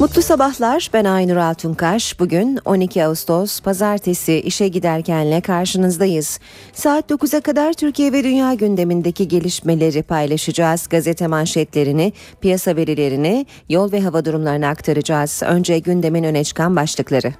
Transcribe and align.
Mutlu 0.00 0.22
sabahlar 0.22 0.90
ben 0.92 1.04
Aynur 1.04 1.36
Altunkaş. 1.36 2.20
Bugün 2.20 2.58
12 2.64 3.04
Ağustos 3.04 3.60
Pazartesi 3.60 4.34
işe 4.34 4.68
giderkenle 4.68 5.40
karşınızdayız. 5.40 6.40
Saat 6.72 7.10
9'a 7.10 7.40
kadar 7.40 7.72
Türkiye 7.72 8.12
ve 8.12 8.24
dünya 8.24 8.54
gündemindeki 8.54 9.28
gelişmeleri 9.28 10.02
paylaşacağız. 10.02 10.86
Gazete 10.86 11.26
manşetlerini, 11.26 12.12
piyasa 12.40 12.76
verilerini, 12.76 13.46
yol 13.68 13.92
ve 13.92 14.00
hava 14.00 14.24
durumlarını 14.24 14.66
aktaracağız. 14.68 15.42
Önce 15.46 15.78
gündemin 15.78 16.24
öne 16.24 16.44
çıkan 16.44 16.76
başlıkları. 16.76 17.32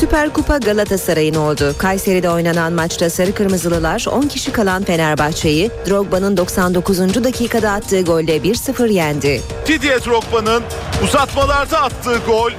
Süper 0.00 0.32
Kupa 0.32 0.58
Galatasaray'ın 0.58 1.34
oldu. 1.34 1.74
Kayseri'de 1.78 2.30
oynanan 2.30 2.72
maçta 2.72 3.10
Sarı 3.10 3.34
Kırmızılılar 3.34 4.06
10 4.10 4.22
kişi 4.22 4.52
kalan 4.52 4.84
Fenerbahçe'yi 4.84 5.70
Drogba'nın 5.88 6.36
99. 6.36 6.98
dakikada 7.24 7.70
attığı 7.70 8.02
golle 8.02 8.36
1-0 8.36 8.92
yendi. 8.92 9.42
Didier 9.66 10.04
Drogba'nın 10.04 10.62
uzatmalarda 11.04 11.82
attığı 11.82 12.18
gol 12.26 12.50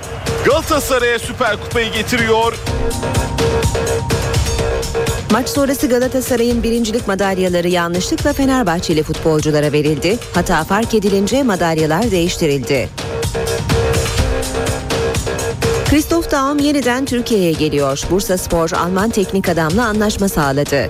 Galatasaray'a 0.46 1.20
Süper 1.20 1.58
Kupayı 1.64 1.92
getiriyor. 1.92 2.54
Maç 5.32 5.50
sonrası 5.50 5.88
Galatasaray'ın 5.88 6.64
birincilik 6.64 7.08
madalyaları 7.08 7.68
yanlışlıkla 7.68 8.34
Fenerbahçeli 8.34 9.04
futbolculara 9.04 9.72
verildi. 9.72 10.18
Hata 10.34 10.64
fark 10.64 10.94
edilince 10.94 11.44
madalyalar 11.44 12.12
değiştirildi. 12.12 12.90
Christoph 15.98 16.32
Daum 16.32 16.60
yeniden 16.60 17.06
Türkiye'ye 17.06 17.52
geliyor. 17.52 18.04
Bursa 18.12 18.38
Spor 18.38 18.72
Alman 18.72 19.10
teknik 19.10 19.50
adamla 19.50 19.86
anlaşma 19.86 20.30
sağladı. 20.30 20.90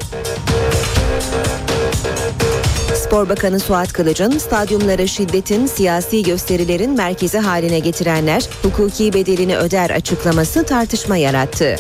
Spor 2.95 3.29
Bakanı 3.29 3.59
Suat 3.59 3.93
Kılıç'ın 3.93 4.37
stadyumları 4.37 5.07
şiddetin, 5.07 5.65
siyasi 5.65 6.23
gösterilerin 6.23 6.91
merkezi 6.91 7.37
haline 7.37 7.79
getirenler 7.79 8.49
hukuki 8.63 9.13
bedelini 9.13 9.57
öder 9.57 9.89
açıklaması 9.89 10.63
tartışma 10.63 11.17
yarattı. 11.17 11.75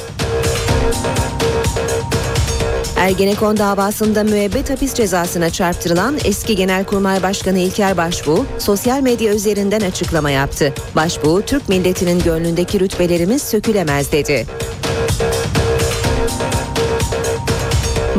Ergenekon 2.97 3.57
davasında 3.57 4.23
müebbet 4.23 4.69
hapis 4.69 4.93
cezasına 4.93 5.49
çarptırılan 5.49 6.17
eski 6.25 6.55
Genelkurmay 6.55 7.23
Başkanı 7.23 7.59
İlker 7.59 7.97
Başbuğ 7.97 8.45
sosyal 8.59 9.01
medya 9.01 9.33
üzerinden 9.33 9.81
açıklama 9.81 10.31
yaptı. 10.31 10.73
Başbuğ, 10.95 11.41
Türk 11.41 11.69
milletinin 11.69 12.19
gönlündeki 12.19 12.79
rütbelerimiz 12.79 13.41
sökülemez 13.43 14.11
dedi. 14.11 14.45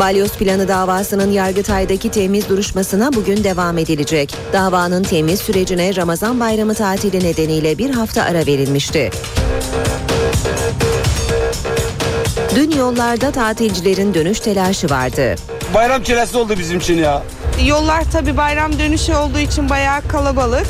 Balyoz 0.01 0.33
planı 0.33 0.69
davasının 0.69 1.31
Yargıtay'daki 1.31 2.11
temiz 2.11 2.49
duruşmasına 2.49 3.13
bugün 3.13 3.45
devam 3.45 3.79
edilecek. 3.79 4.35
Davanın 4.53 5.03
temiz 5.03 5.41
sürecine 5.41 5.97
Ramazan 5.97 6.41
bayramı 6.41 6.75
tatili 6.75 7.25
nedeniyle 7.25 7.79
bir 7.79 7.91
hafta 7.91 8.23
ara 8.23 8.47
verilmişti. 8.47 9.11
Dün 12.59 12.71
yollarda 12.71 13.31
tatilcilerin 13.31 14.15
dönüş 14.15 14.41
telaşı 14.41 14.91
vardı. 14.91 15.35
Bayram 15.75 16.03
çilesi 16.03 16.39
oldu 16.39 16.55
bizim 16.59 16.79
için 16.79 16.99
ya. 16.99 17.23
Yollar 17.67 18.11
tabi 18.11 18.37
bayram 18.37 18.79
dönüşü 18.79 19.15
olduğu 19.15 19.39
için 19.39 19.71
bayağı 19.71 20.09
kalabalık. 20.09 20.67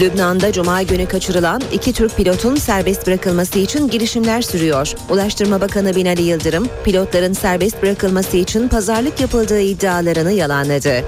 Lübnan'da 0.00 0.52
Cuma 0.52 0.82
günü 0.82 1.06
kaçırılan 1.06 1.62
iki 1.72 1.92
Türk 1.92 2.16
pilotun 2.16 2.56
serbest 2.56 3.06
bırakılması 3.06 3.58
için 3.58 3.88
girişimler 3.88 4.42
sürüyor. 4.42 4.92
Ulaştırma 5.10 5.60
Bakanı 5.60 5.96
Binali 5.96 6.22
Yıldırım, 6.22 6.68
pilotların 6.84 7.32
serbest 7.32 7.82
bırakılması 7.82 8.36
için 8.36 8.68
pazarlık 8.68 9.20
yapıldığı 9.20 9.60
iddialarını 9.60 10.32
yalanladı. 10.32 11.04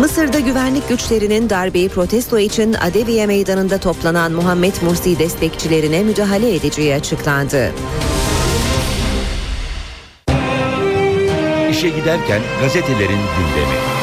Mısır'da 0.00 0.40
güvenlik 0.40 0.88
güçlerinin 0.88 1.50
darbeyi 1.50 1.88
protesto 1.88 2.38
için 2.38 2.74
Adeviye 2.74 3.26
meydanında 3.26 3.78
toplanan 3.78 4.32
Muhammed 4.32 4.74
Mursi 4.82 5.18
destekçilerine 5.18 6.02
müdahale 6.02 6.54
edeceği 6.54 6.94
açıklandı. 6.94 7.72
İşe 11.70 11.88
giderken 11.88 12.40
gazetelerin 12.60 13.20
gündemi. 13.36 13.99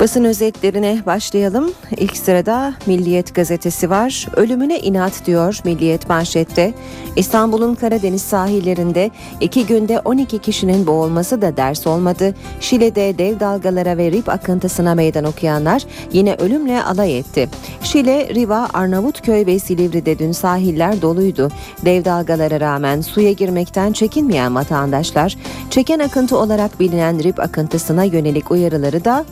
Basın 0.00 0.24
özetlerine 0.24 1.02
başlayalım. 1.06 1.72
İlk 1.96 2.16
sırada 2.16 2.74
Milliyet 2.86 3.34
gazetesi 3.34 3.90
var. 3.90 4.26
Ölümüne 4.36 4.80
inat 4.80 5.26
diyor 5.26 5.58
Milliyet 5.64 6.08
manşette. 6.08 6.74
İstanbul'un 7.16 7.74
Karadeniz 7.74 8.22
sahillerinde 8.22 9.10
iki 9.40 9.66
günde 9.66 10.00
12 10.00 10.38
kişinin 10.38 10.86
boğulması 10.86 11.42
da 11.42 11.56
ders 11.56 11.86
olmadı. 11.86 12.34
Şile'de 12.60 13.18
dev 13.18 13.40
dalgalara 13.40 13.96
ve 13.96 14.10
rip 14.10 14.28
akıntısına 14.28 14.94
meydan 14.94 15.24
okuyanlar 15.24 15.82
yine 16.12 16.34
ölümle 16.34 16.82
alay 16.82 17.18
etti. 17.18 17.48
Şile, 17.82 18.34
Riva, 18.34 18.68
Arnavutköy 18.74 19.46
ve 19.46 19.58
Silivri'de 19.58 20.18
dün 20.18 20.32
sahiller 20.32 21.02
doluydu. 21.02 21.48
Dev 21.84 22.04
dalgalara 22.04 22.60
rağmen 22.60 23.00
suya 23.00 23.32
girmekten 23.32 23.92
çekinmeyen 23.92 24.54
vatandaşlar, 24.54 25.36
çeken 25.70 25.98
akıntı 25.98 26.38
olarak 26.38 26.80
bilinen 26.80 27.22
rip 27.22 27.40
akıntısına 27.40 28.04
yönelik 28.04 28.50
uyarıları 28.50 29.04
da 29.04 29.24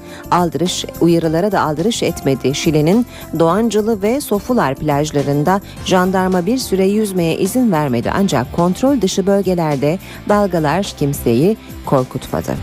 aldırış, 0.58 0.84
uyarılara 1.00 1.52
da 1.52 1.60
aldırış 1.60 2.02
etmedi. 2.02 2.54
Şile'nin 2.54 3.06
Doğancılı 3.38 4.02
ve 4.02 4.20
Sofular 4.20 4.74
plajlarında 4.74 5.60
jandarma 5.84 6.46
bir 6.46 6.58
süre 6.58 6.86
yüzmeye 6.86 7.36
izin 7.36 7.72
vermedi 7.72 8.10
ancak 8.14 8.52
kontrol 8.52 9.00
dışı 9.00 9.26
bölgelerde 9.26 9.98
dalgalar 10.28 10.94
kimseyi 10.98 11.56
korkutmadı. 11.86 12.54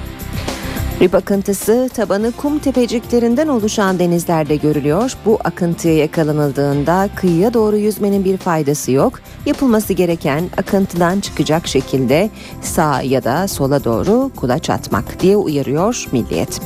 Rip 1.01 1.15
akıntısı 1.15 1.89
tabanı 1.93 2.31
kum 2.31 2.59
tepeciklerinden 2.59 3.47
oluşan 3.47 3.99
denizlerde 3.99 4.55
görülüyor. 4.55 5.13
Bu 5.25 5.39
akıntıya 5.43 5.95
yakalanıldığında 5.95 7.09
kıyıya 7.15 7.53
doğru 7.53 7.77
yüzmenin 7.77 8.25
bir 8.25 8.37
faydası 8.37 8.91
yok. 8.91 9.19
Yapılması 9.45 9.93
gereken 9.93 10.49
akıntıdan 10.57 11.19
çıkacak 11.19 11.67
şekilde 11.67 12.29
sağa 12.61 13.01
ya 13.01 13.23
da 13.23 13.47
sola 13.47 13.83
doğru 13.83 14.31
kulaç 14.35 14.69
atmak 14.69 15.19
diye 15.19 15.37
uyarıyor 15.37 16.05
Milliyet. 16.11 16.61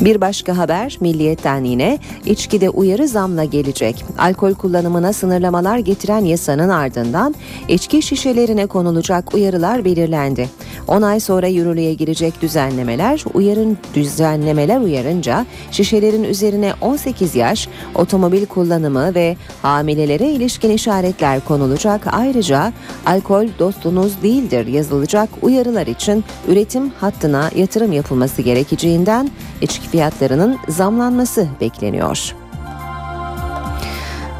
Bir 0.00 0.20
başka 0.20 0.58
haber 0.58 0.98
Milliyet'ten 1.00 1.64
yine 1.64 1.98
içkide 2.26 2.70
uyarı 2.70 3.08
zamla 3.08 3.44
gelecek. 3.44 4.04
Alkol 4.18 4.54
kullanımına 4.54 5.12
sınırlamalar 5.12 5.78
getiren 5.78 6.24
yasanın 6.24 6.68
ardından 6.68 7.34
içki 7.68 8.02
şişelerine 8.02 8.66
konulacak 8.66 9.34
uyarılar 9.34 9.84
belirlendi. 9.84 10.50
10 10.88 11.02
ay 11.02 11.20
sonra 11.20 11.46
yürürlüğe 11.46 11.94
girecek 11.94 12.42
düzenlemeler 12.42 13.24
uyarın 13.34 13.78
düzenlemeler 13.94 14.80
uyarınca 14.80 15.46
şişelerin 15.70 16.24
üzerine 16.24 16.72
18 16.80 17.34
yaş, 17.34 17.68
otomobil 17.94 18.46
kullanımı 18.46 19.14
ve 19.14 19.36
hamilelere 19.62 20.30
ilişkin 20.30 20.70
işaretler 20.70 21.40
konulacak. 21.40 22.06
Ayrıca 22.12 22.72
alkol 23.06 23.46
dostunuz 23.58 24.22
değildir 24.22 24.66
yazılacak 24.66 25.28
uyarılar 25.42 25.86
için 25.86 26.24
üretim 26.48 26.90
hattına 26.90 27.50
yatırım 27.56 27.92
yapılması 27.92 28.42
gerekeceğinden 28.42 29.30
içki 29.60 29.83
fiyatlarının 29.88 30.58
zamlanması 30.68 31.48
bekleniyor. 31.60 32.34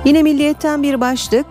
Yine 0.05 0.23
milliyetten 0.23 0.83
bir 0.83 1.01
başlık 1.01 1.47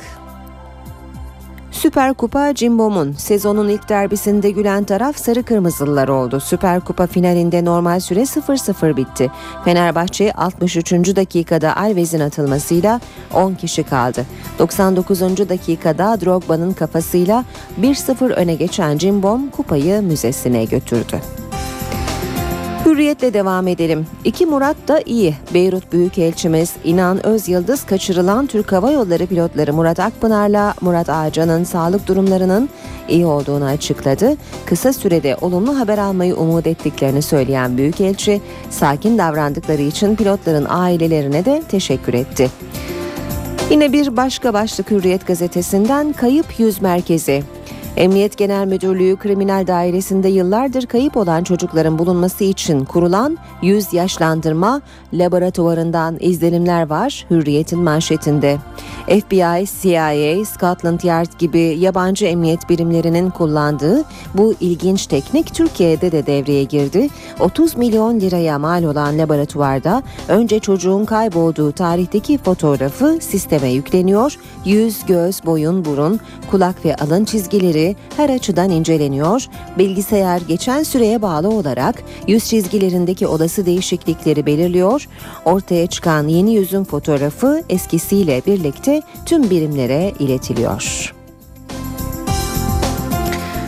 Süper 1.84 2.14
Kupa 2.14 2.56
Cimbom'un 2.56 3.12
sezonun 3.12 3.70
ilk 3.70 3.90
derbisinde 3.90 4.52
gülen 4.52 4.84
taraf 4.84 5.18
sarı 5.18 5.44
kırmızılılar 5.44 6.08
oldu. 6.08 6.40
Süper 6.40 6.80
Kupa 6.80 7.08
finalinde 7.08 7.66
normal 7.66 8.00
süre 8.00 8.22
0-0 8.22 8.98
bitti. 8.98 9.32
Fenerbahçe 9.66 10.32
63. 10.34 10.92
dakikada 10.92 11.78
Alves'in 11.78 12.20
atılmasıyla 12.20 13.00
10 13.34 13.54
kişi 13.54 13.84
kaldı. 13.84 14.26
99. 14.60 15.22
dakikada 15.22 16.22
Drogba'nın 16.22 16.74
kafasıyla 16.74 17.46
1-0 17.82 18.34
öne 18.34 18.56
geçen 18.56 18.98
Cimbom 18.98 19.50
kupayı 19.50 20.02
müzesine 20.02 20.66
götürdü. 20.66 21.43
Hürriyetle 22.94 23.34
devam 23.34 23.68
edelim. 23.68 24.06
İki 24.26 24.46
Murat 24.46 24.76
da 24.88 25.02
iyi. 25.06 25.36
Beyrut 25.54 25.94
Büyükelçimiz 25.94 26.74
İnan 26.84 27.26
Özyıldız 27.26 27.86
kaçırılan 27.86 28.48
Türk 28.48 28.72
Hava 28.72 28.92
Yolları 28.92 29.28
pilotları 29.28 29.74
Murat 29.74 30.00
Akpınar'la 30.00 30.74
Murat 30.82 31.10
Ağcan'ın 31.10 31.64
sağlık 31.64 32.08
durumlarının 32.08 32.70
iyi 33.10 33.26
olduğunu 33.26 33.66
açıkladı. 33.66 34.38
Kısa 34.66 34.94
sürede 34.94 35.38
olumlu 35.42 35.80
haber 35.80 35.98
almayı 35.98 36.36
umut 36.36 36.68
ettiklerini 36.68 37.22
söyleyen 37.22 37.78
Büyükelçi, 37.78 38.42
sakin 38.70 39.18
davrandıkları 39.18 39.82
için 39.82 40.16
pilotların 40.16 40.66
ailelerine 40.70 41.46
de 41.46 41.64
teşekkür 41.70 42.14
etti. 42.14 42.50
Yine 43.70 43.94
bir 43.94 44.18
başka 44.18 44.54
başlık 44.54 44.92
Hürriyet 44.92 45.28
gazetesinden 45.28 46.14
kayıp 46.14 46.60
yüz 46.60 46.82
merkezi. 46.82 47.44
Emniyet 47.98 48.38
Genel 48.38 48.68
Müdürlüğü 48.68 49.16
Kriminal 49.16 49.68
Dairesi'nde 49.68 50.30
yıllardır 50.30 50.86
kayıp 50.86 51.18
olan 51.18 51.44
çocukların 51.44 52.00
bulunması 52.00 52.44
için 52.44 52.86
kurulan 52.86 53.38
yüz 53.62 53.94
yaşlandırma 53.94 54.82
laboratuvarından 55.14 56.18
izlenimler 56.20 56.90
var 56.90 57.26
Hürriyet'in 57.30 57.80
manşetinde. 57.80 58.58
FBI, 59.08 59.66
CIA, 59.82 60.46
Scotland 60.46 61.00
Yard 61.04 61.40
gibi 61.40 61.60
yabancı 61.60 62.26
emniyet 62.26 62.70
birimlerinin 62.70 63.30
kullandığı 63.30 64.04
bu 64.34 64.56
ilginç 64.60 65.08
teknik 65.08 65.54
Türkiye'de 65.54 66.12
de 66.12 66.26
devreye 66.26 66.64
girdi. 66.64 67.08
30 67.40 67.78
milyon 67.78 68.20
liraya 68.20 68.60
mal 68.60 68.84
olan 68.84 69.18
laboratuvarda 69.18 70.04
önce 70.28 70.60
çocuğun 70.60 71.06
kaybolduğu 71.06 71.72
tarihteki 71.72 72.38
fotoğrafı 72.38 73.18
sisteme 73.22 73.70
yükleniyor. 73.70 74.38
Yüz, 74.66 75.06
göz, 75.06 75.46
boyun, 75.46 75.86
burun, 75.86 76.20
kulak 76.52 76.86
ve 76.86 76.96
alın 76.96 77.26
çizgileri 77.26 77.83
her 78.18 78.30
açıdan 78.30 78.70
inceleniyor. 78.70 79.46
Bilgisayar 79.78 80.42
geçen 80.48 80.84
süreye 80.84 81.22
bağlı 81.22 81.50
olarak 81.50 82.04
yüz 82.28 82.46
çizgilerindeki 82.50 83.28
olası 83.28 83.66
değişiklikleri 83.66 84.46
belirliyor. 84.46 85.08
Ortaya 85.46 85.88
çıkan 85.88 86.28
yeni 86.28 86.54
yüzün 86.54 86.84
fotoğrafı 86.84 87.64
eskisiyle 87.70 88.42
birlikte 88.48 89.02
tüm 89.26 89.50
birimlere 89.50 90.14
iletiliyor. 90.20 91.14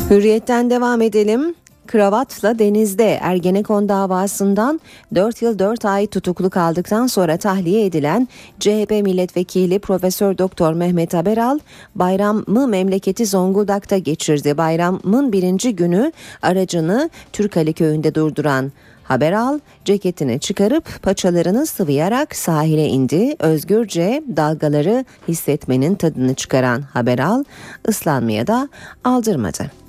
Hürriyetten 0.09 0.69
devam 0.69 1.01
edelim. 1.01 1.56
Kravatla 1.95 2.59
denizde 2.59 3.19
Ergenekon 3.21 3.89
davasından 3.89 4.81
4 5.15 5.42
yıl 5.42 5.59
4 5.59 5.86
ay 5.86 6.07
tutuklu 6.07 6.50
kaldıktan 6.50 7.07
sonra 7.07 7.38
tahliye 7.38 7.86
edilen 7.86 8.27
CHP 8.59 8.92
milletvekili 8.92 9.80
Profesör 9.80 10.38
Doktor 10.38 10.74
Mehmet 10.74 11.13
Haberal 11.13 11.59
bayramı 11.95 12.68
memleketi 12.68 13.25
Zonguldak'ta 13.25 13.97
geçirdi. 13.97 14.57
Bayramın 14.57 15.31
birinci 15.31 15.75
günü 15.75 16.12
aracını 16.42 17.09
Türkali 17.33 17.74
köyünde 17.74 18.15
durduran 18.15 18.71
Haberal 19.03 19.59
ceketini 19.86 20.39
çıkarıp 20.39 21.03
paçalarını 21.03 21.65
sıvayarak 21.65 22.36
sahile 22.36 22.88
indi. 22.88 23.36
Özgürce 23.39 24.24
dalgaları 24.36 25.06
hissetmenin 25.27 25.95
tadını 25.95 26.33
çıkaran 26.33 26.81
Haberal 26.81 27.44
ıslanmaya 27.88 28.48
da 28.48 28.69
aldırmadı. 29.03 29.84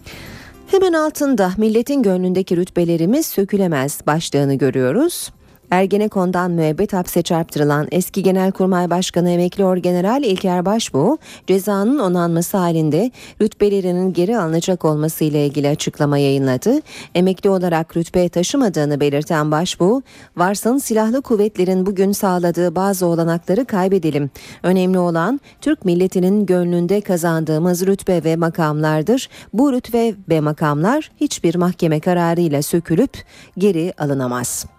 Hemen 0.70 0.92
altında 0.92 1.52
milletin 1.56 2.02
gönlündeki 2.02 2.56
rütbelerimiz 2.56 3.26
sökülemez 3.26 4.00
başlığını 4.06 4.54
görüyoruz. 4.54 5.30
Ergenekon'dan 5.70 6.50
müebbet 6.50 6.92
hapse 6.92 7.22
çarptırılan 7.22 7.88
eski 7.90 8.22
Genelkurmay 8.22 8.90
Başkanı 8.90 9.30
Emekli 9.30 9.64
Orgeneral 9.64 10.22
İlker 10.22 10.66
Başbuğ 10.66 11.18
cezanın 11.46 11.98
onanması 11.98 12.56
halinde 12.56 13.10
rütbelerinin 13.40 14.12
geri 14.12 14.38
alınacak 14.38 14.84
olması 14.84 15.24
ile 15.24 15.46
ilgili 15.46 15.68
açıklama 15.68 16.18
yayınladı. 16.18 16.80
Emekli 17.14 17.50
olarak 17.50 17.96
rütbe 17.96 18.28
taşımadığını 18.28 19.00
belirten 19.00 19.50
Başbuğ, 19.50 20.02
varsın 20.36 20.78
silahlı 20.78 21.22
kuvvetlerin 21.22 21.86
bugün 21.86 22.12
sağladığı 22.12 22.74
bazı 22.74 23.06
olanakları 23.06 23.64
kaybedelim. 23.64 24.30
Önemli 24.62 24.98
olan 24.98 25.40
Türk 25.60 25.84
milletinin 25.84 26.46
gönlünde 26.46 27.00
kazandığımız 27.00 27.86
rütbe 27.86 28.24
ve 28.24 28.36
makamlardır. 28.36 29.28
Bu 29.52 29.72
rütbe 29.72 30.14
ve 30.28 30.40
makamlar 30.40 31.10
hiçbir 31.20 31.54
mahkeme 31.54 32.00
kararıyla 32.00 32.62
sökülüp 32.62 33.12
geri 33.58 33.92
alınamaz. 33.98 34.75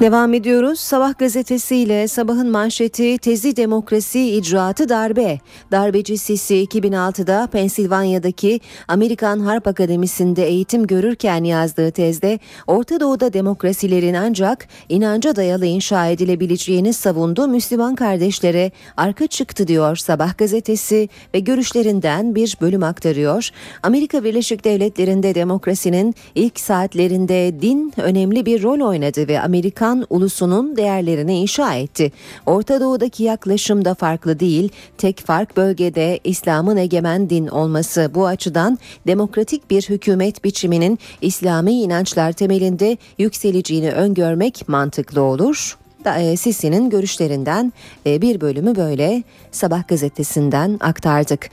Devam 0.00 0.34
ediyoruz. 0.34 0.80
Sabah 0.80 1.18
gazetesiyle 1.18 2.08
sabahın 2.08 2.50
manşeti 2.50 3.18
tezi 3.18 3.56
demokrasi 3.56 4.36
icraatı 4.36 4.88
darbe. 4.88 5.38
Darbeci 5.72 6.18
Sisi 6.18 6.54
2006'da 6.64 7.48
Pensilvanya'daki 7.52 8.60
Amerikan 8.88 9.40
Harp 9.40 9.68
Akademisi'nde 9.68 10.46
eğitim 10.46 10.86
görürken 10.86 11.44
yazdığı 11.44 11.90
tezde 11.90 12.38
Orta 12.66 13.00
Doğu'da 13.00 13.32
demokrasilerin 13.32 14.14
ancak 14.14 14.68
inanca 14.88 15.36
dayalı 15.36 15.66
inşa 15.66 16.06
edilebileceğini 16.06 16.92
savundu. 16.92 17.48
Müslüman 17.48 17.94
kardeşlere 17.94 18.70
arka 18.96 19.26
çıktı 19.26 19.68
diyor 19.68 19.96
Sabah 19.96 20.38
gazetesi 20.38 21.08
ve 21.34 21.40
görüşlerinden 21.40 22.34
bir 22.34 22.56
bölüm 22.60 22.82
aktarıyor. 22.82 23.50
Amerika 23.82 24.24
Birleşik 24.24 24.64
Devletleri'nde 24.64 25.34
demokrasinin 25.34 26.14
ilk 26.34 26.60
saatlerinde 26.60 27.62
din 27.62 27.92
önemli 27.96 28.46
bir 28.46 28.62
rol 28.62 28.80
oynadı 28.80 29.28
ve 29.28 29.40
Amerikan 29.40 29.89
İran 29.90 30.06
ulusunun 30.10 30.76
değerlerini 30.76 31.38
inşa 31.38 31.74
etti. 31.74 32.12
Orta 32.46 32.80
Doğu'daki 32.80 33.22
yaklaşım 33.22 33.84
da 33.84 33.94
farklı 33.94 34.40
değil. 34.40 34.68
Tek 34.98 35.20
fark 35.20 35.56
bölgede 35.56 36.20
İslam'ın 36.24 36.76
egemen 36.76 37.30
din 37.30 37.46
olması. 37.46 38.10
Bu 38.14 38.26
açıdan 38.26 38.78
demokratik 39.06 39.70
bir 39.70 39.82
hükümet 39.82 40.44
biçiminin 40.44 40.98
İslami 41.20 41.72
inançlar 41.72 42.32
temelinde 42.32 42.96
yükseleceğini 43.18 43.90
öngörmek 43.90 44.68
mantıklı 44.68 45.22
olur. 45.22 45.78
E, 46.18 46.36
Sisi'nin 46.36 46.90
görüşlerinden 46.90 47.72
e, 48.06 48.22
bir 48.22 48.40
bölümü 48.40 48.76
böyle 48.76 49.22
Sabah 49.50 49.88
gazetesinden 49.88 50.78
aktardık. 50.80 51.50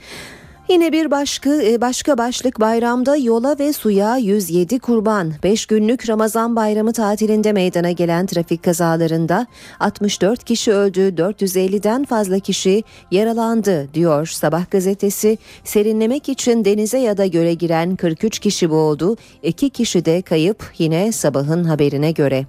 Yine 0.70 0.92
bir 0.92 1.10
başka, 1.10 1.62
e, 1.62 1.80
başka 1.80 2.18
başlık 2.18 2.60
bayramda 2.60 3.16
yola 3.16 3.58
ve 3.58 3.72
suya 3.72 4.16
107 4.16 4.78
kurban. 4.78 5.32
5 5.42 5.66
günlük 5.66 6.08
Ramazan 6.08 6.56
bayramı 6.56 6.92
tatilinde 6.92 7.52
meydana 7.52 7.90
gelen 7.90 8.26
trafik 8.26 8.62
kazalarında 8.62 9.46
64 9.80 10.44
kişi 10.44 10.72
öldü, 10.72 11.00
450'den 11.16 12.04
fazla 12.04 12.38
kişi 12.38 12.82
yaralandı 13.10 13.88
diyor 13.94 14.26
Sabah 14.26 14.70
gazetesi. 14.70 15.38
Serinlemek 15.64 16.28
için 16.28 16.64
denize 16.64 16.98
ya 16.98 17.16
da 17.16 17.26
göle 17.26 17.54
giren 17.54 17.96
43 17.96 18.38
kişi 18.38 18.70
boğuldu, 18.70 19.16
2 19.42 19.70
kişi 19.70 20.04
de 20.04 20.22
kayıp 20.22 20.72
yine 20.78 21.12
sabahın 21.12 21.64
haberine 21.64 22.12
göre. 22.12 22.46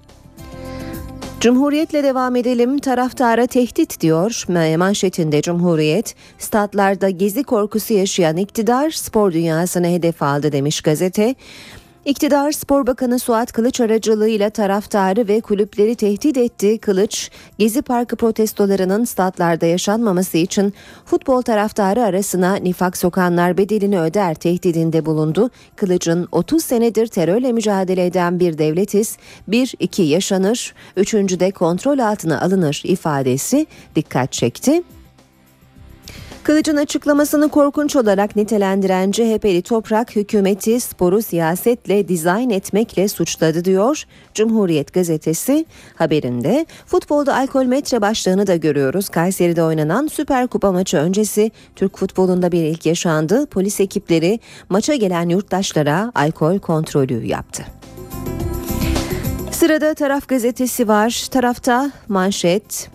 Cumhuriyetle 1.40 2.02
devam 2.02 2.36
edelim. 2.36 2.78
Taraftara 2.78 3.46
tehdit 3.46 4.00
diyor 4.00 4.44
manşetinde 4.76 5.42
Cumhuriyet. 5.42 6.14
Statlarda 6.38 7.10
gezi 7.10 7.42
korkusu 7.42 7.94
yaşayan 7.94 8.36
iktidar 8.36 8.90
spor 8.90 9.32
dünyasına 9.32 9.86
hedef 9.86 10.22
aldı 10.22 10.52
demiş 10.52 10.80
gazete. 10.80 11.34
İktidar 12.10 12.52
Spor 12.52 12.86
Bakanı 12.86 13.18
Suat 13.18 13.52
Kılıç 13.52 13.80
aracılığıyla 13.80 14.50
taraftarı 14.50 15.28
ve 15.28 15.40
kulüpleri 15.40 15.94
tehdit 15.94 16.36
etti. 16.36 16.78
Kılıç, 16.78 17.30
Gezi 17.58 17.82
Parkı 17.82 18.16
protestolarının 18.16 19.04
statlarda 19.04 19.66
yaşanmaması 19.66 20.38
için 20.38 20.74
futbol 21.04 21.42
taraftarı 21.42 22.02
arasına 22.02 22.54
nifak 22.54 22.96
sokanlar 22.96 23.58
bedelini 23.58 24.00
öder 24.00 24.34
tehdidinde 24.34 25.06
bulundu. 25.06 25.50
Kılıç'ın 25.76 26.28
30 26.32 26.64
senedir 26.64 27.06
terörle 27.06 27.52
mücadele 27.52 28.06
eden 28.06 28.40
bir 28.40 28.58
devletiz, 28.58 29.16
1-2 29.48 30.02
yaşanır, 30.02 30.74
üçüncü 30.96 31.40
de 31.40 31.50
kontrol 31.50 31.98
altına 31.98 32.40
alınır 32.40 32.82
ifadesi 32.84 33.66
dikkat 33.96 34.32
çekti. 34.32 34.82
Kılıç'ın 36.42 36.76
açıklamasını 36.76 37.48
korkunç 37.48 37.96
olarak 37.96 38.36
nitelendiren 38.36 39.10
CHP'li 39.10 39.62
Toprak 39.62 40.16
hükümeti 40.16 40.80
sporu 40.80 41.22
siyasetle 41.22 42.08
dizayn 42.08 42.50
etmekle 42.50 43.08
suçladı 43.08 43.64
diyor. 43.64 44.04
Cumhuriyet 44.34 44.92
gazetesi 44.92 45.66
haberinde 45.94 46.66
futbolda 46.86 47.36
alkol 47.36 47.64
metre 47.64 48.00
başlığını 48.00 48.46
da 48.46 48.56
görüyoruz. 48.56 49.08
Kayseri'de 49.08 49.62
oynanan 49.62 50.06
Süper 50.06 50.46
Kupa 50.46 50.72
maçı 50.72 50.96
öncesi 50.96 51.50
Türk 51.76 51.98
futbolunda 51.98 52.52
bir 52.52 52.62
ilk 52.62 52.86
yaşandı. 52.86 53.46
Polis 53.46 53.80
ekipleri 53.80 54.40
maça 54.68 54.94
gelen 54.94 55.28
yurttaşlara 55.28 56.12
alkol 56.14 56.58
kontrolü 56.58 57.26
yaptı. 57.26 57.62
Sırada 59.50 59.94
Taraf 59.94 60.28
gazetesi 60.28 60.88
var. 60.88 61.26
Tarafta 61.30 61.90
manşet 62.08 62.90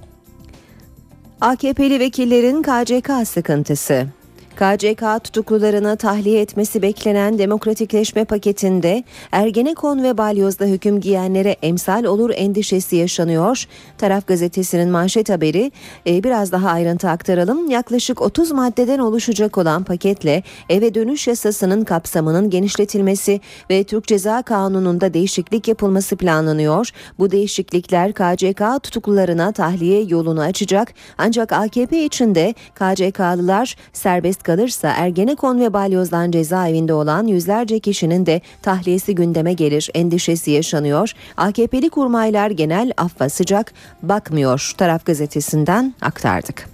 AKP'li 1.42 2.00
vekillerin 2.00 2.62
KCK 2.64 3.28
sıkıntısı. 3.28 4.08
KCK 4.56 5.24
tutuklularını 5.24 5.98
tahliye 5.98 6.42
etmesi 6.42 6.82
beklenen 6.82 7.38
demokratikleşme 7.40 8.26
paketinde 8.26 9.04
Ergenekon 9.32 10.04
ve 10.04 10.18
Balyoz'da 10.18 10.66
hüküm 10.66 11.00
giyenlere 11.00 11.56
emsal 11.62 12.04
olur 12.04 12.32
endişesi 12.36 12.96
yaşanıyor. 12.96 13.66
Taraf 13.98 14.28
gazetesinin 14.28 14.90
manşet 14.90 15.30
haberi 15.30 15.72
e, 16.08 16.24
biraz 16.24 16.52
daha 16.52 16.70
ayrıntı 16.70 17.10
aktaralım. 17.10 17.70
Yaklaşık 17.70 18.22
30 18.22 18.52
maddeden 18.52 19.00
oluşacak 19.00 19.58
olan 19.58 19.84
paketle 19.84 20.44
eve 20.70 20.94
dönüş 20.94 21.28
yasasının 21.28 21.84
kapsamının 21.84 22.50
genişletilmesi 22.50 23.42
ve 23.70 23.84
Türk 23.84 24.08
Ceza 24.08 24.42
Kanunu'nda 24.42 25.14
değişiklik 25.14 25.68
yapılması 25.68 26.16
planlanıyor. 26.16 26.90
Bu 27.20 27.32
değişiklikler 27.32 28.14
KCK 28.14 28.84
tutuklularına 28.84 29.52
tahliye 29.52 30.04
yolunu 30.04 30.42
açacak. 30.42 30.94
Ancak 31.18 31.52
AKP 31.52 32.06
içinde 32.06 32.54
KCK'lılar 32.76 33.76
serbest 33.94 34.45
kalırsa 34.46 34.94
Ergenekon 34.98 35.60
ve 35.60 35.74
Balyoz'dan 35.74 36.32
cezaevinde 36.32 36.94
olan 36.94 37.28
yüzlerce 37.28 37.80
kişinin 37.80 38.26
de 38.26 38.42
tahliyesi 38.62 39.16
gündeme 39.16 39.54
gelir 39.54 39.90
endişesi 39.94 40.52
yaşanıyor. 40.52 41.12
AKP'li 41.38 41.90
kurmaylar 41.90 42.52
genel 42.52 42.92
affa 42.98 43.30
sıcak 43.30 43.74
bakmıyor 44.02 44.74
taraf 44.78 45.06
gazetesinden 45.06 45.94
aktardık. 46.02 46.70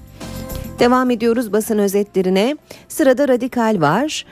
Devam 0.79 1.11
ediyoruz 1.11 1.53
basın 1.53 1.77
özetlerine. 1.77 2.57
Sırada 2.87 3.27
radikal 3.27 3.81
var. 3.81 4.25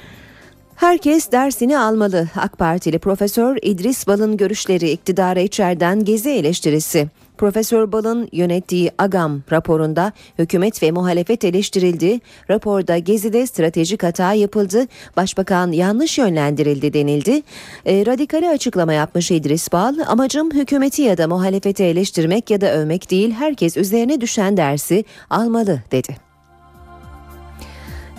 Herkes 0.76 1.32
dersini 1.32 1.80
almalı. 1.80 2.28
AK 2.36 2.58
Partili 2.58 3.00
Profesör 3.00 3.58
İdris 3.62 4.08
Bal'ın 4.08 4.38
görüşleri 4.38 4.90
iktidara 4.90 5.40
içeriden 5.40 6.06
gezi 6.06 6.30
eleştirisi. 6.30 7.08
Profesör 7.40 7.92
Bal'ın 7.92 8.30
yönettiği 8.32 8.92
AGAM 8.98 9.42
raporunda 9.52 10.12
hükümet 10.40 10.84
ve 10.84 10.92
muhalefet 10.92 11.46
eleştirildi. 11.46 12.20
Raporda 12.50 12.98
Gezi'de 12.98 13.48
stratejik 13.48 14.04
hata 14.04 14.34
yapıldı. 14.34 14.86
Başbakan 15.18 15.72
yanlış 15.72 16.18
yönlendirildi 16.18 16.94
denildi. 16.94 17.42
E, 17.86 18.06
radikali 18.06 18.50
açıklama 18.50 18.94
yapmış 18.94 19.32
İdris 19.32 19.72
Bal. 19.72 19.96
Amacım 20.08 20.52
hükümeti 20.52 21.02
ya 21.02 21.18
da 21.18 21.28
muhalefeti 21.28 21.84
eleştirmek 21.84 22.50
ya 22.50 22.62
da 22.62 22.72
övmek 22.74 23.12
değil. 23.12 23.32
Herkes 23.32 23.78
üzerine 23.78 24.22
düşen 24.22 24.58
dersi 24.58 25.06
almalı 25.30 25.82
dedi. 25.92 26.29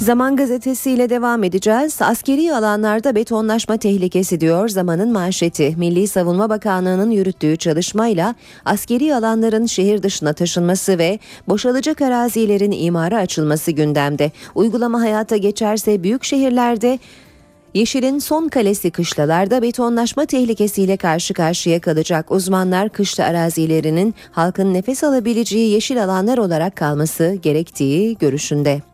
Zaman 0.01 0.37
gazetesiyle 0.37 1.11
devam 1.11 1.45
edeceğiz. 1.45 2.03
Askeri 2.03 2.55
alanlarda 2.55 3.15
betonlaşma 3.15 3.77
tehlikesi 3.77 4.41
diyor 4.41 4.69
zamanın 4.69 5.13
manşeti. 5.13 5.75
Milli 5.77 6.09
Savunma 6.09 6.51
Bakanlığı'nın 6.51 7.11
yürüttüğü 7.11 7.57
çalışmayla 7.57 8.35
askeri 8.65 9.15
alanların 9.15 9.67
şehir 9.67 10.03
dışına 10.03 10.33
taşınması 10.33 10.99
ve 10.99 11.19
boşalacak 11.49 12.03
arazilerin 12.03 12.73
imara 12.73 13.19
açılması 13.19 13.71
gündemde. 13.71 14.33
Uygulama 14.55 15.01
hayata 15.01 15.37
geçerse 15.37 16.03
büyük 16.03 16.25
şehirlerde 16.25 16.99
Yeşil'in 17.75 18.19
son 18.19 18.49
kalesi 18.49 18.91
kışlalarda 18.91 19.63
betonlaşma 19.63 20.27
tehlikesiyle 20.27 20.97
karşı 20.97 21.35
karşıya 21.35 21.81
kalacak. 21.81 22.31
Uzmanlar 22.31 22.89
kışla 22.89 23.25
arazilerinin 23.25 24.15
halkın 24.33 24.75
nefes 24.75 25.05
alabileceği 25.05 25.71
yeşil 25.71 26.05
alanlar 26.05 26.39
olarak 26.39 26.77
kalması 26.77 27.39
gerektiği 27.43 28.19
görüşünde. 28.19 28.90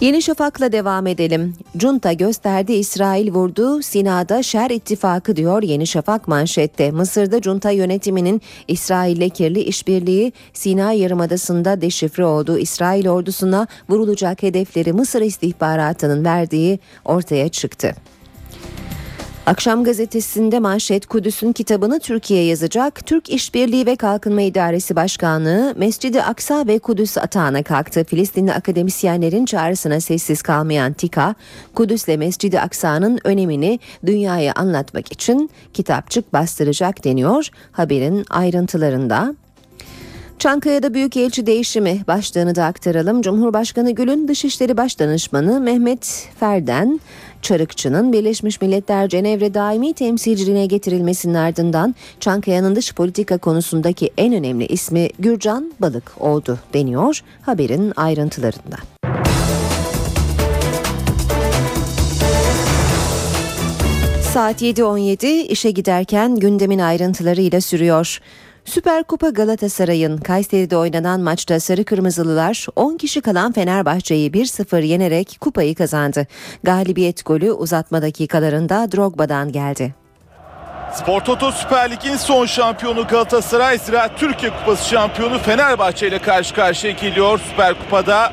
Yeni 0.00 0.22
Şafak'la 0.22 0.72
devam 0.72 1.06
edelim. 1.06 1.54
Junta 1.78 2.12
gösterdi 2.12 2.72
İsrail 2.72 3.32
vurdu 3.32 3.82
Sina'da 3.82 4.42
şer 4.42 4.70
ittifakı 4.70 5.36
diyor 5.36 5.62
Yeni 5.62 5.86
Şafak 5.86 6.28
manşette. 6.28 6.90
Mısır'da 6.90 7.40
junta 7.42 7.70
yönetiminin 7.70 8.42
İsrail'le 8.68 9.28
kirli 9.28 9.60
işbirliği 9.60 10.32
Sina 10.52 10.92
Yarımadası'nda 10.92 11.80
deşifre 11.80 12.24
oldu. 12.24 12.58
İsrail 12.58 13.08
ordusuna 13.08 13.66
vurulacak 13.88 14.42
hedefleri 14.42 14.92
Mısır 14.92 15.22
istihbaratının 15.22 16.24
verdiği 16.24 16.78
ortaya 17.04 17.48
çıktı. 17.48 17.94
Akşam 19.46 19.84
gazetesinde 19.84 20.58
manşet 20.58 21.06
Kudüs'ün 21.06 21.52
kitabını 21.52 22.00
Türkiye 22.00 22.44
yazacak. 22.44 23.06
Türk 23.06 23.30
İşbirliği 23.30 23.86
ve 23.86 23.96
Kalkınma 23.96 24.42
İdaresi 24.42 24.96
Başkanlığı 24.96 25.74
Mescidi 25.76 26.22
Aksa 26.22 26.66
ve 26.66 26.78
Kudüs 26.78 27.18
atağına 27.18 27.62
kalktı. 27.62 28.04
Filistinli 28.04 28.52
akademisyenlerin 28.52 29.44
çağrısına 29.44 30.00
sessiz 30.00 30.42
kalmayan 30.42 30.92
TİKA, 30.92 31.34
Kudüs'le 31.74 32.18
Mescidi 32.18 32.60
Aksa'nın 32.60 33.18
önemini 33.24 33.80
dünyaya 34.06 34.52
anlatmak 34.52 35.12
için 35.12 35.50
kitapçık 35.74 36.32
bastıracak 36.32 37.04
deniyor. 37.04 37.48
Haberin 37.72 38.24
ayrıntılarında 38.30 39.34
Çankaya'da 40.40 40.94
Büyükelçi 40.94 41.46
değişimi 41.46 42.04
başlığını 42.06 42.54
da 42.54 42.64
aktaralım. 42.64 43.22
Cumhurbaşkanı 43.22 43.90
Gül'ün 43.90 44.28
Dışişleri 44.28 44.76
Başdanışmanı 44.76 45.60
Mehmet 45.60 46.28
Ferden 46.40 47.00
Çarıkçı'nın 47.42 48.12
Birleşmiş 48.12 48.60
Milletler 48.60 49.08
Cenevre 49.08 49.54
daimi 49.54 49.92
temsilciliğine 49.92 50.66
getirilmesinin 50.66 51.34
ardından 51.34 51.94
Çankaya'nın 52.20 52.76
dış 52.76 52.94
politika 52.94 53.38
konusundaki 53.38 54.10
en 54.16 54.34
önemli 54.34 54.66
ismi 54.66 55.08
Gürcan 55.18 55.72
Balık 55.80 56.12
oldu 56.20 56.58
deniyor 56.74 57.20
haberin 57.42 57.92
ayrıntılarında. 57.96 58.76
Saat 64.32 64.62
7.17 64.62 65.26
işe 65.26 65.70
giderken 65.70 66.36
gündemin 66.36 66.78
ayrıntılarıyla 66.78 67.60
sürüyor. 67.60 68.20
Süper 68.70 69.04
Kupa 69.04 69.28
Galatasaray'ın 69.28 70.18
Kayseri'de 70.18 70.76
oynanan 70.76 71.20
maçta 71.20 71.60
Sarı 71.60 71.84
Kırmızılılar 71.84 72.66
10 72.76 72.96
kişi 72.96 73.20
kalan 73.20 73.52
Fenerbahçe'yi 73.52 74.30
1-0 74.30 74.84
yenerek 74.84 75.36
kupayı 75.40 75.74
kazandı. 75.74 76.26
Galibiyet 76.62 77.26
golü 77.26 77.52
uzatma 77.52 78.02
dakikalarında 78.02 78.92
Drogba'dan 78.92 79.52
geldi. 79.52 79.94
Spor 80.94 81.20
Toto 81.20 81.52
Süper 81.52 81.90
Lig'in 81.90 82.16
son 82.16 82.46
şampiyonu 82.46 83.06
Galatasaray 83.06 83.78
Ziraat 83.78 84.18
Türkiye 84.18 84.52
Kupası 84.52 84.88
şampiyonu 84.88 85.38
Fenerbahçe 85.38 86.08
ile 86.08 86.18
karşı 86.18 86.54
karşıya 86.54 86.92
geliyor 86.92 87.40
Süper 87.50 87.74
Kupa'da. 87.74 88.32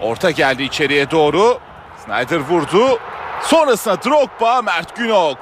Orta 0.00 0.30
geldi 0.30 0.62
içeriye 0.62 1.10
doğru. 1.10 1.58
Snyder 2.04 2.40
vurdu. 2.40 2.98
Sonrasında 3.42 4.02
Drogba, 4.02 4.62
Mert 4.62 4.96
Günok. 4.96 5.38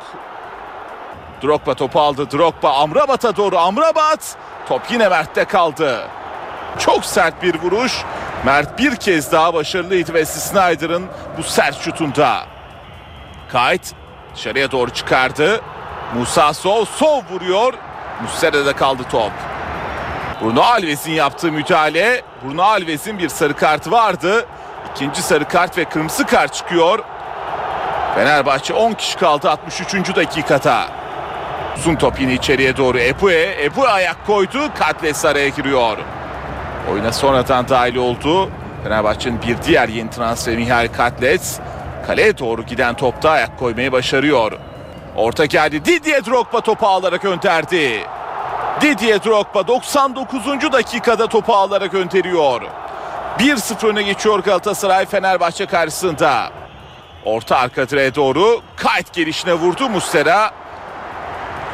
Drogba 1.43 1.75
topu 1.75 2.01
aldı. 2.01 2.31
Drogba 2.31 2.73
Amrabat'a 2.73 3.37
doğru. 3.37 3.59
Amrabat. 3.59 4.37
Top 4.69 4.83
yine 4.91 5.09
Mert'te 5.09 5.45
kaldı. 5.45 6.09
Çok 6.79 7.05
sert 7.05 7.43
bir 7.43 7.55
vuruş. 7.63 8.05
Mert 8.45 8.79
bir 8.79 8.97
kez 8.97 9.33
daha 9.33 9.55
başarılıydı 9.55 10.15
ve 10.15 10.25
Snyder'ın 10.25 11.07
bu 11.39 11.43
sert 11.43 11.81
şutunda. 11.81 12.47
Kayt 13.53 13.95
dışarıya 14.35 14.71
doğru 14.71 14.91
çıkardı. 14.91 15.61
Musa 16.15 16.55
Sov, 16.55 16.85
Sov 16.85 17.23
vuruyor. 17.31 17.75
Muslera'da 18.23 18.77
kaldı 18.77 19.03
top. 19.11 19.33
Bruno 20.43 20.63
Alves'in 20.63 21.13
yaptığı 21.13 21.53
müdahale. 21.53 22.23
Bruno 22.45 22.63
Alves'in 22.63 23.19
bir 23.19 23.29
sarı 23.29 23.55
kartı 23.55 23.91
vardı. 23.91 24.47
İkinci 24.95 25.23
sarı 25.23 25.49
kart 25.49 25.79
ve 25.79 25.85
kırmızı 25.85 26.27
kart 26.27 26.55
çıkıyor. 26.55 26.99
Fenerbahçe 28.15 28.75
10 28.75 28.93
kişi 28.93 29.19
kaldı 29.19 29.51
63. 29.51 30.17
dakikada. 30.17 30.89
Uzun 31.79 31.95
top 31.95 32.21
yine 32.21 32.35
içeriye 32.35 32.77
doğru 32.77 32.99
Epue. 32.99 33.43
Epue 33.43 33.89
ayak 33.89 34.27
koydu. 34.27 34.59
Katles 34.79 35.25
araya 35.25 35.49
giriyor. 35.49 35.99
Oyuna 36.93 37.13
sonradan 37.13 37.69
dahil 37.69 37.97
oldu. 37.97 38.51
Fenerbahçe'nin 38.85 39.43
bir 39.43 39.63
diğer 39.63 39.89
yeni 39.89 40.11
transferi 40.11 40.57
Mihail 40.57 40.89
Katles. 40.89 41.59
Kaleye 42.07 42.39
doğru 42.39 42.63
giden 42.63 42.95
topta 42.95 43.31
ayak 43.31 43.59
koymayı 43.59 43.93
başarıyor. 43.93 44.53
Orta 45.17 45.45
geldi. 45.45 45.85
Didier 45.85 46.27
Drogba 46.27 46.61
topu 46.61 46.87
alarak 46.87 47.23
gönderdi. 47.23 48.07
Didier 48.81 49.25
Drogba 49.25 49.67
99. 49.67 50.47
dakikada 50.73 51.27
topu 51.27 51.55
alarak 51.55 51.93
gönderiyor. 51.93 52.63
1-0 53.39 53.87
öne 53.87 54.03
geçiyor 54.03 54.39
Galatasaray 54.39 55.07
Fenerbahçe 55.07 55.67
karşısında. 55.67 56.51
Orta 57.25 57.57
arka 57.57 57.89
direğe 57.89 58.15
doğru 58.15 58.61
kayıt 58.77 59.13
gelişine 59.13 59.55
vurdu 59.55 59.89
Mustera. 59.89 60.51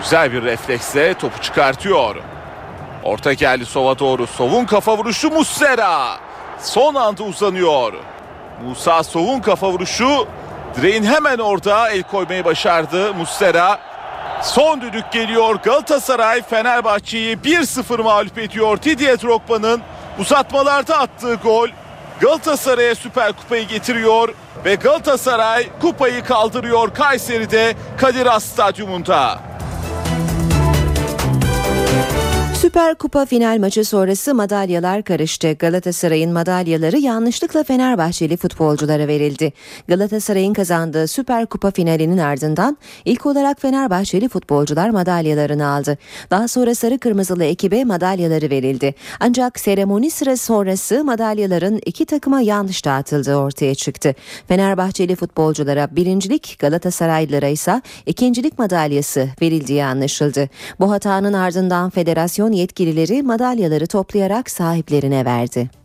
Güzel 0.05 0.33
bir 0.33 0.43
refleksle 0.43 1.15
topu 1.15 1.43
çıkartıyor. 1.43 2.17
Orta 3.03 3.33
geldi 3.33 3.67
Sov'a 3.67 3.99
doğru. 3.99 4.27
Sov'un 4.27 4.65
kafa 4.65 4.97
vuruşu 4.97 5.31
Muslera. 5.31 6.19
Son 6.61 6.95
anda 6.95 7.23
uzanıyor. 7.23 7.93
Musa 8.65 9.03
Sov'un 9.03 9.41
kafa 9.41 9.71
vuruşu 9.71 10.27
direğin 10.77 11.05
hemen 11.05 11.39
orada 11.39 11.91
el 11.91 12.03
koymayı 12.03 12.45
başardı 12.45 13.15
Muslera. 13.15 13.79
Son 14.43 14.81
düdük 14.81 15.13
geliyor. 15.13 15.55
Galatasaray 15.55 16.43
Fenerbahçe'yi 16.43 17.37
1-0 17.37 18.03
mağlup 18.03 18.39
ediyor. 18.39 18.83
Didier 18.83 19.23
Drogba'nın 19.23 19.83
uzatmalarda 20.19 20.99
attığı 20.99 21.35
gol 21.35 21.69
Galatasaray'a 22.21 22.95
Süper 22.95 23.33
Kupayı 23.33 23.69
getiriyor 23.69 24.35
ve 24.65 24.75
Galatasaray 24.75 25.69
kupayı 25.81 26.25
kaldırıyor 26.25 26.95
Kayseri'de 26.95 27.75
Kadir 27.99 28.27
Has 28.27 28.45
Stadyumunda. 28.45 29.54
Süper 32.65 32.95
Kupa 32.95 33.27
final 33.27 33.59
maçı 33.59 33.85
sonrası 33.85 34.35
madalyalar 34.35 35.03
karıştı. 35.03 35.53
Galatasaray'ın 35.53 36.33
madalyaları 36.33 36.99
yanlışlıkla 36.99 37.65
Fenerbahçeli 37.65 38.37
futbolculara 38.37 39.09
verildi. 39.09 39.53
Galatasaray'ın 39.89 40.53
kazandığı 40.55 41.07
Süper 41.09 41.47
Kupa 41.47 41.71
finalinin 41.71 42.19
ardından 42.19 42.79
ilk 43.05 43.27
olarak 43.27 43.61
Fenerbahçeli 43.61 44.29
futbolcular 44.29 44.91
madalyalarını 44.91 45.67
aldı. 45.67 45.99
Daha 46.31 46.49
sonra 46.49 46.75
sarı 46.75 46.99
kırmızılı 46.99 47.45
ekibe 47.45 47.85
madalyaları 47.85 48.51
verildi. 48.51 48.95
Ancak 49.21 49.61
seremoni 49.61 50.11
sırası 50.11 50.45
sonrası 50.45 51.05
madalyaların 51.05 51.81
iki 51.87 52.07
takıma 52.07 52.41
yanlış 52.41 52.85
dağıtıldığı 52.85 53.37
ortaya 53.37 53.75
çıktı. 53.75 54.15
Fenerbahçeli 54.49 55.17
futbolculara 55.17 55.89
birincilik, 55.97 56.57
Galatasaraylılara 56.59 57.49
ise 57.49 57.83
ikincilik 58.07 58.59
madalyası 58.59 59.29
verildiği 59.43 59.85
anlaşıldı. 59.85 60.49
Bu 60.81 60.91
hatanın 60.91 61.33
ardından 61.33 61.91
federasyon 61.91 62.54
yetkilileri 62.55 63.23
madalyaları 63.23 63.87
toplayarak 63.87 64.51
sahiplerine 64.51 65.25
verdi. 65.25 65.84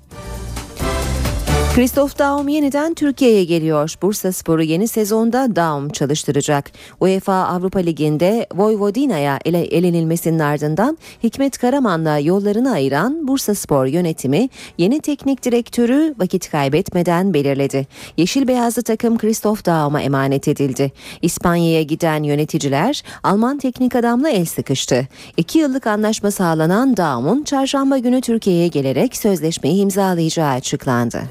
Christoph 1.79 2.19
Daum 2.19 2.47
yeniden 2.47 2.93
Türkiye'ye 2.93 3.43
geliyor. 3.43 3.95
Bursa 4.01 4.31
Sporu 4.31 4.63
yeni 4.63 4.87
sezonda 4.87 5.55
Daum 5.55 5.89
çalıştıracak. 5.89 6.71
UEFA 6.99 7.33
Avrupa 7.33 7.79
Ligi'nde 7.79 8.47
Vojvodina'ya 8.55 9.39
ele 9.45 9.61
elenilmesinin 9.61 10.39
ardından 10.39 10.97
Hikmet 11.23 11.57
Karaman'la 11.57 12.19
yollarını 12.19 12.71
ayıran 12.71 13.27
Bursa 13.27 13.55
Spor 13.55 13.85
yönetimi 13.85 14.49
yeni 14.77 14.99
teknik 14.99 15.43
direktörü 15.43 16.15
vakit 16.17 16.51
kaybetmeden 16.51 17.33
belirledi. 17.33 17.87
Yeşil 18.17 18.47
beyazlı 18.47 18.81
takım 18.81 19.17
Christoph 19.17 19.65
Daum'a 19.65 20.01
emanet 20.01 20.47
edildi. 20.47 20.91
İspanya'ya 21.21 21.81
giden 21.81 22.23
yöneticiler 22.23 23.03
Alman 23.23 23.57
teknik 23.57 23.95
adamla 23.95 24.29
el 24.29 24.45
sıkıştı. 24.45 25.07
İki 25.37 25.59
yıllık 25.59 25.87
anlaşma 25.87 26.31
sağlanan 26.31 26.97
Daum'un 26.97 27.43
çarşamba 27.43 27.97
günü 27.97 28.21
Türkiye'ye 28.21 28.67
gelerek 28.67 29.17
sözleşmeyi 29.17 29.81
imzalayacağı 29.81 30.49
açıklandı. 30.49 31.21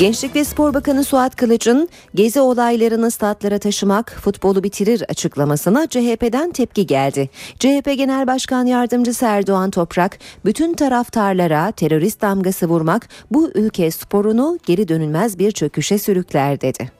Gençlik 0.00 0.36
ve 0.36 0.44
Spor 0.44 0.74
Bakanı 0.74 1.04
Suat 1.04 1.36
Kılıç'ın 1.36 1.88
gezi 2.14 2.40
olaylarını 2.40 3.10
statlara 3.10 3.58
taşımak 3.58 4.12
futbolu 4.20 4.62
bitirir 4.62 5.02
açıklamasına 5.08 5.86
CHP'den 5.86 6.52
tepki 6.52 6.86
geldi. 6.86 7.30
CHP 7.58 7.84
Genel 7.96 8.26
Başkan 8.26 8.66
Yardımcısı 8.66 9.24
Erdoğan 9.24 9.70
Toprak, 9.70 10.18
bütün 10.44 10.74
taraftarlara 10.74 11.72
terörist 11.72 12.22
damgası 12.22 12.66
vurmak 12.66 13.08
bu 13.30 13.50
ülke 13.54 13.90
sporunu 13.90 14.58
geri 14.66 14.88
dönülmez 14.88 15.38
bir 15.38 15.52
çöküşe 15.52 15.98
sürükler 15.98 16.60
dedi. 16.60 16.90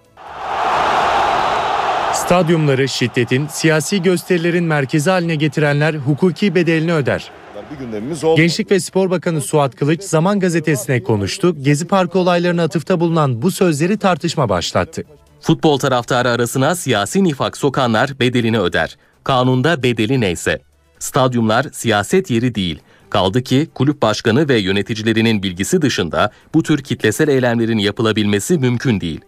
Stadyumları 2.14 2.88
şiddetin, 2.88 3.46
siyasi 3.46 4.02
gösterilerin 4.02 4.64
merkezi 4.64 5.10
haline 5.10 5.34
getirenler 5.34 5.94
hukuki 5.94 6.54
bedelini 6.54 6.94
öder. 6.94 7.30
Bir 7.70 7.76
gündemimiz 7.76 8.24
oldu. 8.24 8.40
Gençlik 8.40 8.70
ve 8.70 8.80
Spor 8.80 9.10
Bakanı 9.10 9.40
Suat 9.40 9.76
Kılıç 9.76 10.02
Zaman 10.02 10.40
Gazetesi'ne 10.40 11.02
konuştu. 11.02 11.56
Gezi 11.62 11.86
Parkı 11.86 12.18
olaylarına 12.18 12.62
atıfta 12.62 13.00
bulunan 13.00 13.42
bu 13.42 13.50
sözleri 13.50 13.98
tartışma 13.98 14.48
başlattı. 14.48 15.04
Futbol 15.40 15.78
taraftarı 15.78 16.28
arasına 16.28 16.74
siyasi 16.74 17.24
nifak 17.24 17.56
sokanlar 17.56 18.20
bedelini 18.20 18.60
öder. 18.60 18.96
Kanunda 19.24 19.82
bedeli 19.82 20.20
neyse. 20.20 20.58
Stadyumlar 20.98 21.66
siyaset 21.72 22.30
yeri 22.30 22.54
değil. 22.54 22.80
Kaldı 23.10 23.42
ki 23.42 23.68
kulüp 23.74 24.02
başkanı 24.02 24.48
ve 24.48 24.58
yöneticilerinin 24.58 25.42
bilgisi 25.42 25.82
dışında 25.82 26.30
bu 26.54 26.62
tür 26.62 26.82
kitlesel 26.82 27.28
eylemlerin 27.28 27.78
yapılabilmesi 27.78 28.58
mümkün 28.58 29.00
değil. 29.00 29.20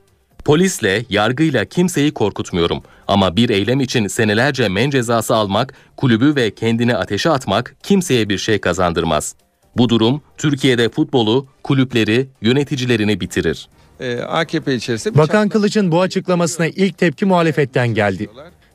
Polisle, 0.45 1.05
yargıyla 1.11 1.65
kimseyi 1.65 2.15
korkutmuyorum. 2.15 2.83
Ama 3.09 3.37
bir 3.37 3.51
eylem 3.51 3.81
için 3.81 4.07
senelerce 4.07 4.69
men 4.69 4.91
cezası 4.91 5.35
almak, 5.35 5.75
kulübü 5.97 6.37
ve 6.37 6.51
kendini 6.51 6.97
ateşe 6.97 7.31
atmak 7.31 7.77
kimseye 7.83 8.29
bir 8.29 8.39
şey 8.39 8.59
kazandırmaz. 8.59 9.35
Bu 9.77 9.89
durum 9.89 10.23
Türkiye'de 10.39 10.89
futbolu, 10.89 11.47
kulüpleri, 11.63 12.29
yöneticilerini 12.43 13.21
bitirir. 13.21 13.69
Ee, 14.01 14.19
AKP 14.19 14.75
içerisinde 14.75 15.19
Bakan 15.19 15.49
Kılıç'ın 15.49 15.93
bu 15.93 16.01
açıklamasına 16.01 16.67
ilk 16.67 16.99
tepki 16.99 17.25
muhalefetten 17.25 17.89
geldi. 17.89 18.31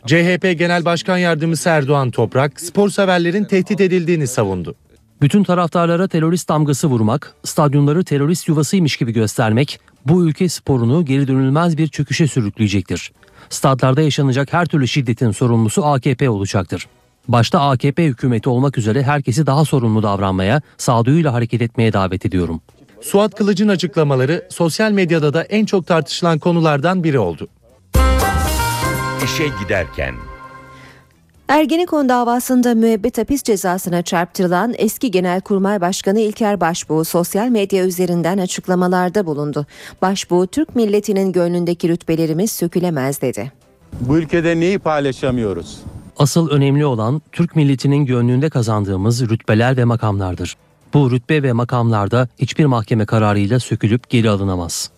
CHP 0.05 0.59
Genel 0.59 0.85
Başkan 0.85 1.17
Yardımcısı 1.17 1.69
Erdoğan 1.69 2.11
Toprak, 2.11 2.61
spor 2.61 2.89
severlerin 2.89 3.43
tehdit 3.43 3.81
edildiğini 3.81 4.27
savundu. 4.27 4.75
Bütün 5.21 5.43
taraftarlara 5.43 6.07
terörist 6.07 6.49
damgası 6.49 6.87
vurmak, 6.87 7.33
stadyumları 7.43 8.03
terörist 8.03 8.47
yuvasıymış 8.47 8.97
gibi 8.97 9.13
göstermek 9.13 9.79
bu 10.07 10.25
ülke 10.25 10.49
sporunu 10.49 11.05
geri 11.05 11.27
dönülmez 11.27 11.77
bir 11.77 11.87
çöküşe 11.87 12.27
sürükleyecektir. 12.27 13.11
Stadlarda 13.49 14.01
yaşanacak 14.01 14.53
her 14.53 14.65
türlü 14.65 14.87
şiddetin 14.87 15.31
sorumlusu 15.31 15.85
AKP 15.85 16.29
olacaktır. 16.29 16.87
Başta 17.27 17.61
AKP 17.61 18.05
hükümeti 18.05 18.49
olmak 18.49 18.77
üzere 18.77 19.03
herkesi 19.03 19.45
daha 19.45 19.65
sorumlu 19.65 20.03
davranmaya, 20.03 20.61
sağduyuyla 20.77 21.33
hareket 21.33 21.61
etmeye 21.61 21.93
davet 21.93 22.25
ediyorum. 22.25 22.61
Suat 23.01 23.35
Kılıç'ın 23.35 23.67
açıklamaları 23.67 24.47
sosyal 24.49 24.91
medyada 24.91 25.33
da 25.33 25.43
en 25.43 25.65
çok 25.65 25.87
tartışılan 25.87 26.39
konulardan 26.39 27.03
biri 27.03 27.19
oldu. 27.19 27.47
İşe 29.23 29.47
giderken 29.63 30.15
Ergenekon 31.47 32.09
davasında 32.09 32.75
müebbet 32.75 33.17
hapis 33.17 33.43
cezasına 33.43 34.01
çarptırılan 34.01 34.73
eski 34.77 35.11
Genelkurmay 35.11 35.81
Başkanı 35.81 36.19
İlker 36.19 36.61
Başbuğ 36.61 37.05
sosyal 37.05 37.47
medya 37.47 37.85
üzerinden 37.85 38.37
açıklamalarda 38.37 39.25
bulundu. 39.25 39.65
Başbuğ 40.01 40.47
Türk 40.47 40.75
milletinin 40.75 41.31
gönlündeki 41.31 41.89
rütbelerimiz 41.89 42.51
sökülemez 42.51 43.21
dedi. 43.21 43.51
Bu 44.01 44.17
ülkede 44.17 44.59
neyi 44.59 44.79
paylaşamıyoruz? 44.79 45.79
Asıl 46.17 46.49
önemli 46.49 46.85
olan 46.85 47.21
Türk 47.31 47.55
milletinin 47.55 48.05
gönlünde 48.05 48.49
kazandığımız 48.49 49.29
rütbeler 49.29 49.77
ve 49.77 49.83
makamlardır. 49.85 50.55
Bu 50.93 51.11
rütbe 51.11 51.43
ve 51.43 51.53
makamlarda 51.53 52.27
hiçbir 52.39 52.65
mahkeme 52.65 53.05
kararıyla 53.05 53.59
sökülüp 53.59 54.09
geri 54.09 54.29
alınamaz. 54.29 54.91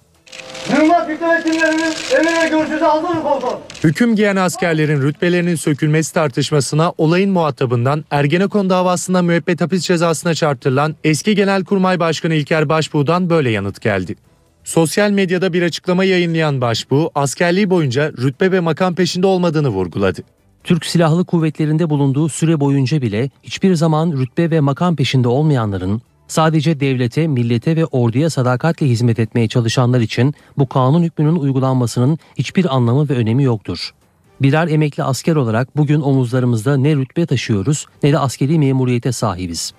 Mühimmat 0.69 1.09
hükümetimlerinin 1.09 1.93
emir 2.15 2.43
ve 2.43 2.49
görüşünüzü 2.49 2.85
aldınız 2.85 3.15
mı 3.15 3.23
komutanım? 3.23 3.59
Hüküm 3.83 4.15
giyen 4.15 4.35
askerlerin 4.35 5.01
rütbelerinin 5.01 5.55
sökülmesi 5.55 6.13
tartışmasına 6.13 6.93
olayın 6.97 7.31
muhatabından 7.31 8.05
Ergenekon 8.11 8.69
davasında 8.69 9.21
müebbet 9.21 9.61
hapis 9.61 9.83
cezasına 9.83 10.33
çarptırılan 10.33 10.95
eski 11.03 11.35
Genelkurmay 11.35 11.99
Başkanı 11.99 12.33
İlker 12.33 12.69
Başbuğ'dan 12.69 13.29
böyle 13.29 13.49
yanıt 13.49 13.81
geldi. 13.81 14.15
Sosyal 14.63 15.11
medyada 15.11 15.53
bir 15.53 15.61
açıklama 15.61 16.03
yayınlayan 16.03 16.61
Başbuğ, 16.61 17.11
askerliği 17.15 17.69
boyunca 17.69 18.11
rütbe 18.11 18.51
ve 18.51 18.59
makam 18.59 18.95
peşinde 18.95 19.27
olmadığını 19.27 19.69
vurguladı. 19.69 20.21
Türk 20.63 20.85
Silahlı 20.85 21.25
Kuvvetleri'nde 21.25 21.89
bulunduğu 21.89 22.29
süre 22.29 22.59
boyunca 22.59 23.01
bile 23.01 23.29
hiçbir 23.43 23.75
zaman 23.75 24.11
rütbe 24.11 24.51
ve 24.51 24.59
makam 24.59 24.95
peşinde 24.95 25.27
olmayanların 25.27 26.01
sadece 26.29 26.79
devlete, 26.79 27.27
millete 27.27 27.75
ve 27.75 27.85
orduya 27.85 28.29
sadakatle 28.29 28.85
hizmet 28.85 29.19
etmeye 29.19 29.47
çalışanlar 29.47 29.99
için 29.99 30.33
bu 30.57 30.69
kanun 30.69 31.03
hükmünün 31.03 31.35
uygulanmasının 31.35 32.17
hiçbir 32.37 32.75
anlamı 32.75 33.09
ve 33.09 33.13
önemi 33.13 33.43
yoktur. 33.43 33.93
Birer 34.41 34.67
emekli 34.67 35.03
asker 35.03 35.35
olarak 35.35 35.77
bugün 35.77 36.01
omuzlarımızda 36.01 36.77
ne 36.77 36.95
rütbe 36.95 37.25
taşıyoruz 37.25 37.85
ne 38.03 38.11
de 38.11 38.19
askeri 38.19 38.59
memuriyete 38.59 39.11
sahibiz. 39.11 39.73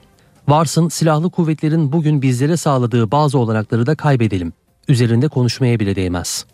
Varsın 0.48 0.88
silahlı 0.88 1.30
kuvvetlerin 1.30 1.92
bugün 1.92 2.22
bizlere 2.22 2.56
sağladığı 2.56 3.10
bazı 3.10 3.38
olanakları 3.38 3.86
da 3.86 3.94
kaybedelim. 3.94 4.52
Üzerinde 4.88 5.28
konuşmaya 5.28 5.80
bile 5.80 5.96
değmez. 5.96 6.46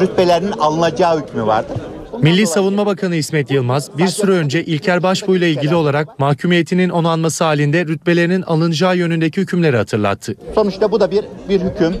Rütbelerinin 0.00 0.52
alınacağı 0.52 1.20
hükmü 1.20 1.46
vardır. 1.46 1.76
Milli 2.22 2.46
Savunma 2.46 2.86
Bakanı 2.86 3.16
İsmet 3.16 3.50
Yılmaz 3.50 3.98
bir 3.98 4.06
süre 4.06 4.30
önce 4.32 4.64
İlker 4.64 5.02
Başbuğ 5.02 5.36
ile 5.36 5.50
ilgili 5.50 5.74
olarak 5.74 6.18
mahkumiyetinin 6.18 6.88
onanması 6.88 7.44
halinde 7.44 7.86
rütbelerinin 7.86 8.42
alınacağı 8.42 8.96
yönündeki 8.96 9.40
hükümleri 9.40 9.76
hatırlattı. 9.76 10.34
Sonuçta 10.54 10.90
bu 10.92 11.00
da 11.00 11.10
bir 11.10 11.24
bir 11.48 11.60
hüküm. 11.60 11.94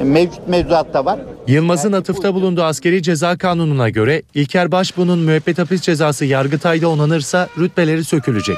E, 0.00 0.04
Mevcut 0.04 0.48
mevzuatta 0.48 1.04
var. 1.04 1.20
Yılmaz'ın 1.46 1.92
atıfta 1.92 2.34
bulunduğu 2.34 2.62
askeri 2.62 3.02
ceza 3.02 3.38
kanununa 3.38 3.88
göre 3.88 4.22
İlker 4.34 4.72
Başbuğ'un 4.72 5.18
müebbet 5.18 5.58
hapis 5.58 5.80
cezası 5.80 6.24
Yargıtay'da 6.24 6.88
onanırsa 6.88 7.48
rütbeleri 7.58 8.04
sökülecek. 8.04 8.56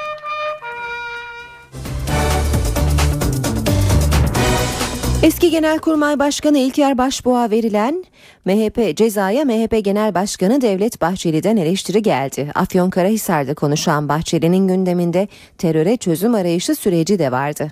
Eski 5.22 5.51
Genelkurmay 5.51 6.18
Başkanı 6.18 6.59
İlker 6.59 6.98
Başbuğ'a 6.98 7.51
verilen 7.51 8.05
MHP 8.44 8.96
cezaya 8.96 9.44
MHP 9.44 9.85
Genel 9.85 10.14
Başkanı 10.14 10.61
Devlet 10.61 11.00
Bahçeli'den 11.00 11.57
eleştiri 11.57 12.02
geldi. 12.02 12.50
Afyonkarahisar'da 12.55 13.55
konuşan 13.55 14.09
Bahçeli'nin 14.09 14.68
gündeminde 14.68 15.28
teröre 15.59 15.96
çözüm 15.96 16.35
arayışı 16.35 16.74
süreci 16.74 17.18
de 17.18 17.33
vardı. 17.33 17.68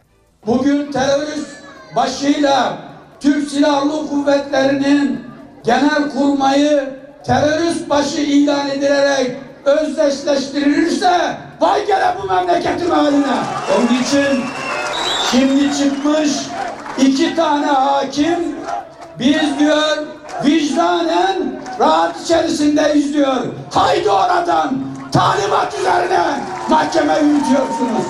Bugün 0.47 0.93
terörist 0.93 1.47
başıyla 1.97 2.79
Türk 3.21 3.51
Silahlı 3.51 4.09
Kuvvetleri'nin 4.09 5.21
genel 5.65 6.11
kurmayı 6.11 6.91
terörist 7.25 7.91
başı 7.91 8.21
ilan 8.21 8.71
edilerek 8.71 9.37
özdeşleştirilirse 9.65 11.37
vay 11.61 11.87
gele 11.87 12.15
bu 12.23 12.27
memleketin 12.27 12.91
haline. 12.91 13.37
Onun 13.77 14.03
için 14.03 14.45
şimdi 15.31 15.79
çıkmış 15.79 16.31
iki 16.99 17.37
tane 17.37 17.67
hakim 17.67 18.39
biz 19.21 19.59
diyor 19.59 20.07
vicdanen 20.45 21.61
rahat 21.81 22.21
içerisindeyiz 22.25 23.15
diyor. 23.15 23.37
Haydi 23.71 24.11
oradan 24.11 24.79
talimat 25.13 25.75
üzerine 25.81 26.41
mahkeme 26.71 27.19
yürütüyorsunuz. 27.19 28.05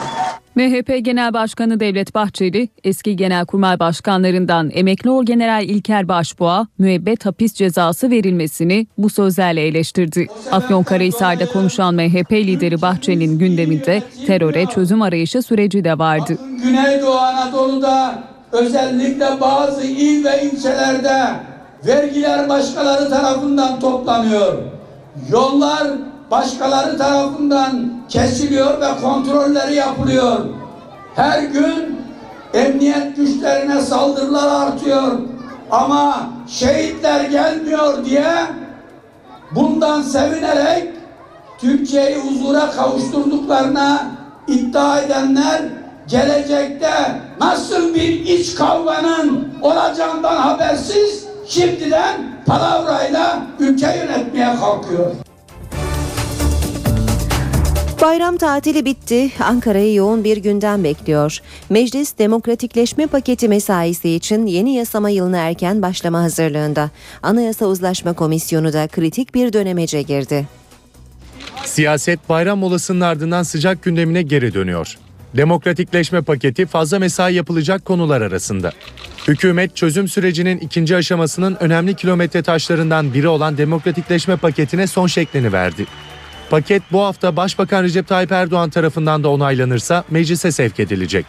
MHP 0.55 1.05
Genel 1.05 1.33
Başkanı 1.33 1.81
Devlet 1.81 2.15
Bahçeli, 2.15 2.69
eski 2.85 3.17
genelkurmay 3.17 3.79
başkanlarından 3.79 4.71
emekli 4.75 5.11
orgeneral 5.11 5.65
İlker 5.65 6.09
Başbuğ'a 6.09 6.67
müebbet 6.79 7.27
hapis 7.27 7.55
cezası 7.55 8.11
verilmesini 8.11 8.87
bu 8.99 9.11
sözlerle 9.11 9.67
eleştirdi. 9.67 10.27
Afyonkarahisar'da 10.53 11.47
konuşan 11.47 11.95
MHP 11.95 12.33
lideri 12.33 12.83
Bahçeli'nin 12.83 13.39
gündeminde 13.39 14.03
teröre 14.27 14.67
çözüm 14.67 15.03
arayışı 15.03 15.43
süreci 15.43 15.85
de 15.85 15.99
vardı. 15.99 16.39
Güneydoğu 16.63 17.19
Anadolu'da 17.19 18.30
özellikle 18.53 19.41
bazı 19.41 19.83
il 19.83 20.25
ve 20.25 20.43
ilçelerde 20.43 21.31
vergiler 21.87 22.49
başkaları 22.49 23.11
tarafından 23.11 23.81
toplanıyor. 23.81 24.55
Yollar 25.31 25.87
başkaları 26.31 26.99
tarafından 26.99 27.93
kesiliyor 28.09 28.81
ve 28.81 29.01
kontrolleri 29.03 29.75
yapılıyor. 29.75 30.39
Her 31.15 31.43
gün 31.43 32.01
emniyet 32.55 33.17
güçlerine 33.17 33.81
saldırılar 33.81 34.67
artıyor 34.67 35.13
ama 35.71 36.17
şehitler 36.49 37.25
gelmiyor 37.25 38.05
diye 38.05 38.35
bundan 39.55 40.03
sevinerek 40.03 40.89
Türkiye'yi 41.59 42.17
huzura 42.17 42.71
kavuşturduklarına 42.71 44.03
iddia 44.47 45.01
edenler 45.01 45.63
gelecekte 46.11 46.91
nasıl 47.41 47.95
bir 47.95 48.21
iç 48.21 48.55
kavganın 48.55 49.49
olacağından 49.63 50.37
habersiz 50.37 51.25
şimdiden 51.49 52.43
palavrayla 52.47 53.47
ülke 53.59 53.97
yönetmeye 53.97 54.57
kalkıyor. 54.57 55.11
Bayram 58.03 58.37
tatili 58.37 58.85
bitti. 58.85 59.31
Ankara'yı 59.41 59.95
yoğun 59.95 60.25
bir 60.25 60.37
gündem 60.37 60.85
bekliyor. 60.85 61.39
Meclis 61.71 62.19
demokratikleşme 62.19 63.07
paketi 63.07 63.49
mesaisi 63.49 64.11
için 64.11 64.47
yeni 64.47 64.75
yasama 64.75 65.11
yılına 65.11 65.39
erken 65.39 65.83
başlama 65.83 66.23
hazırlığında. 66.23 66.91
Anayasa 67.23 67.67
Uzlaşma 67.67 68.13
Komisyonu 68.13 68.73
da 68.73 68.89
kritik 68.89 69.35
bir 69.35 69.53
dönemece 69.53 70.03
girdi. 70.03 70.47
Siyaset 71.65 72.29
bayram 72.29 72.59
molasının 72.59 73.01
ardından 73.01 73.43
sıcak 73.43 73.83
gündemine 73.83 74.23
geri 74.23 74.55
dönüyor. 74.55 74.99
Demokratikleşme 75.37 76.23
paketi 76.23 76.67
fazla 76.67 76.99
mesai 76.99 77.35
yapılacak 77.35 77.85
konular 77.85 78.21
arasında. 78.21 78.73
Hükümet 79.29 79.77
çözüm 79.77 80.09
sürecinin 80.09 80.59
ikinci 80.59 80.97
aşamasının 80.97 81.57
önemli 81.61 81.95
kilometre 81.95 82.43
taşlarından 82.43 83.15
biri 83.15 83.29
olan 83.29 83.59
demokratikleşme 83.59 84.37
paketine 84.37 84.87
son 84.87 85.07
şeklini 85.07 85.53
verdi. 85.53 85.87
Paket 86.51 86.83
bu 86.93 87.03
hafta 87.03 87.37
Başbakan 87.37 87.83
Recep 87.83 88.09
Tayyip 88.09 88.33
Erdoğan 88.33 88.71
tarafından 88.71 89.25
da 89.25 89.29
onaylanırsa 89.29 90.05
meclise 90.11 90.53
sevk 90.53 90.81
edilecek. 90.81 91.27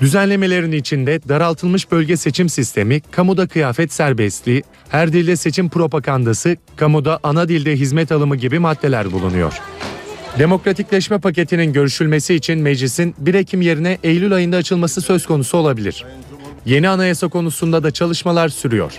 Düzenlemelerin 0.00 0.72
içinde 0.72 1.20
daraltılmış 1.28 1.90
bölge 1.90 2.16
seçim 2.16 2.48
sistemi, 2.48 3.00
kamuda 3.00 3.46
kıyafet 3.46 3.92
serbestliği, 3.92 4.62
her 4.88 5.12
dilde 5.12 5.36
seçim 5.36 5.68
propagandası, 5.68 6.56
kamuda 6.76 7.20
ana 7.22 7.48
dilde 7.48 7.76
hizmet 7.76 8.12
alımı 8.12 8.36
gibi 8.36 8.58
maddeler 8.58 9.12
bulunuyor. 9.12 9.60
Demokratikleşme 10.38 11.18
paketinin 11.18 11.72
görüşülmesi 11.72 12.34
için 12.34 12.58
meclisin 12.58 13.14
1 13.18 13.34
Ekim 13.34 13.62
yerine 13.62 13.98
Eylül 14.02 14.32
ayında 14.32 14.56
açılması 14.56 15.00
söz 15.00 15.26
konusu 15.26 15.58
olabilir. 15.58 16.04
Yeni 16.66 16.88
anayasa 16.88 17.28
konusunda 17.28 17.82
da 17.82 17.90
çalışmalar 17.90 18.48
sürüyor. 18.48 18.92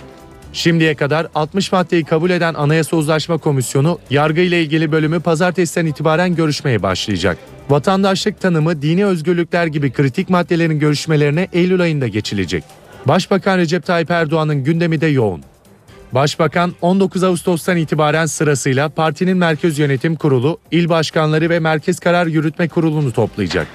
Şimdiye 0.52 0.94
kadar 0.94 1.26
60 1.34 1.72
maddeyi 1.72 2.04
kabul 2.04 2.30
eden 2.30 2.54
Anayasa 2.54 2.96
Uzlaşma 2.96 3.38
Komisyonu 3.38 3.98
yargı 4.10 4.40
ile 4.40 4.62
ilgili 4.62 4.92
bölümü 4.92 5.20
pazartesiden 5.20 5.86
itibaren 5.86 6.34
görüşmeye 6.34 6.82
başlayacak. 6.82 7.38
Vatandaşlık 7.70 8.40
tanımı, 8.40 8.82
dini 8.82 9.06
özgürlükler 9.06 9.66
gibi 9.66 9.92
kritik 9.92 10.30
maddelerin 10.30 10.78
görüşmelerine 10.78 11.48
Eylül 11.52 11.80
ayında 11.80 12.08
geçilecek. 12.08 12.64
Başbakan 13.06 13.58
Recep 13.58 13.86
Tayyip 13.86 14.10
Erdoğan'ın 14.10 14.64
gündemi 14.64 15.00
de 15.00 15.06
yoğun. 15.06 15.42
Başbakan 16.12 16.74
19 16.80 17.24
Ağustos'tan 17.24 17.76
itibaren 17.76 18.26
sırasıyla 18.26 18.88
partinin 18.88 19.36
Merkez 19.36 19.78
Yönetim 19.78 20.16
Kurulu, 20.16 20.58
il 20.70 20.88
başkanları 20.88 21.50
ve 21.50 21.60
Merkez 21.60 22.00
Karar 22.00 22.26
Yürütme 22.26 22.68
Kurulu'nu 22.68 23.12
toplayacak. 23.12 23.66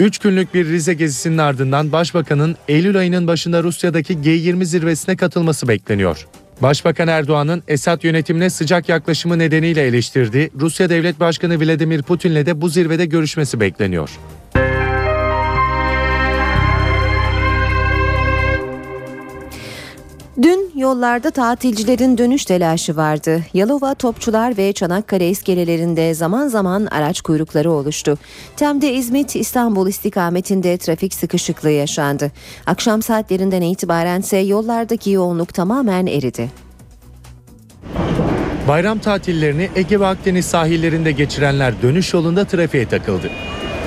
3 0.00 0.18
günlük 0.18 0.54
bir 0.54 0.66
Rize 0.66 0.94
gezisinin 0.94 1.38
ardından 1.38 1.92
Başbakan'ın 1.92 2.56
Eylül 2.68 2.98
ayının 2.98 3.26
başında 3.26 3.62
Rusya'daki 3.62 4.14
G20 4.14 4.64
zirvesine 4.64 5.16
katılması 5.16 5.68
bekleniyor. 5.68 6.26
Başbakan 6.62 7.08
Erdoğan'ın 7.08 7.62
Esad 7.68 8.02
yönetimine 8.02 8.50
sıcak 8.50 8.88
yaklaşımı 8.88 9.38
nedeniyle 9.38 9.82
eleştirdiği 9.82 10.50
Rusya 10.60 10.90
Devlet 10.90 11.20
Başkanı 11.20 11.60
Vladimir 11.60 12.02
Putin'le 12.02 12.46
de 12.46 12.60
bu 12.60 12.68
zirvede 12.68 13.06
görüşmesi 13.06 13.60
bekleniyor. 13.60 14.10
Dün 20.42 20.72
yollarda 20.76 21.30
tatilcilerin 21.30 22.18
dönüş 22.18 22.44
telaşı 22.44 22.96
vardı. 22.96 23.42
Yalova, 23.54 23.94
Topçular 23.94 24.56
ve 24.56 24.72
Çanakkale 24.72 25.30
iskelelerinde 25.30 26.14
zaman 26.14 26.48
zaman 26.48 26.86
araç 26.86 27.20
kuyrukları 27.20 27.72
oluştu. 27.72 28.18
Tem'de 28.56 28.92
İzmit, 28.92 29.36
İstanbul 29.36 29.88
istikametinde 29.88 30.78
trafik 30.78 31.14
sıkışıklığı 31.14 31.70
yaşandı. 31.70 32.32
Akşam 32.66 33.02
saatlerinden 33.02 33.62
itibaren 33.62 34.20
ise 34.20 34.36
yollardaki 34.36 35.10
yoğunluk 35.10 35.54
tamamen 35.54 36.06
eridi. 36.06 36.50
Bayram 38.68 38.98
tatillerini 38.98 39.70
Ege 39.76 40.00
ve 40.00 40.06
Akdeniz 40.06 40.44
sahillerinde 40.46 41.12
geçirenler 41.12 41.82
dönüş 41.82 42.14
yolunda 42.14 42.44
trafiğe 42.44 42.88
takıldı. 42.88 43.30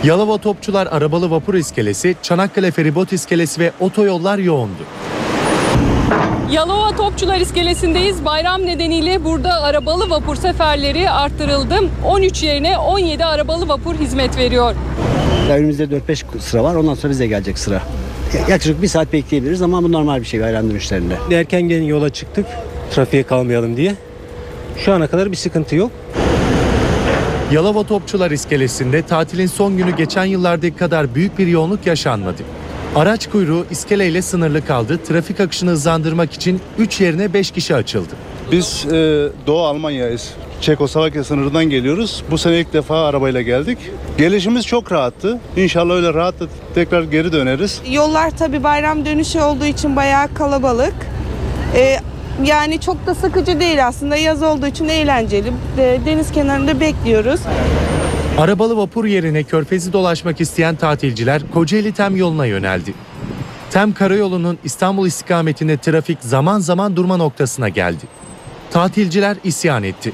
Yalova 0.04 0.38
Topçular 0.38 0.88
Arabalı 0.88 1.32
Vapur 1.32 1.54
İskelesi, 1.54 2.16
Çanakkale 2.22 2.72
Feribot 2.72 3.14
İskelesi 3.14 3.62
ve 3.62 3.72
otoyollar 3.80 4.38
yoğundu. 4.38 4.84
Yalova 6.52 6.96
Topçular 6.96 7.38
İskelesi'ndeyiz. 7.40 8.26
Bayram 8.26 8.66
nedeniyle 8.66 9.24
burada 9.26 9.62
arabalı 9.64 10.10
vapur 10.10 10.36
seferleri 10.36 11.10
arttırıldı. 11.10 11.76
13 12.06 12.44
yerine 12.44 12.78
17 12.78 13.26
arabalı 13.26 13.68
vapur 13.68 13.96
hizmet 13.96 14.38
veriyor. 14.38 14.76
Önümüzde 15.50 15.84
4-5 15.84 16.40
sıra 16.40 16.64
var. 16.64 16.76
Ondan 16.76 16.94
sonra 16.94 17.12
bize 17.12 17.28
gelecek 17.28 17.60
sıra. 17.60 17.82
Yaklaşık 18.40 18.82
bir 18.82 18.88
saat 18.88 19.14
bekleyebiliriz 19.14 19.62
ama 19.62 19.84
bu 19.84 19.92
normal 19.92 20.22
bir 20.22 20.26
şey 20.26 20.42
bayram 20.42 20.70
dönüşlerinde. 20.70 21.18
Erken 21.32 21.62
gelin 21.62 21.84
yola 21.84 22.10
çıktık 22.10 22.46
trafiğe 22.92 23.24
kalmayalım 23.24 23.78
diye. 23.78 23.96
Şu 24.78 24.94
ana 24.94 25.08
kadar 25.08 25.32
bir 25.32 25.38
sıkıntı 25.38 25.76
yok. 25.76 25.92
Yalova 27.52 27.84
Topçular 27.84 28.32
İskelesi'nde 28.32 29.02
tatilin 29.02 29.48
son 29.48 29.78
günü 29.78 29.96
geçen 29.96 30.26
yıllardaki 30.26 30.78
kadar 30.78 31.16
büyük 31.16 31.38
bir 31.40 31.48
yoğunluk 31.48 31.88
yaşanmadı. 31.88 32.44
Araç 32.95 33.30
kuyruğu 33.30 33.65
iskeleyle 33.71 34.21
sınırlı 34.21 34.65
kaldı. 34.65 34.99
Trafik 35.08 35.39
akışını 35.39 35.69
hızlandırmak 35.69 36.34
için 36.34 36.62
3 36.78 37.02
yerine 37.02 37.34
5 37.34 37.52
kişi 37.52 37.75
açıldı. 37.75 38.13
Biz 38.52 38.86
e, 38.86 38.91
Doğu 39.47 39.62
Almanya'yız. 39.65 40.30
Çekoslovakya 40.62 41.23
sınırından 41.23 41.65
geliyoruz. 41.65 42.23
Bu 42.32 42.38
sene 42.38 42.60
ilk 42.60 42.73
defa 42.73 43.06
arabayla 43.06 43.41
geldik. 43.41 43.78
Gelişimiz 44.17 44.65
çok 44.65 44.91
rahattı. 44.91 45.39
İnşallah 45.58 45.95
öyle 45.95 46.13
rahat 46.13 46.39
da 46.39 46.45
tekrar 46.75 47.04
geri 47.04 47.32
döneriz. 47.32 47.82
Yollar 47.91 48.32
tabii 48.38 48.63
bayram 48.63 49.06
dönüşü 49.06 49.39
olduğu 49.41 49.65
için 49.65 49.95
bayağı 49.95 50.34
kalabalık. 50.34 50.93
Ee, 51.75 51.95
yani 52.45 52.80
çok 52.82 53.06
da 53.08 53.15
sıkıcı 53.15 53.60
değil 53.60 53.88
aslında. 53.88 54.15
Yaz 54.15 54.43
olduğu 54.43 54.67
için 54.67 54.89
eğlenceli. 54.89 55.52
De- 55.78 55.99
Deniz 56.06 56.32
kenarında 56.32 56.80
bekliyoruz. 56.80 57.39
Arabalı 58.39 58.78
vapur 58.78 59.06
yerine 59.06 59.43
körfezi 59.43 59.93
dolaşmak 59.93 60.41
isteyen 60.41 60.75
tatilciler 60.75 61.41
Kocaeli 61.54 61.93
Tem 61.93 62.15
yoluna 62.15 62.45
yöneldi. 62.45 62.93
Tem 63.71 63.93
karayolunun 63.93 64.58
İstanbul 64.63 65.08
istikametinde 65.08 65.78
trafik 65.78 66.17
zaman 66.21 66.60
zaman 66.60 66.95
durma 66.95 67.17
noktasına 67.17 67.69
geldi. 67.69 68.04
Tatilciler 68.71 69.38
isyan 69.43 69.84
etti. 69.84 70.13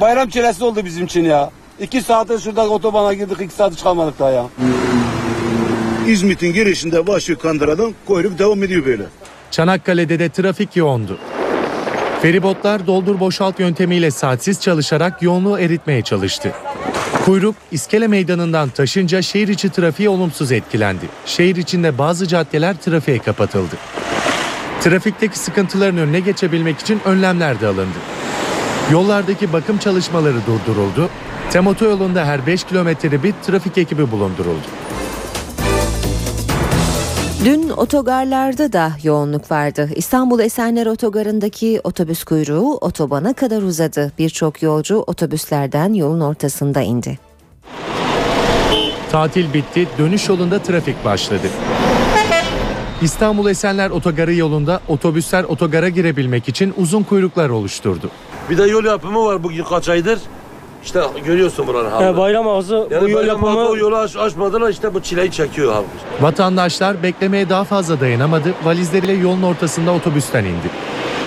Bayram 0.00 0.28
çilesi 0.28 0.64
oldu 0.64 0.84
bizim 0.84 1.04
için 1.04 1.24
ya. 1.24 1.50
İki 1.80 2.02
saate 2.02 2.38
şurada 2.38 2.68
otobana 2.68 3.14
girdik 3.14 3.40
iki 3.40 3.54
saat 3.54 3.76
çıkamadık 3.76 4.18
daha 4.18 4.30
ya. 4.30 4.46
İzmit'in 6.06 6.52
girişinde 6.52 7.06
başı 7.06 7.36
kandıradan 7.38 7.94
kuyruk 8.06 8.38
devam 8.38 8.62
ediyor 8.62 8.84
böyle. 8.84 9.04
Çanakkale'de 9.50 10.18
de 10.18 10.28
trafik 10.28 10.76
yoğundu. 10.76 11.18
Feribotlar 12.22 12.86
doldur 12.86 13.20
boşalt 13.20 13.60
yöntemiyle 13.60 14.10
saatsiz 14.10 14.60
çalışarak 14.60 15.22
yoğunluğu 15.22 15.58
eritmeye 15.58 16.02
çalıştı. 16.02 16.52
Kuyruk 17.24 17.54
iskele 17.72 18.06
meydanından 18.06 18.68
taşınca 18.68 19.22
şehir 19.22 19.48
içi 19.48 19.68
trafiğe 19.68 20.08
olumsuz 20.08 20.52
etkilendi. 20.52 21.08
Şehir 21.26 21.56
içinde 21.56 21.98
bazı 21.98 22.28
caddeler 22.28 22.76
trafiğe 22.76 23.18
kapatıldı. 23.18 23.76
Trafikteki 24.80 25.38
sıkıntıların 25.38 25.98
önüne 25.98 26.20
geçebilmek 26.20 26.78
için 26.78 27.00
önlemler 27.04 27.60
de 27.60 27.66
alındı. 27.66 27.98
Yollardaki 28.92 29.52
bakım 29.52 29.78
çalışmaları 29.78 30.36
durduruldu. 30.46 31.10
Tem 31.50 31.66
otoyolunda 31.66 32.24
her 32.24 32.46
5 32.46 32.64
kilometrede 32.64 33.22
bir 33.22 33.34
trafik 33.46 33.78
ekibi 33.78 34.10
bulunduruldu. 34.10 34.66
Dün 37.44 37.68
otogarlarda 37.68 38.72
da 38.72 38.92
yoğunluk 39.02 39.50
vardı. 39.50 39.90
İstanbul 39.96 40.40
Esenler 40.40 40.86
Otogarı'ndaki 40.86 41.80
otobüs 41.84 42.24
kuyruğu 42.24 42.76
otobana 42.76 43.32
kadar 43.32 43.62
uzadı. 43.62 44.12
Birçok 44.18 44.62
yolcu 44.62 44.96
otobüslerden 44.96 45.92
yolun 45.92 46.20
ortasında 46.20 46.80
indi. 46.80 47.18
Tatil 49.10 49.52
bitti, 49.54 49.88
dönüş 49.98 50.28
yolunda 50.28 50.58
trafik 50.62 51.04
başladı. 51.04 51.46
İstanbul 53.02 53.50
Esenler 53.50 53.90
Otogarı 53.90 54.34
yolunda 54.34 54.80
otobüsler 54.88 55.44
otogara 55.44 55.88
girebilmek 55.88 56.48
için 56.48 56.74
uzun 56.76 57.02
kuyruklar 57.02 57.48
oluşturdu. 57.48 58.10
Bir 58.50 58.58
de 58.58 58.62
yol 58.62 58.84
yapımı 58.84 59.24
var 59.24 59.42
bugün 59.42 59.64
kaç 59.64 59.88
aydır. 59.88 60.18
İşte 60.84 61.00
görüyorsun 61.24 61.66
buranın 61.66 61.90
halini. 61.90 62.12
He, 62.12 62.16
bayram 62.16 62.48
ağzı 62.48 62.88
yani 62.90 63.04
bu 63.04 63.08
yol 63.08 63.18
bayram 63.20 63.36
yapımı 63.36 63.68
o 63.68 63.76
yolu 63.76 63.96
aç, 63.96 64.16
açmadılar 64.16 64.70
işte 64.70 64.94
bu 64.94 65.00
çileyi 65.00 65.30
çekiyor 65.30 65.74
abi. 65.76 65.86
Vatandaşlar 66.20 67.02
beklemeye 67.02 67.48
daha 67.48 67.64
fazla 67.64 68.00
dayanamadı. 68.00 68.54
Valizleriyle 68.64 69.12
yolun 69.12 69.42
ortasında 69.42 69.92
otobüsten 69.92 70.44
indi. 70.44 70.70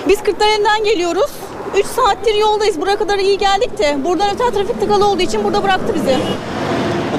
Biz 0.08 0.22
Kırklareli'nden 0.22 0.84
geliyoruz. 0.84 1.30
3 1.76 1.86
saattir 1.86 2.34
yoldayız. 2.34 2.80
Buraya 2.80 2.96
kadar 2.98 3.18
iyi 3.18 3.38
geldik 3.38 3.78
de 3.78 3.98
buradan 4.04 4.28
öte 4.34 4.44
trafik 4.50 4.80
tıkalı 4.80 5.06
olduğu 5.08 5.22
için 5.22 5.44
burada 5.44 5.62
bıraktı 5.62 5.94
bizi. 5.94 6.16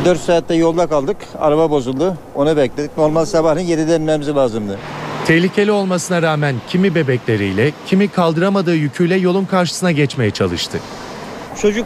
4 0.06 0.20
saatte 0.20 0.56
yolda 0.56 0.88
kaldık. 0.88 1.18
Araba 1.40 1.72
bozuldu. 1.72 2.14
Onu 2.36 2.58
bekledik. 2.58 2.98
Normal 2.98 3.26
sabahleyin 3.26 3.78
7'de 3.78 3.96
inmemiz 3.96 4.30
lazımdı. 4.36 4.80
Tehlikeli 5.26 5.72
olmasına 5.72 6.22
rağmen 6.22 6.56
kimi 6.70 6.96
bebekleriyle, 6.96 7.72
kimi 7.88 8.08
kaldıramadığı 8.08 8.76
yüküyle 8.76 9.16
yolun 9.16 9.46
karşısına 9.46 9.92
geçmeye 9.92 10.32
çalıştı. 10.32 10.80
Çocuk 11.62 11.86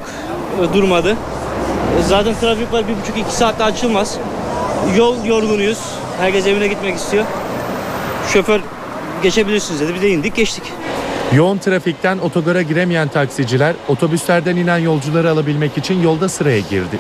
e, 0.61 0.73
durmadı. 0.73 1.15
E, 1.99 2.03
Zaten 2.07 2.33
trafik 2.41 2.73
var 2.73 2.83
bir 2.87 3.01
buçuk 3.01 3.17
iki 3.17 3.35
saatte 3.35 3.63
açılmaz. 3.63 4.17
Yol 4.97 5.25
yorgunuyuz. 5.25 5.79
Herkes 6.19 6.47
evine 6.47 6.67
gitmek 6.67 6.95
istiyor. 6.95 7.23
Şoför 8.33 8.59
geçebilirsiniz 9.23 9.81
dedi. 9.81 9.93
Biz 9.95 10.01
de 10.01 10.09
indik 10.09 10.35
geçtik. 10.35 10.63
Yoğun 11.33 11.57
trafikten 11.57 12.17
otogara 12.19 12.61
giremeyen 12.61 13.07
taksiciler 13.07 13.75
otobüslerden 13.87 14.55
inen 14.55 14.77
yolcuları 14.77 15.31
alabilmek 15.31 15.77
için 15.77 16.03
yolda 16.03 16.29
sıraya 16.29 16.59
girdi. 16.59 16.99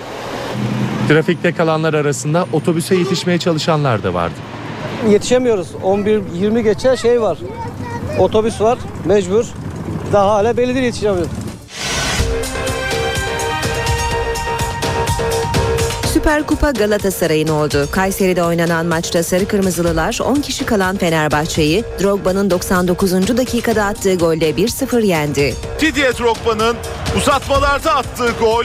Trafikte 1.07 1.51
kalanlar 1.51 1.93
arasında 1.93 2.45
otobüse 2.53 2.95
yetişmeye 2.95 3.37
çalışanlar 3.39 4.03
da 4.03 4.13
vardı. 4.13 4.33
Yetişemiyoruz. 5.09 5.67
11-20 5.83 6.59
geçe 6.59 6.97
şey 6.97 7.21
var. 7.21 7.37
Otobüs 8.19 8.61
var. 8.61 8.77
Mecbur. 9.05 9.45
Daha 10.13 10.29
hala 10.33 10.57
belediye 10.57 10.83
yetişemiyor. 10.85 11.27
Süper 16.13 16.43
Kupa 16.43 16.71
Galatasaray'ın 16.71 17.47
oldu. 17.47 17.87
Kayseri'de 17.91 18.43
oynanan 18.43 18.85
maçta 18.85 19.23
Sarı 19.23 19.45
Kırmızılılar 19.47 20.19
10 20.25 20.35
kişi 20.35 20.65
kalan 20.65 20.97
Fenerbahçe'yi 20.97 21.83
Drogba'nın 22.01 22.49
99. 22.49 23.37
dakikada 23.37 23.85
attığı 23.85 24.15
golle 24.15 24.49
1-0 24.49 25.05
yendi. 25.05 25.55
Didier 25.79 26.17
Drogba'nın 26.17 26.75
uzatmalarda 27.17 27.95
attığı 27.95 28.31
gol 28.39 28.63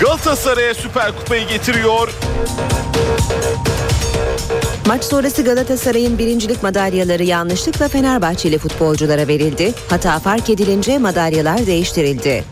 Galatasaray'a 0.00 0.74
Süper 0.74 1.12
Kupayı 1.18 1.48
getiriyor. 1.48 2.10
Maç 4.86 5.04
sonrası 5.04 5.42
Galatasaray'ın 5.42 6.18
birincilik 6.18 6.62
madalyaları 6.62 7.22
yanlışlıkla 7.24 7.88
Fenerbahçeli 7.88 8.58
futbolculara 8.58 9.28
verildi. 9.28 9.72
Hata 9.88 10.18
fark 10.18 10.50
edilince 10.50 10.98
madalyalar 10.98 11.66
değiştirildi. 11.66 12.44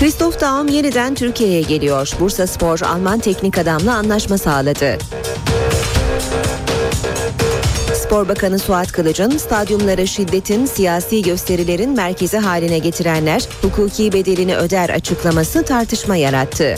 Christoph 0.00 0.40
Daum 0.40 0.68
yeniden 0.68 1.14
Türkiye'ye 1.14 1.60
geliyor. 1.60 2.12
Bursa 2.20 2.46
Spor 2.46 2.80
Alman 2.80 3.18
teknik 3.18 3.58
adamla 3.58 3.94
anlaşma 3.94 4.38
sağladı. 4.38 4.98
Spor 7.94 8.28
Bakanı 8.28 8.58
Suat 8.58 8.92
Kılıç'ın 8.92 9.30
stadyumları 9.30 10.06
şiddetin, 10.06 10.66
siyasi 10.66 11.22
gösterilerin 11.22 11.90
merkezi 11.90 12.38
haline 12.38 12.78
getirenler 12.78 13.48
hukuki 13.62 14.12
bedelini 14.12 14.56
öder 14.56 14.90
açıklaması 14.90 15.62
tartışma 15.62 16.16
yarattı. 16.16 16.74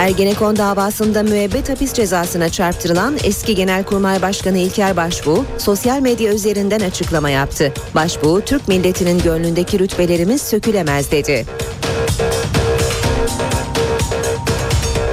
Ergenekon 0.00 0.56
davasında 0.56 1.22
müebbet 1.22 1.68
hapis 1.68 1.92
cezasına 1.92 2.48
çarptırılan 2.48 3.16
eski 3.24 3.54
Genelkurmay 3.54 4.22
Başkanı 4.22 4.58
İlker 4.58 4.96
Başbuğ 4.96 5.44
sosyal 5.58 6.00
medya 6.00 6.32
üzerinden 6.32 6.80
açıklama 6.80 7.30
yaptı. 7.30 7.72
Başbuğ, 7.94 8.40
Türk 8.46 8.68
milletinin 8.68 9.18
gönlündeki 9.18 9.78
rütbelerimiz 9.78 10.42
sökülemez 10.42 11.10
dedi. 11.10 11.46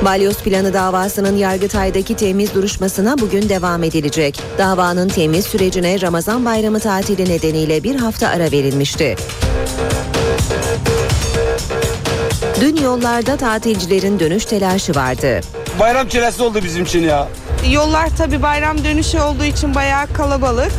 Balyoz 0.05 0.37
planı 0.37 0.73
davasının 0.73 1.37
Yargıtay'daki 1.37 2.15
temiz 2.15 2.53
duruşmasına 2.53 3.17
bugün 3.17 3.49
devam 3.49 3.83
edilecek. 3.83 4.39
Davanın 4.57 5.07
temiz 5.07 5.45
sürecine 5.45 6.01
Ramazan 6.01 6.45
bayramı 6.45 6.79
tatili 6.79 7.29
nedeniyle 7.29 7.83
bir 7.83 7.95
hafta 7.95 8.27
ara 8.27 8.51
verilmişti. 8.51 9.15
Dün 12.61 12.75
yollarda 12.75 13.37
tatilcilerin 13.37 14.19
dönüş 14.19 14.45
telaşı 14.45 14.95
vardı. 14.95 15.41
Bayram 15.79 16.07
çilesi 16.07 16.43
oldu 16.43 16.59
bizim 16.63 16.83
için 16.83 17.03
ya. 17.03 17.27
Yollar 17.71 18.09
tabii 18.17 18.41
bayram 18.41 18.83
dönüşü 18.83 19.19
olduğu 19.19 19.43
için 19.43 19.75
bayağı 19.75 20.07
kalabalık. 20.13 20.71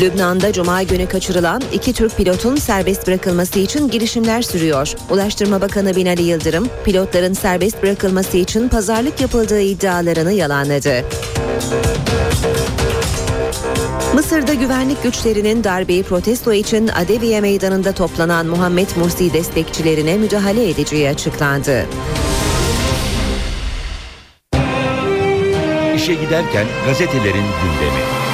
Lübnan'da 0.00 0.52
cuma 0.52 0.82
günü 0.82 1.08
kaçırılan 1.08 1.62
iki 1.72 1.92
Türk 1.92 2.16
pilotun 2.16 2.56
serbest 2.56 3.06
bırakılması 3.06 3.58
için 3.58 3.90
girişimler 3.90 4.42
sürüyor. 4.42 4.94
Ulaştırma 5.10 5.60
Bakanı 5.60 5.96
Binali 5.96 6.22
Yıldırım, 6.22 6.68
pilotların 6.84 7.32
serbest 7.32 7.82
bırakılması 7.82 8.36
için 8.36 8.68
pazarlık 8.68 9.20
yapıldığı 9.20 9.60
iddialarını 9.60 10.32
yalanladı. 10.32 11.04
Mısır'da 14.14 14.54
güvenlik 14.54 15.02
güçlerinin 15.02 15.64
darbeyi 15.64 16.02
protesto 16.02 16.52
için 16.52 16.88
Adeviye 16.88 17.40
Meydanı'nda 17.40 17.92
toplanan 17.92 18.46
Muhammed 18.46 18.88
Mursi 18.96 19.32
destekçilerine 19.32 20.18
müdahale 20.18 20.70
edeceği 20.70 21.08
açıklandı. 21.08 21.86
İşe 25.96 26.14
giderken 26.14 26.66
gazetelerin 26.86 27.46
gündemi. 27.62 28.27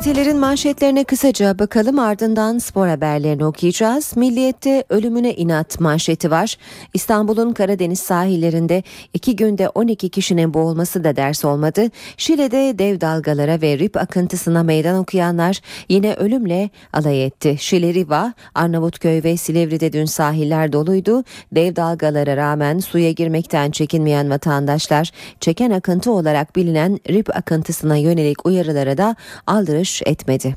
Gazetelerin 0.00 0.38
manşetlerine 0.38 1.04
kısaca 1.04 1.58
bakalım 1.58 1.98
ardından 1.98 2.58
spor 2.58 2.88
haberlerini 2.88 3.44
okuyacağız. 3.44 4.16
Milliyet'te 4.16 4.84
ölümüne 4.88 5.34
inat 5.34 5.80
manşeti 5.80 6.30
var. 6.30 6.56
İstanbul'un 6.94 7.52
Karadeniz 7.52 8.00
sahillerinde 8.00 8.82
iki 9.14 9.36
günde 9.36 9.68
12 9.68 10.08
kişinin 10.08 10.54
boğulması 10.54 11.04
da 11.04 11.16
ders 11.16 11.44
olmadı. 11.44 11.88
Şile'de 12.16 12.78
dev 12.78 13.00
dalgalara 13.00 13.62
ve 13.62 13.78
rip 13.78 13.96
akıntısına 13.96 14.62
meydan 14.62 14.98
okuyanlar 14.98 15.60
yine 15.88 16.14
ölümle 16.14 16.70
alay 16.92 17.24
etti. 17.24 17.56
Şile 17.58 17.94
Riva, 17.94 18.32
Arnavutköy 18.54 19.22
ve 19.22 19.36
Silivri'de 19.36 19.92
dün 19.92 20.04
sahiller 20.04 20.72
doluydu. 20.72 21.24
Dev 21.52 21.76
dalgalara 21.76 22.36
rağmen 22.36 22.78
suya 22.78 23.12
girmekten 23.12 23.70
çekinmeyen 23.70 24.30
vatandaşlar 24.30 25.10
çeken 25.40 25.70
akıntı 25.70 26.12
olarak 26.12 26.56
bilinen 26.56 27.00
rip 27.08 27.36
akıntısına 27.36 27.96
yönelik 27.96 28.46
uyarılara 28.46 28.98
da 28.98 29.16
aldırış 29.46 29.89
etmedi. 30.06 30.54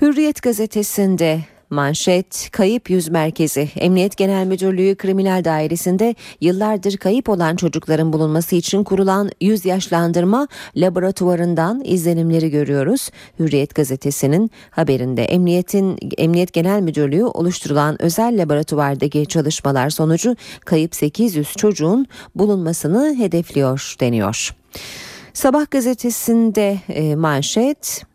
Hürriyet 0.00 0.42
gazetesinde 0.42 1.40
Manşet 1.70 2.48
Kayıp 2.52 2.90
Yüz 2.90 3.08
Merkezi 3.08 3.68
Emniyet 3.76 4.16
Genel 4.16 4.46
Müdürlüğü 4.46 4.94
Kriminal 4.96 5.44
Dairesi'nde 5.44 6.14
yıllardır 6.40 6.96
kayıp 6.96 7.28
olan 7.28 7.56
çocukların 7.56 8.12
bulunması 8.12 8.56
için 8.56 8.84
kurulan 8.84 9.30
yüz 9.40 9.64
yaşlandırma 9.64 10.48
laboratuvarından 10.76 11.82
izlenimleri 11.84 12.50
görüyoruz. 12.50 13.10
Hürriyet 13.38 13.74
gazetesinin 13.74 14.50
haberinde 14.70 15.24
Emniyetin 15.24 15.98
Emniyet 16.18 16.52
Genel 16.52 16.80
Müdürlüğü 16.80 17.24
oluşturulan 17.24 18.02
özel 18.02 18.42
laboratuvardaki 18.42 19.26
çalışmalar 19.26 19.90
sonucu 19.90 20.36
kayıp 20.64 20.94
800 20.94 21.52
çocuğun 21.52 22.06
bulunmasını 22.34 23.14
hedefliyor 23.18 23.94
deniyor. 24.00 24.54
Sabah 25.32 25.70
gazetesinde 25.70 26.78
e, 26.88 27.16
manşet 27.16 28.09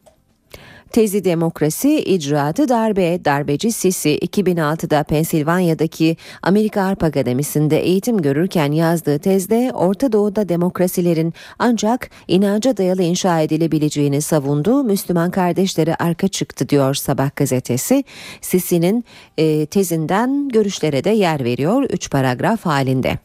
Tezi 0.95 1.23
demokrasi, 1.23 1.99
icraatı 1.99 2.69
darbe, 2.69 3.25
darbeci 3.25 3.71
Sisi 3.71 4.17
2006'da 4.17 5.03
Pensilvanya'daki 5.03 6.17
Amerika 6.41 6.86
Harp 6.86 7.03
Akademisi'nde 7.03 7.79
eğitim 7.79 8.21
görürken 8.21 8.71
yazdığı 8.71 9.19
tezde 9.19 9.71
Orta 9.73 10.12
Doğu'da 10.12 10.49
demokrasilerin 10.49 11.34
ancak 11.60 12.10
inanca 12.27 12.77
dayalı 12.77 13.03
inşa 13.03 13.41
edilebileceğini 13.41 14.21
savundu. 14.21 14.84
Müslüman 14.84 15.31
kardeşleri 15.31 15.95
arka 15.95 16.27
çıktı 16.27 16.69
diyor 16.69 16.93
Sabah 16.93 17.36
gazetesi. 17.36 18.03
Sisi'nin 18.41 19.05
e, 19.38 19.65
tezinden 19.65 20.49
görüşlere 20.49 21.03
de 21.03 21.10
yer 21.10 21.43
veriyor 21.43 21.84
3 21.84 22.12
paragraf 22.12 22.65
halinde. 22.65 23.19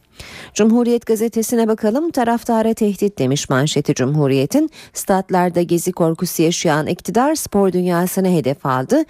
Cumhuriyet 0.53 1.05
gazetesine 1.05 1.67
bakalım 1.67 2.11
taraftara 2.11 2.73
tehdit 2.73 3.19
demiş 3.19 3.49
manşeti 3.49 3.93
Cumhuriyet'in. 3.93 4.69
Statlarda 4.93 5.61
gezi 5.61 5.91
korkusu 5.91 6.43
yaşayan 6.43 6.87
iktidar 6.87 7.35
spor 7.35 7.71
dünyasını 7.71 8.27
hedef 8.27 8.65
aldı. 8.65 9.03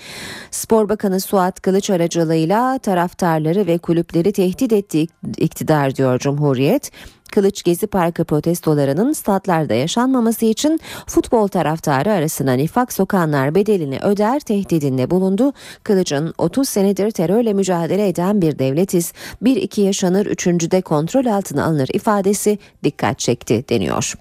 Spor 0.51 0.89
Bakanı 0.89 1.19
Suat 1.19 1.61
Kılıç 1.61 1.89
aracılığıyla 1.89 2.77
taraftarları 2.77 3.67
ve 3.67 3.77
kulüpleri 3.77 4.31
tehdit 4.31 4.73
etti 4.73 5.07
iktidar 5.37 5.95
diyor 5.95 6.19
Cumhuriyet. 6.19 6.91
Kılıç 7.31 7.63
Gezi 7.63 7.87
Parkı 7.87 8.23
protestolarının 8.23 9.13
statlarda 9.13 9.73
yaşanmaması 9.73 10.45
için 10.45 10.79
futbol 11.07 11.47
taraftarı 11.47 12.11
arasına 12.11 12.53
nifak 12.53 12.93
sokanlar 12.93 13.55
bedelini 13.55 13.99
öder 13.99 14.39
tehdidinde 14.39 15.11
bulundu. 15.11 15.53
Kılıç'ın 15.83 16.33
30 16.37 16.69
senedir 16.69 17.11
terörle 17.11 17.53
mücadele 17.53 18.07
eden 18.07 18.41
bir 18.41 18.59
devletiz. 18.59 19.13
Bir 19.41 19.55
iki 19.55 19.81
yaşanır 19.81 20.25
üçüncüde 20.25 20.81
kontrol 20.81 21.25
altına 21.25 21.65
alınır 21.65 21.89
ifadesi 21.93 22.57
dikkat 22.83 23.19
çekti 23.19 23.65
deniyor. 23.69 24.13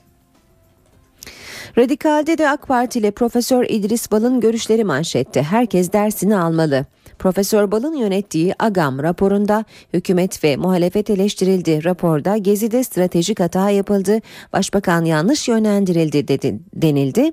Radikal'de 1.78 2.38
de 2.38 2.50
AK 2.50 2.68
Parti 2.68 2.98
ile 2.98 3.10
Profesör 3.10 3.64
İdris 3.68 4.12
Bal'ın 4.12 4.40
görüşleri 4.40 4.84
manşette. 4.84 5.42
Herkes 5.42 5.92
dersini 5.92 6.36
almalı. 6.36 6.86
Profesör 7.20 7.70
Bal'ın 7.70 7.94
yönettiği 7.94 8.54
AGAM 8.58 9.02
raporunda 9.02 9.64
hükümet 9.94 10.44
ve 10.44 10.56
muhalefet 10.56 11.10
eleştirildi. 11.10 11.84
Raporda 11.84 12.36
Gezi'de 12.36 12.84
stratejik 12.84 13.40
hata 13.40 13.70
yapıldı, 13.70 14.18
başbakan 14.52 15.04
yanlış 15.04 15.48
yönlendirildi 15.48 16.28
dedi, 16.28 16.58
denildi. 16.74 17.32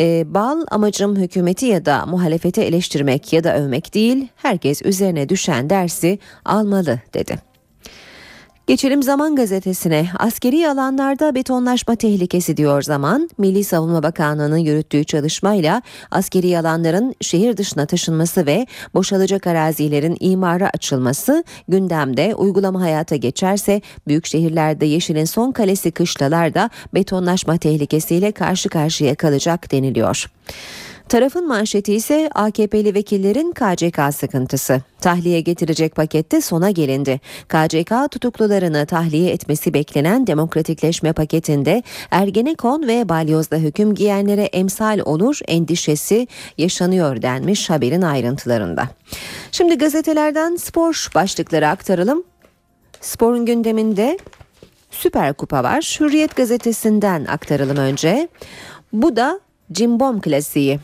E, 0.00 0.34
Bal 0.34 0.64
amacım 0.70 1.16
hükümeti 1.16 1.66
ya 1.66 1.86
da 1.86 2.06
muhalefeti 2.06 2.60
eleştirmek 2.60 3.32
ya 3.32 3.44
da 3.44 3.56
övmek 3.56 3.94
değil, 3.94 4.28
herkes 4.36 4.82
üzerine 4.82 5.28
düşen 5.28 5.70
dersi 5.70 6.18
almalı 6.44 7.00
dedi. 7.14 7.49
Geçelim 8.70 9.02
Zaman 9.02 9.36
gazetesine. 9.36 10.08
Askeri 10.18 10.68
alanlarda 10.68 11.34
betonlaşma 11.34 11.96
tehlikesi 11.96 12.56
diyor 12.56 12.82
Zaman. 12.82 13.30
Milli 13.38 13.64
Savunma 13.64 14.02
Bakanlığı'nın 14.02 14.56
yürüttüğü 14.56 15.04
çalışmayla 15.04 15.82
askeri 16.10 16.58
alanların 16.58 17.14
şehir 17.20 17.56
dışına 17.56 17.86
taşınması 17.86 18.46
ve 18.46 18.66
boşalacak 18.94 19.46
arazilerin 19.46 20.16
imara 20.20 20.70
açılması 20.74 21.44
gündemde 21.68 22.34
uygulama 22.34 22.80
hayata 22.80 23.16
geçerse 23.16 23.80
büyük 24.06 24.26
şehirlerde 24.26 24.86
yeşilin 24.86 25.24
son 25.24 25.52
kalesi 25.52 25.90
kışlalarda 25.90 26.70
betonlaşma 26.94 27.58
tehlikesiyle 27.58 28.32
karşı 28.32 28.68
karşıya 28.68 29.14
kalacak 29.14 29.72
deniliyor. 29.72 30.26
Tarafın 31.10 31.48
manşeti 31.48 31.94
ise 31.94 32.30
AKP'li 32.34 32.94
vekillerin 32.94 33.52
KCK 33.52 34.14
sıkıntısı. 34.14 34.82
Tahliye 35.00 35.40
getirecek 35.40 35.94
pakette 35.94 36.40
sona 36.40 36.70
gelindi. 36.70 37.20
KCK 37.48 37.92
tutuklularını 38.10 38.86
tahliye 38.86 39.30
etmesi 39.30 39.74
beklenen 39.74 40.26
demokratikleşme 40.26 41.12
paketinde 41.12 41.82
Ergenekon 42.10 42.88
ve 42.88 43.08
balyozda 43.08 43.56
hüküm 43.56 43.94
giyenlere 43.94 44.42
emsal 44.42 44.98
olur 45.04 45.38
endişesi 45.48 46.28
yaşanıyor 46.58 47.22
denmiş 47.22 47.70
haberin 47.70 48.02
ayrıntılarında. 48.02 48.88
Şimdi 49.52 49.78
gazetelerden 49.78 50.56
spor 50.56 51.08
başlıkları 51.14 51.68
aktaralım. 51.68 52.24
Sporun 53.00 53.46
gündeminde 53.46 54.18
Süper 54.90 55.34
Kupa 55.34 55.64
var. 55.64 55.96
Hürriyet 56.00 56.36
gazetesinden 56.36 57.24
aktaralım 57.24 57.76
önce. 57.76 58.28
Bu 58.92 59.16
da 59.16 59.40
Cimbom 59.72 60.20
klasiği. 60.20 60.80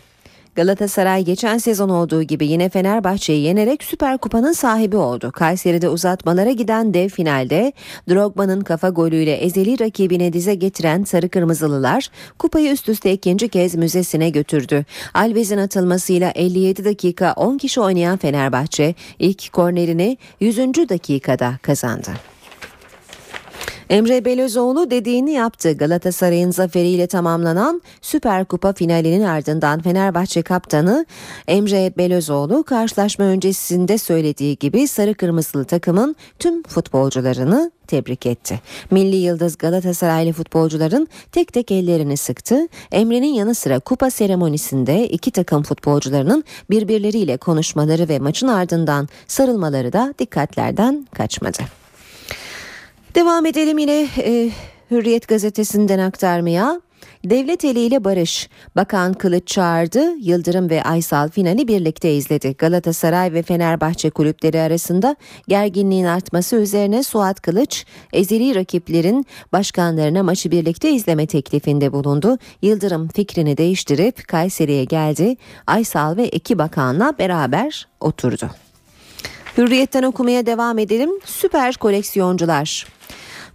Galatasaray 0.57 1.25
geçen 1.25 1.59
sezon 1.59 1.89
olduğu 1.89 2.23
gibi 2.23 2.47
yine 2.47 2.69
Fenerbahçe'yi 2.69 3.43
yenerek 3.43 3.85
Süper 3.85 4.19
Kupa'nın 4.19 4.53
sahibi 4.53 4.97
oldu. 4.97 5.33
Kayseri'de 5.33 5.89
uzatmalara 5.89 6.51
giden 6.51 6.95
dev 6.95 7.09
finalde 7.09 7.73
Drogba'nın 8.11 8.61
kafa 8.61 8.89
golüyle 8.89 9.33
ezeli 9.33 9.81
rakibine 9.81 10.33
dize 10.33 10.55
getiren 10.55 11.05
Sarı 11.05 11.29
Kırmızılılar 11.29 12.09
kupayı 12.39 12.73
üst 12.73 12.89
üste 12.89 13.13
ikinci 13.13 13.49
kez 13.49 13.75
müzesine 13.75 14.31
götürdü. 14.31 14.85
Alves'in 15.15 15.59
atılmasıyla 15.59 16.31
57 16.31 16.85
dakika 16.85 17.33
10 17.37 17.59
kişi 17.59 17.81
oynayan 17.81 18.17
Fenerbahçe 18.17 18.95
ilk 19.19 19.53
kornerini 19.53 20.19
100. 20.41 20.59
dakikada 20.89 21.59
kazandı. 21.63 22.36
Emre 23.91 24.25
Belözoğlu 24.25 24.91
dediğini 24.91 25.33
yaptı. 25.33 25.73
Galatasaray'ın 25.73 26.51
zaferiyle 26.51 27.07
tamamlanan 27.07 27.83
Süper 28.01 28.45
Kupa 28.45 28.73
finalinin 28.73 29.25
ardından 29.25 29.81
Fenerbahçe 29.81 30.43
kaptanı 30.43 31.07
Emre 31.49 31.93
Belözoğlu 31.99 32.65
karşılaşma 32.65 33.25
öncesinde 33.25 33.99
söylediği 33.99 34.57
gibi 34.57 34.89
sarı 34.89 35.15
kırmızılı 35.15 35.65
takımın 35.65 36.17
tüm 36.39 36.63
futbolcularını 36.63 37.71
tebrik 37.87 38.27
etti. 38.27 38.61
Milli 38.91 39.17
Yıldız 39.17 39.59
Galatasaraylı 39.59 40.33
futbolcuların 40.33 41.09
tek 41.33 41.53
tek 41.53 41.71
ellerini 41.71 42.17
sıktı. 42.17 42.69
Emre'nin 42.93 43.35
yanı 43.35 43.55
sıra 43.55 43.81
kupa 43.81 44.11
seremonisinde 44.11 45.09
iki 45.09 45.31
takım 45.31 45.63
futbolcularının 45.63 46.45
birbirleriyle 46.71 47.37
konuşmaları 47.37 48.09
ve 48.09 48.19
maçın 48.19 48.49
ardından 48.49 49.09
sarılmaları 49.27 49.93
da 49.93 50.15
dikkatlerden 50.19 51.07
kaçmadı. 51.15 51.86
Devam 53.17 53.47
edelim 53.47 53.79
yine 53.79 54.09
e, 54.19 54.51
Hürriyet 54.91 55.29
gazetesinden 55.29 55.99
aktarmaya. 55.99 56.81
Devlet 57.25 57.65
eliyle 57.65 58.05
barış. 58.05 58.49
Bakan 58.77 59.15
Kılıç 59.15 59.49
çağırdı. 59.49 60.17
Yıldırım 60.21 60.71
ve 60.71 60.83
Aysal 60.83 61.29
finali 61.29 61.69
birlikte 61.69 62.15
izledi. 62.15 62.55
Galatasaray 62.59 63.33
ve 63.33 63.43
Fenerbahçe 63.43 64.11
kulüpleri 64.11 64.61
arasında 64.61 65.17
gerginliğin 65.49 66.05
artması 66.05 66.57
üzerine 66.57 67.03
Suat 67.03 67.41
Kılıç 67.41 67.87
ezeli 68.13 68.55
rakiplerin 68.55 69.27
başkanlarına 69.53 70.23
maçı 70.23 70.51
birlikte 70.51 70.91
izleme 70.91 71.27
teklifinde 71.27 71.93
bulundu. 71.93 72.39
Yıldırım 72.63 73.09
fikrini 73.09 73.57
değiştirip 73.57 74.29
Kayseri'ye 74.29 74.85
geldi. 74.85 75.37
Aysal 75.67 76.17
ve 76.17 76.29
iki 76.29 76.59
bakanla 76.59 77.19
beraber 77.19 77.89
oturdu. 78.01 78.51
Hürriyetten 79.59 80.03
okumaya 80.03 80.47
devam 80.47 80.79
edelim. 80.79 81.11
Süper 81.25 81.75
koleksiyoncular. 81.75 82.96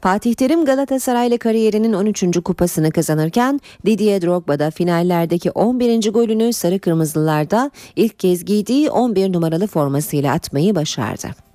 Fatih 0.02 0.34
Terim 0.34 0.66
Galatasaray'la 0.66 1.38
kariyerinin 1.38 1.94
13. 1.94 2.44
kupasını 2.44 2.92
kazanırken 2.92 3.60
Didier 3.86 4.22
Drogba 4.22 4.60
da 4.60 4.72
finallerdeki 4.72 5.52
11. 5.52 6.12
golünü 6.12 6.54
sarı 6.54 6.80
kırmızılarda 6.80 7.72
ilk 7.96 8.20
kez 8.20 8.46
giydiği 8.46 8.90
11 8.90 9.34
numaralı 9.34 9.68
formasıyla 9.68 10.34
atmayı 10.34 10.76
başardı. 10.76 11.51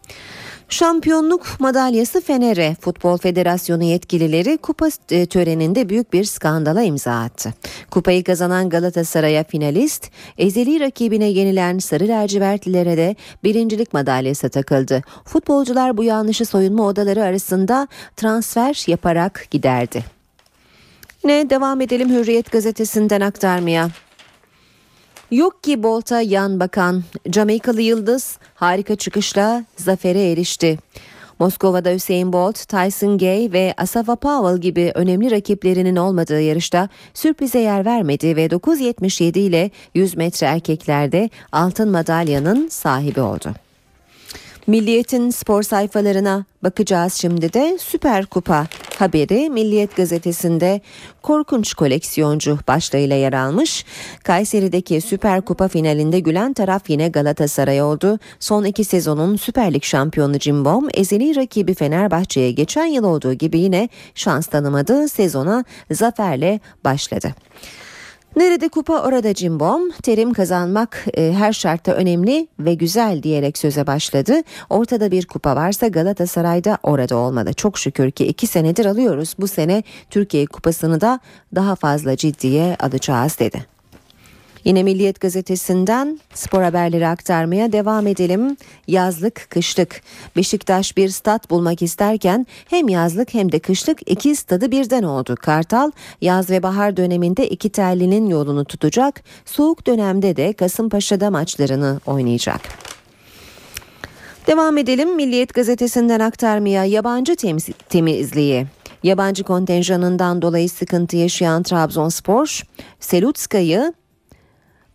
Şampiyonluk 0.69 1.47
madalyası 1.61 2.21
Fener'e 2.21 2.77
Futbol 2.81 3.19
Federasyonu 3.19 3.83
yetkilileri 3.83 4.57
kupa 4.57 4.89
e, 5.11 5.27
töreninde 5.27 5.89
büyük 5.89 6.13
bir 6.13 6.25
skandala 6.25 6.83
imza 6.83 7.13
attı. 7.13 7.55
Kupayı 7.91 8.25
kazanan 8.25 8.69
Galatasaray'a 8.69 9.45
finalist, 9.45 10.11
ezeli 10.39 10.81
rakibine 10.81 11.25
yenilen 11.25 11.79
Sarı 11.79 12.09
Lacivertlilere 12.09 12.97
de 12.97 13.17
birincilik 13.45 13.93
madalyası 13.93 14.49
takıldı. 14.49 15.03
Futbolcular 15.25 15.97
bu 15.97 16.05
yanlışı 16.05 16.47
soyunma 16.47 16.87
odaları 16.87 17.23
arasında 17.23 17.89
transfer 18.17 18.85
yaparak 18.87 19.47
giderdi. 19.51 20.05
Ne 21.25 21.51
devam 21.51 21.81
edelim 21.81 22.11
Hürriyet 22.11 22.53
gazetesinden 22.53 23.21
aktarmaya. 23.21 23.91
Yok 25.31 25.63
ki 25.63 25.83
Bolt'a 25.83 26.21
yan 26.21 26.61
bakan 26.61 27.03
Jamaikalı 27.33 27.83
Yıldız 27.83 28.39
harika 28.55 28.97
çıkışla 28.97 29.65
zafere 29.77 30.31
erişti. 30.31 30.79
Moskova'da 31.39 31.91
Hüseyin 31.91 32.33
Bolt, 32.33 32.69
Tyson 32.69 33.19
Gay 33.19 33.53
ve 33.53 33.75
Asafa 33.77 34.17
Powell 34.17 34.61
gibi 34.61 34.93
önemli 34.95 35.31
rakiplerinin 35.31 35.97
olmadığı 35.97 36.41
yarışta 36.41 36.89
sürprize 37.15 37.59
yer 37.59 37.85
vermedi 37.85 38.37
ve 38.37 38.47
9.77 38.47 39.39
ile 39.39 39.71
100 39.95 40.17
metre 40.17 40.47
erkeklerde 40.47 41.31
altın 41.53 41.91
madalyanın 41.91 42.69
sahibi 42.69 43.21
oldu. 43.21 43.66
Milliyetin 44.67 45.31
spor 45.31 45.63
sayfalarına 45.63 46.45
bakacağız 46.63 47.15
şimdi 47.15 47.53
de 47.53 47.79
Süper 47.81 48.27
Kupa 48.27 48.67
haberi 48.99 49.51
Milliyet 49.51 49.97
gazetesinde 49.97 50.81
korkunç 51.23 51.75
koleksiyoncu 51.75 52.59
başlığıyla 52.69 53.17
yer 53.17 53.33
almış. 53.33 53.85
Kayseri'deki 54.25 55.01
Süper 55.01 55.43
Kupa 55.43 55.69
finalinde 55.69 56.21
gülen 56.21 56.53
taraf 56.53 56.91
yine 56.91 57.09
Galatasaray 57.09 57.83
oldu. 57.83 58.19
Son 58.41 58.65
iki 58.65 58.85
sezonun 58.85 59.37
Süper 59.37 59.75
Lig 59.75 59.83
şampiyonu 59.83 60.39
Cimbom 60.39 60.89
ezeli 60.95 61.37
rakibi 61.37 61.75
Fenerbahçe'ye 61.75 62.53
geçen 62.53 62.87
yıl 62.87 63.05
olduğu 63.05 63.33
gibi 63.33 63.59
yine 63.59 63.89
şans 64.15 64.47
tanımadı. 64.47 65.09
Sezona 65.09 65.65
zaferle 65.91 66.61
başladı. 66.85 67.35
Nerede 68.37 68.69
kupa 68.69 69.03
orada 69.03 69.35
cimbom. 69.35 69.91
Terim 69.91 70.33
kazanmak 70.33 71.05
e, 71.17 71.33
her 71.33 71.53
şartta 71.53 71.93
önemli 71.93 72.49
ve 72.59 72.75
güzel 72.75 73.23
diyerek 73.23 73.59
söze 73.59 73.87
başladı. 73.87 74.43
Ortada 74.71 75.11
bir 75.11 75.27
kupa 75.27 75.57
varsa 75.57 75.89
Galatasaray'da 75.89 76.79
orada 76.83 77.17
olmalı. 77.17 77.55
Çok 77.55 77.79
şükür 77.79 78.11
ki 78.11 78.27
iki 78.27 78.47
senedir 78.47 78.87
alıyoruz. 78.87 79.35
Bu 79.39 79.49
sene 79.49 79.83
Türkiye 80.11 80.47
kupasını 80.47 81.01
da 81.01 81.21
daha 81.55 81.77
fazla 81.77 82.17
ciddiye 82.17 82.77
alacağız 82.81 83.39
dedi. 83.39 83.76
Yine 84.67 84.83
Milliyet 84.83 85.21
gazetesinden 85.21 86.21
spor 86.35 86.63
haberleri 86.63 87.07
aktarmaya 87.09 87.73
devam 87.73 88.07
edelim. 88.07 88.57
Yazlık, 88.89 89.47
kışlık. 89.51 90.03
Beşiktaş 90.37 90.97
bir 90.97 91.09
stat 91.09 91.51
bulmak 91.51 91.83
isterken 91.83 92.47
hem 92.71 92.89
yazlık 92.89 93.35
hem 93.35 93.53
de 93.53 93.59
kışlık 93.59 94.11
iki 94.11 94.37
stadı 94.37 94.71
birden 94.71 95.03
oldu. 95.03 95.35
Kartal 95.41 95.91
yaz 96.21 96.51
ve 96.51 96.63
bahar 96.63 96.97
döneminde 96.97 97.49
iki 97.49 97.71
tellinin 97.71 98.27
yolunu 98.27 98.65
tutacak. 98.65 99.23
Soğuk 99.45 99.87
dönemde 99.87 100.37
de 100.37 100.53
Kasımpaşa'da 100.53 101.31
maçlarını 101.31 102.01
oynayacak. 102.07 102.61
Devam 104.47 104.79
edelim 104.79 105.17
Milliyet 105.17 105.55
gazetesinden 105.55 106.21
aktarmaya 106.21 106.85
yabancı 106.85 107.37
temiz, 107.37 107.69
temizliği. 107.89 108.67
Yabancı 109.03 109.45
kontenjanından 109.45 110.43
dolayı 110.43 110.71
sıkıntı 110.71 111.17
yaşayan 111.17 111.63
Trabzonspor, 111.63 112.63
Selutska'yı 113.01 113.93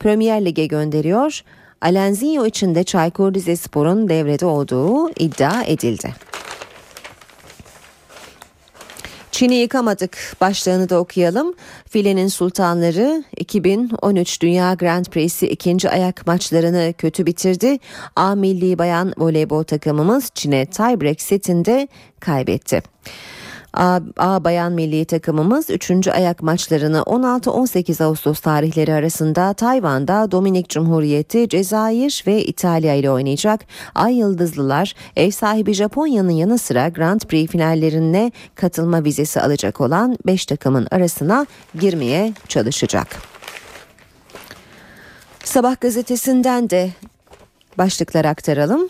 Premier 0.02 0.45
Lig'e 0.45 0.66
gönderiyor. 0.66 1.41
Alenzinho 1.82 2.45
için 2.45 2.76
de 2.76 2.84
Çaykur 2.84 3.34
Rizespor'un 3.34 4.10
devrede 4.10 4.45
olduğu 4.45 5.10
iddia 5.10 5.64
edildi. 5.64 6.14
Çin'i 9.32 9.56
yıkamadık 9.56 10.18
başlığını 10.41 10.89
da 10.89 10.99
okuyalım. 10.99 11.54
Filenin 11.89 12.28
sultanları 12.28 13.24
2013 13.38 14.41
Dünya 14.41 14.74
Grand 14.74 15.06
Prix'si 15.06 15.47
ikinci 15.47 15.89
ayak 15.89 16.28
maçlarını 16.28 16.93
kötü 16.97 17.26
bitirdi. 17.26 17.78
A 18.16 18.36
milli 18.36 18.78
bayan 18.78 19.14
voleybol 19.18 19.64
takımımız 19.64 20.30
Çin'e 20.36 20.66
tiebreak 20.66 21.22
setinde 21.22 21.88
kaybetti. 22.20 22.82
A, 23.74 23.99
A 24.17 24.43
bayan 24.43 24.72
milli 24.72 25.05
takımımız 25.05 25.69
3. 25.69 26.07
ayak 26.07 26.43
maçlarını 26.43 26.97
16-18 26.97 28.03
Ağustos 28.03 28.39
tarihleri 28.39 28.93
arasında 28.93 29.53
Tayvan'da 29.53 30.32
Dominik 30.32 30.69
Cumhuriyeti, 30.69 31.49
Cezayir 31.49 32.24
ve 32.28 32.43
İtalya 32.45 32.93
ile 32.93 33.11
oynayacak. 33.11 33.65
Ay 33.95 34.15
Yıldızlılar 34.15 34.93
ev 35.15 35.32
sahibi 35.32 35.74
Japonya'nın 35.74 36.32
yanı 36.32 36.57
sıra 36.57 36.89
Grand 36.89 37.22
Prix 37.22 37.51
finallerine 37.51 38.32
katılma 38.55 39.03
vizesi 39.03 39.41
alacak 39.41 39.82
olan 39.82 40.17
5 40.26 40.45
takımın 40.45 40.88
arasına 40.91 41.45
girmeye 41.80 42.34
çalışacak. 42.47 43.07
Sabah 45.43 45.82
gazetesinden 45.82 46.69
de 46.69 46.89
başlıklar 47.78 48.26
aktaralım. 48.26 48.89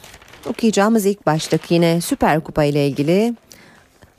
Okuyacağımız 0.50 1.06
ilk 1.06 1.26
başlık 1.26 1.72
yine 1.72 2.02
Süper 2.02 2.42
Kupa 2.42 2.64
ile 2.64 2.88
ilgili 2.88 3.36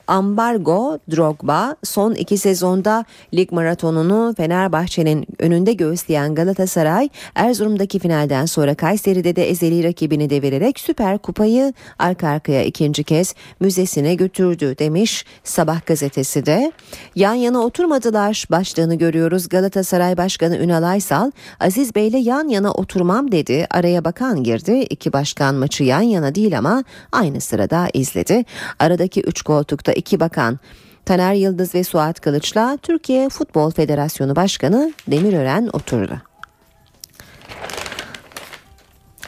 Ambargo 0.07 0.99
Drogba 1.11 1.75
son 1.83 2.13
iki 2.13 2.37
sezonda 2.37 3.05
lig 3.33 3.51
maratonunu 3.51 4.33
Fenerbahçe'nin 4.37 5.27
önünde 5.39 5.73
göğüsleyen 5.73 6.35
Galatasaray 6.35 7.09
Erzurum'daki 7.35 7.99
finalden 7.99 8.45
sonra 8.45 8.75
Kayseri'de 8.75 9.35
de 9.35 9.49
ezeli 9.49 9.83
rakibini 9.83 10.29
devirerek 10.29 10.79
Süper 10.79 11.17
Kupayı 11.17 11.73
arka 11.99 12.27
arkaya 12.27 12.63
ikinci 12.63 13.03
kez 13.03 13.35
müzesine 13.59 14.15
götürdü 14.15 14.75
demiş 14.79 15.25
Sabah 15.43 15.85
gazetesi 15.85 16.45
de. 16.45 16.71
Yan 17.15 17.33
yana 17.33 17.59
oturmadılar 17.59 18.45
başlığını 18.51 18.95
görüyoruz 18.95 19.49
Galatasaray 19.49 20.17
Başkanı 20.17 20.57
Ünal 20.57 20.83
Aysal 20.83 21.31
Aziz 21.59 21.95
Bey'le 21.95 22.17
yan 22.17 22.47
yana 22.47 22.71
oturmam 22.71 23.31
dedi 23.31 23.67
araya 23.69 24.05
bakan 24.05 24.43
girdi 24.43 24.87
iki 24.89 25.13
başkan 25.13 25.55
maçı 25.55 25.83
yan 25.83 26.01
yana 26.01 26.35
değil 26.35 26.57
ama 26.57 26.83
aynı 27.11 27.41
sırada 27.41 27.87
izledi. 27.93 28.45
Aradaki 28.79 29.21
üç 29.21 29.41
koltukta 29.41 29.92
iki 29.93 30.19
bakan 30.19 30.59
Taner 31.05 31.33
Yıldız 31.33 31.75
ve 31.75 31.83
Suat 31.83 32.19
Kılıç'la 32.19 32.77
Türkiye 32.81 33.29
Futbol 33.29 33.71
Federasyonu 33.71 34.35
Başkanı 34.35 34.93
Demirören 35.07 35.69
oturdu. 35.73 36.32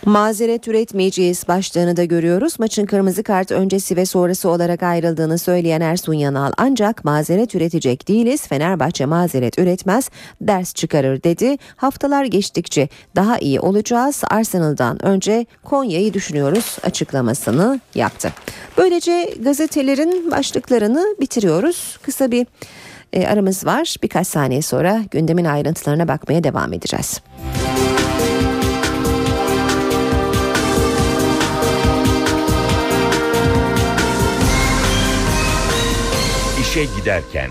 Mazeret 0.05 0.67
üretmeyeceğiz 0.67 1.47
başlığını 1.47 1.97
da 1.97 2.03
görüyoruz. 2.03 2.59
Maçın 2.59 2.85
kırmızı 2.85 3.23
kart 3.23 3.51
öncesi 3.51 3.95
ve 3.95 4.05
sonrası 4.05 4.49
olarak 4.49 4.83
ayrıldığını 4.83 5.37
söyleyen 5.37 5.81
Ersun 5.81 6.13
Yanal 6.13 6.51
ancak 6.57 7.05
mazeret 7.05 7.55
üretecek 7.55 8.07
değiliz. 8.07 8.47
Fenerbahçe 8.47 9.05
mazeret 9.05 9.59
üretmez, 9.59 10.09
ders 10.41 10.73
çıkarır 10.73 11.23
dedi. 11.23 11.57
Haftalar 11.75 12.25
geçtikçe 12.25 12.89
daha 13.15 13.37
iyi 13.37 13.59
olacağız. 13.59 14.23
Arsenal'dan 14.29 15.05
önce 15.05 15.45
Konya'yı 15.63 16.13
düşünüyoruz 16.13 16.77
açıklamasını 16.83 17.79
yaptı. 17.95 18.33
Böylece 18.77 19.33
gazetelerin 19.39 20.31
başlıklarını 20.31 21.15
bitiriyoruz. 21.21 21.97
Kısa 22.01 22.31
bir 22.31 22.47
e, 23.13 23.27
aramız 23.27 23.65
var. 23.65 23.95
Birkaç 24.03 24.27
saniye 24.27 24.61
sonra 24.61 25.01
gündemin 25.11 25.45
ayrıntılarına 25.45 26.07
bakmaya 26.07 26.43
devam 26.43 26.73
edeceğiz. 26.73 27.21
İşe 36.76 36.86
giderken. 36.99 37.49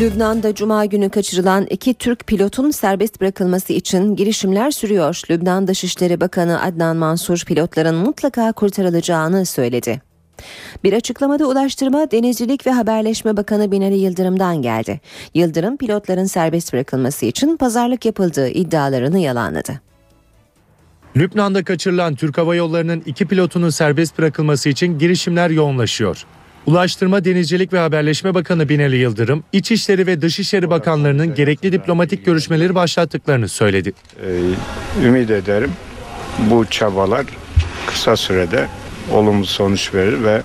Lübnan'da 0.00 0.54
cuma 0.54 0.84
günü 0.84 1.10
kaçırılan 1.10 1.66
iki 1.70 1.94
Türk 1.94 2.26
pilotun 2.26 2.70
serbest 2.70 3.20
bırakılması 3.20 3.72
için 3.72 4.16
girişimler 4.16 4.70
sürüyor. 4.70 5.22
Lübnan 5.30 5.66
Dışişleri 5.66 6.20
Bakanı 6.20 6.62
Adnan 6.62 6.96
Mansur 6.96 7.44
pilotların 7.46 7.94
mutlaka 7.94 8.52
kurtarılacağını 8.52 9.46
söyledi. 9.46 10.02
Bir 10.84 10.92
açıklamada 10.92 11.46
Ulaştırma, 11.46 12.10
Denizcilik 12.10 12.66
ve 12.66 12.70
Haberleşme 12.70 13.36
Bakanı 13.36 13.72
Binali 13.72 13.98
Yıldırım'dan 13.98 14.62
geldi. 14.62 15.00
Yıldırım 15.34 15.76
pilotların 15.76 16.24
serbest 16.24 16.72
bırakılması 16.72 17.26
için 17.26 17.56
pazarlık 17.56 18.04
yapıldığı 18.04 18.48
iddialarını 18.48 19.18
yalanladı. 19.18 19.89
Lübnan'da 21.16 21.64
kaçırılan 21.64 22.14
Türk 22.14 22.38
Hava 22.38 22.54
Yolları'nın 22.54 23.02
iki 23.06 23.26
pilotunun 23.26 23.70
serbest 23.70 24.18
bırakılması 24.18 24.68
için 24.68 24.98
girişimler 24.98 25.50
yoğunlaşıyor. 25.50 26.24
Ulaştırma, 26.66 27.24
Denizcilik 27.24 27.72
ve 27.72 27.78
Haberleşme 27.78 28.34
Bakanı 28.34 28.68
Binali 28.68 28.96
Yıldırım, 28.96 29.44
İçişleri 29.52 30.06
ve 30.06 30.22
Dışişleri 30.22 30.70
Bakanlarının 30.70 31.34
gerekli 31.34 31.72
diplomatik 31.72 32.26
görüşmeleri 32.26 32.74
başlattıklarını 32.74 33.48
söyledi. 33.48 33.92
Ee, 34.26 35.06
ümit 35.06 35.30
ederim 35.30 35.70
bu 36.38 36.66
çabalar 36.70 37.26
kısa 37.86 38.16
sürede 38.16 38.68
olumlu 39.12 39.46
sonuç 39.46 39.94
verir 39.94 40.24
ve 40.24 40.42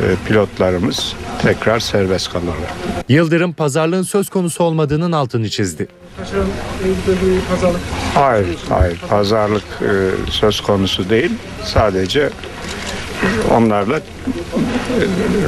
e, 0.00 0.04
pilotlarımız 0.28 1.14
tekrar 1.42 1.80
serbest 1.80 2.32
kalırlar. 2.32 2.54
Yıldırım 3.08 3.52
pazarlığın 3.52 4.02
söz 4.02 4.28
konusu 4.28 4.64
olmadığının 4.64 5.12
altını 5.12 5.48
çizdi. 5.48 5.88
Hayır, 8.14 8.58
hayır. 8.68 9.00
Pazarlık 9.08 9.64
e, 9.82 10.30
söz 10.30 10.60
konusu 10.60 11.10
değil. 11.10 11.32
Sadece 11.62 12.30
onlarla 13.50 13.96
e, 13.96 14.00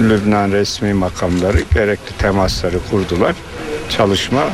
Lübnan 0.08 0.52
resmi 0.52 0.94
makamları 0.94 1.60
gerekli 1.74 2.18
temasları 2.18 2.78
kurdular. 2.90 3.34
Çalışma, 3.88 4.44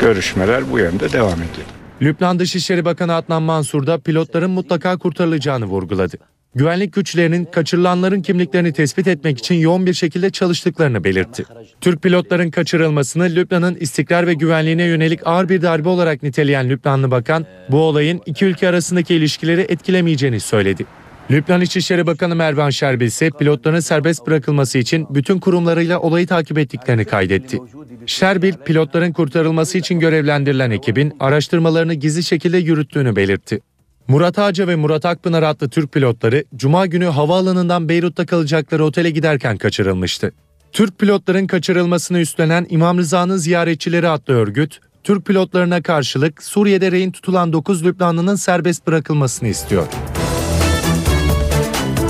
görüşmeler 0.00 0.72
bu 0.72 0.78
yönde 0.78 1.12
devam 1.12 1.42
ediyor. 1.42 1.66
Lübnan 2.02 2.38
Dışişleri 2.38 2.84
Bakanı 2.84 3.14
Adnan 3.14 3.42
Mansur 3.42 3.86
da 3.86 3.98
pilotların 3.98 4.50
mutlaka 4.50 4.98
kurtarılacağını 4.98 5.64
vurguladı. 5.64 6.16
Güvenlik 6.54 6.92
güçlerinin 6.92 7.44
kaçırılanların 7.44 8.22
kimliklerini 8.22 8.72
tespit 8.72 9.06
etmek 9.06 9.38
için 9.38 9.54
yoğun 9.54 9.86
bir 9.86 9.94
şekilde 9.94 10.30
çalıştıklarını 10.30 11.04
belirtti. 11.04 11.44
Türk 11.80 12.02
pilotların 12.02 12.50
kaçırılmasını 12.50 13.24
Lübnan'ın 13.24 13.76
istikrar 13.80 14.26
ve 14.26 14.34
güvenliğine 14.34 14.84
yönelik 14.84 15.20
ağır 15.24 15.48
bir 15.48 15.62
darbe 15.62 15.88
olarak 15.88 16.22
niteleyen 16.22 16.68
Lübnanlı 16.68 17.10
Bakan, 17.10 17.46
bu 17.68 17.80
olayın 17.80 18.20
iki 18.26 18.44
ülke 18.44 18.68
arasındaki 18.68 19.14
ilişkileri 19.14 19.60
etkilemeyeceğini 19.60 20.40
söyledi. 20.40 20.86
Lübnan 21.30 21.60
İçişleri 21.60 22.06
Bakanı 22.06 22.36
Mervan 22.36 22.70
Şerbil 22.70 23.06
ise 23.06 23.30
pilotların 23.30 23.80
serbest 23.80 24.26
bırakılması 24.26 24.78
için 24.78 25.06
bütün 25.10 25.38
kurumlarıyla 25.38 26.00
olayı 26.00 26.26
takip 26.26 26.58
ettiklerini 26.58 27.04
kaydetti. 27.04 27.58
Şerbil, 28.06 28.52
pilotların 28.52 29.12
kurtarılması 29.12 29.78
için 29.78 30.00
görevlendirilen 30.00 30.70
ekibin 30.70 31.12
araştırmalarını 31.20 31.94
gizli 31.94 32.22
şekilde 32.22 32.58
yürüttüğünü 32.58 33.16
belirtti. 33.16 33.60
Murat 34.08 34.38
Ağca 34.38 34.68
ve 34.68 34.76
Murat 34.76 35.04
Akpınar 35.04 35.42
adlı 35.42 35.68
Türk 35.68 35.92
pilotları 35.92 36.44
Cuma 36.56 36.86
günü 36.86 37.04
havaalanından 37.04 37.88
Beyrut'ta 37.88 38.26
kalacakları 38.26 38.84
otele 38.84 39.10
giderken 39.10 39.56
kaçırılmıştı. 39.56 40.32
Türk 40.72 40.98
pilotların 40.98 41.46
kaçırılmasını 41.46 42.18
üstlenen 42.18 42.66
İmam 42.70 42.98
Rıza'nın 42.98 43.36
ziyaretçileri 43.36 44.08
adlı 44.08 44.34
örgüt, 44.34 44.78
Türk 45.04 45.26
pilotlarına 45.26 45.82
karşılık 45.82 46.42
Suriye'de 46.42 46.92
rehin 46.92 47.10
tutulan 47.10 47.52
9 47.52 47.84
Lübnanlı'nın 47.84 48.36
serbest 48.36 48.86
bırakılmasını 48.86 49.48
istiyor. 49.48 49.86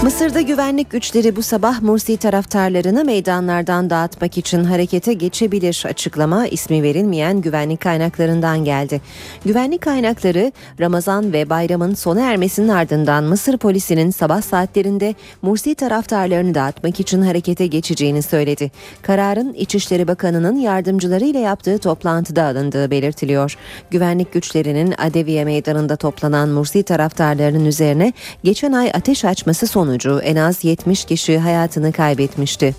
Mısır'da 0.06 0.40
güvenlik 0.40 0.90
güçleri 0.90 1.36
bu 1.36 1.42
sabah 1.42 1.82
Mursi 1.82 2.16
taraftarlarını 2.16 3.04
meydanlardan 3.04 3.90
dağıtmak 3.90 4.38
için 4.38 4.64
harekete 4.64 5.12
geçebilir 5.12 5.84
açıklama 5.88 6.46
ismi 6.46 6.82
verilmeyen 6.82 7.40
güvenlik 7.40 7.80
kaynaklarından 7.80 8.64
geldi. 8.64 9.00
Güvenlik 9.44 9.80
kaynakları 9.80 10.52
Ramazan 10.80 11.32
ve 11.32 11.50
bayramın 11.50 11.94
sona 11.94 12.20
ermesinin 12.20 12.68
ardından 12.68 13.24
Mısır 13.24 13.58
polisinin 13.58 14.10
sabah 14.10 14.42
saatlerinde 14.42 15.14
Mursi 15.42 15.74
taraftarlarını 15.74 16.54
dağıtmak 16.54 17.00
için 17.00 17.22
harekete 17.22 17.66
geçeceğini 17.66 18.22
söyledi. 18.22 18.70
Kararın 19.02 19.52
İçişleri 19.52 20.08
Bakanı'nın 20.08 20.56
yardımcılarıyla 20.56 21.40
yaptığı 21.40 21.78
toplantıda 21.78 22.44
alındığı 22.44 22.90
belirtiliyor. 22.90 23.56
Güvenlik 23.90 24.32
güçlerinin 24.32 24.94
Adeviye 24.98 25.44
meydanında 25.44 25.96
toplanan 25.96 26.48
Mursi 26.48 26.82
taraftarlarının 26.82 27.64
üzerine 27.64 28.12
geçen 28.44 28.72
ay 28.72 28.90
ateş 28.94 29.24
açması 29.24 29.66
sonucu 29.66 29.95
sonucu 30.00 30.20
en 30.24 30.36
az 30.36 30.64
70 30.64 31.04
kişi 31.04 31.38
hayatını 31.38 31.92
kaybetmişti. 31.92 32.74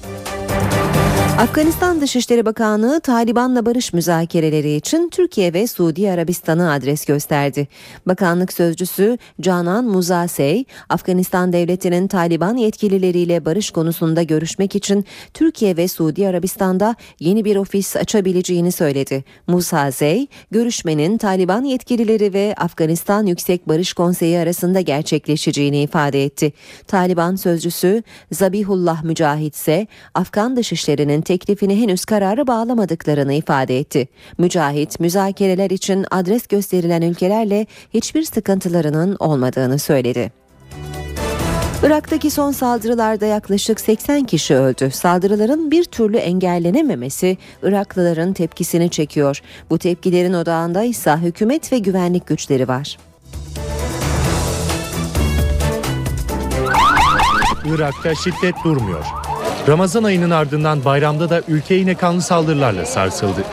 Afganistan 1.37 2.01
Dışişleri 2.01 2.45
Bakanlığı 2.45 2.99
Taliban'la 2.99 3.65
barış 3.65 3.93
müzakereleri 3.93 4.75
için 4.75 5.09
Türkiye 5.09 5.53
ve 5.53 5.67
Suudi 5.67 6.11
Arabistan'ı 6.11 6.71
adres 6.71 7.05
gösterdi. 7.05 7.67
Bakanlık 8.05 8.53
sözcüsü 8.53 9.17
Canan 9.41 9.85
Muzasey, 9.85 10.65
Afganistan 10.89 11.53
devletinin 11.53 12.07
Taliban 12.07 12.57
yetkilileriyle 12.57 13.45
barış 13.45 13.71
konusunda 13.71 14.23
görüşmek 14.23 14.75
için 14.75 15.05
Türkiye 15.33 15.77
ve 15.77 15.87
Suudi 15.87 16.27
Arabistan'da 16.27 16.95
yeni 17.19 17.45
bir 17.45 17.55
ofis 17.55 17.95
açabileceğini 17.95 18.71
söyledi. 18.71 19.23
Muzasey, 19.47 20.27
görüşmenin 20.51 21.17
Taliban 21.17 21.63
yetkilileri 21.63 22.33
ve 22.33 22.53
Afganistan 22.57 23.25
Yüksek 23.25 23.67
Barış 23.67 23.93
Konseyi 23.93 24.39
arasında 24.39 24.81
gerçekleşeceğini 24.81 25.81
ifade 25.81 26.23
etti. 26.23 26.53
Taliban 26.87 27.35
sözcüsü 27.35 28.03
Zabihullah 28.31 29.03
Mücahit 29.03 29.55
ise 29.55 29.87
Afgan 30.13 30.55
Dışişleri'nin 30.55 31.26
teklifini 31.27 31.81
henüz 31.81 32.05
karara 32.05 32.47
bağlamadıklarını 32.47 33.33
ifade 33.33 33.79
etti. 33.79 34.07
Mücahit, 34.37 34.99
müzakereler 34.99 35.69
için 35.69 36.05
adres 36.11 36.47
gösterilen 36.47 37.01
ülkelerle 37.01 37.67
hiçbir 37.93 38.23
sıkıntılarının 38.23 39.17
olmadığını 39.19 39.79
söyledi. 39.79 40.31
Irak'taki 41.83 42.31
son 42.31 42.51
saldırılarda 42.51 43.25
yaklaşık 43.25 43.79
80 43.79 44.23
kişi 44.23 44.55
öldü. 44.55 44.91
Saldırıların 44.91 45.71
bir 45.71 45.83
türlü 45.83 46.17
engellenememesi 46.17 47.37
Iraklıların 47.63 48.33
tepkisini 48.33 48.89
çekiyor. 48.89 49.41
Bu 49.69 49.77
tepkilerin 49.77 50.33
odağında 50.33 50.83
ise 50.83 51.15
hükümet 51.17 51.71
ve 51.71 51.77
güvenlik 51.77 52.27
güçleri 52.27 52.67
var. 52.67 52.97
Irak'ta 57.65 58.15
şiddet 58.15 58.55
durmuyor. 58.63 59.26
Ramazan 59.67 60.03
ayının 60.03 60.29
ardından 60.29 60.85
bayramda 60.85 61.29
da 61.29 61.41
ülke 61.47 61.75
yine 61.75 61.95
kanlı 61.95 62.21
saldırılarla 62.21 62.85
sarsıldı. 62.85 63.43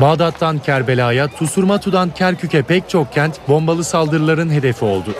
Bağdat'tan 0.00 0.58
Kerbela'ya, 0.58 1.28
Tusurmatu'dan 1.28 2.10
Kerkük'e 2.10 2.62
pek 2.62 2.88
çok 2.88 3.12
kent 3.12 3.48
bombalı 3.48 3.84
saldırıların 3.84 4.50
hedefi 4.50 4.84
oldu. 4.84 5.14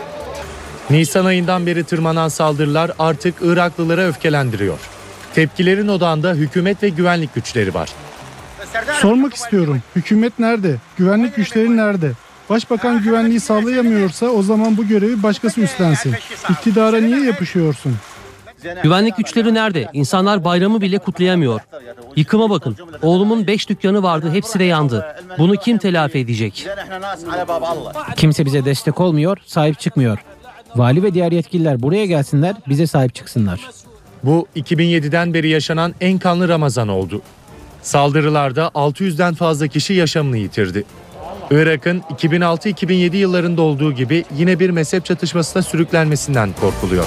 Nisan 0.91 1.25
ayından 1.25 1.67
beri 1.67 1.85
tırmanan 1.85 2.29
saldırılar 2.29 2.91
artık 2.99 3.35
Iraklıları 3.43 4.09
öfkelendiriyor. 4.09 4.79
Tepkilerin 5.35 5.89
odağında 5.89 6.33
hükümet 6.33 6.83
ve 6.83 6.89
güvenlik 6.89 7.35
güçleri 7.35 7.75
var. 7.75 7.89
Sormak 9.01 9.35
istiyorum. 9.35 9.83
Hükümet 9.97 10.39
nerede? 10.39 10.77
Güvenlik 10.97 11.37
güçleri 11.37 11.77
nerede? 11.77 12.13
Başbakan 12.51 13.03
güvenliği 13.03 13.41
sağlayamıyorsa 13.41 14.27
o 14.27 14.43
zaman 14.43 14.77
bu 14.77 14.87
görevi 14.89 15.23
başkası 15.23 15.61
üstlensin. 15.61 16.15
İktidara 16.51 17.01
niye 17.01 17.25
yapışıyorsun? 17.25 17.97
Güvenlik 18.83 19.17
güçleri 19.17 19.55
nerede? 19.55 19.89
İnsanlar 19.93 20.45
bayramı 20.45 20.81
bile 20.81 20.99
kutlayamıyor. 20.99 21.61
Yıkıma 22.17 22.51
bakın. 22.51 22.77
Oğlumun 23.03 23.47
5 23.47 23.69
dükkanı 23.69 24.03
vardı 24.03 24.31
hepsi 24.33 24.59
de 24.59 24.65
yandı. 24.65 25.17
Bunu 25.39 25.57
kim 25.57 25.79
telafi 25.79 26.19
edecek? 26.19 26.67
Kimse 28.17 28.45
bize 28.45 28.65
destek 28.65 29.01
olmuyor, 29.01 29.39
sahip 29.47 29.81
çıkmıyor. 29.81 30.19
Vali 30.77 31.03
ve 31.03 31.15
diğer 31.15 31.33
yetkililer 31.33 31.83
buraya 31.83 32.07
gelsinler, 32.07 32.57
bize 32.69 32.87
sahip 32.87 33.15
çıksınlar. 33.15 33.61
Bu 34.23 34.47
2007'den 34.57 35.35
beri 35.35 35.49
yaşanan 35.49 35.95
en 36.01 36.19
kanlı 36.19 36.49
Ramazan 36.49 36.89
oldu. 36.89 37.23
Saldırılarda 37.83 38.67
600'den 38.75 39.35
fazla 39.35 39.67
kişi 39.67 39.95
yaşamını 39.95 40.37
yitirdi. 40.37 40.85
Irak'ın 41.51 42.01
2006-2007 42.01 43.17
yıllarında 43.17 43.63
olduğu 43.63 43.93
gibi 43.93 44.25
yine 44.37 44.61
bir 44.61 44.71
mezhep 44.71 45.05
çatışmasına 45.05 45.63
sürüklenmesinden 45.63 46.51
korkuluyor. 46.61 47.07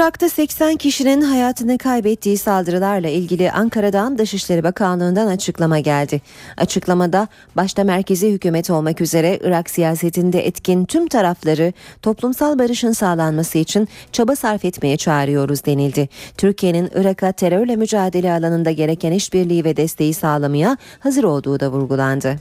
Irak'ta 0.00 0.28
80 0.28 0.76
kişinin 0.76 1.22
hayatını 1.22 1.78
kaybettiği 1.78 2.38
saldırılarla 2.38 3.08
ilgili 3.08 3.52
Ankara'dan 3.52 4.18
Dışişleri 4.18 4.64
Bakanlığı'ndan 4.64 5.26
açıklama 5.26 5.78
geldi. 5.78 6.20
Açıklamada 6.56 7.28
başta 7.56 7.84
merkezi 7.84 8.30
hükümet 8.30 8.70
olmak 8.70 9.00
üzere 9.00 9.38
Irak 9.42 9.70
siyasetinde 9.70 10.46
etkin 10.46 10.84
tüm 10.84 11.08
tarafları 11.08 11.72
toplumsal 12.02 12.58
barışın 12.58 12.92
sağlanması 12.92 13.58
için 13.58 13.88
çaba 14.12 14.36
sarf 14.36 14.64
etmeye 14.64 14.96
çağırıyoruz 14.96 15.64
denildi. 15.64 16.08
Türkiye'nin 16.36 16.90
Irak'a 16.94 17.32
terörle 17.32 17.76
mücadele 17.76 18.32
alanında 18.32 18.70
gereken 18.70 19.12
işbirliği 19.12 19.64
ve 19.64 19.76
desteği 19.76 20.14
sağlamaya 20.14 20.76
hazır 21.00 21.24
olduğu 21.24 21.60
da 21.60 21.72
vurgulandı. 21.72 22.36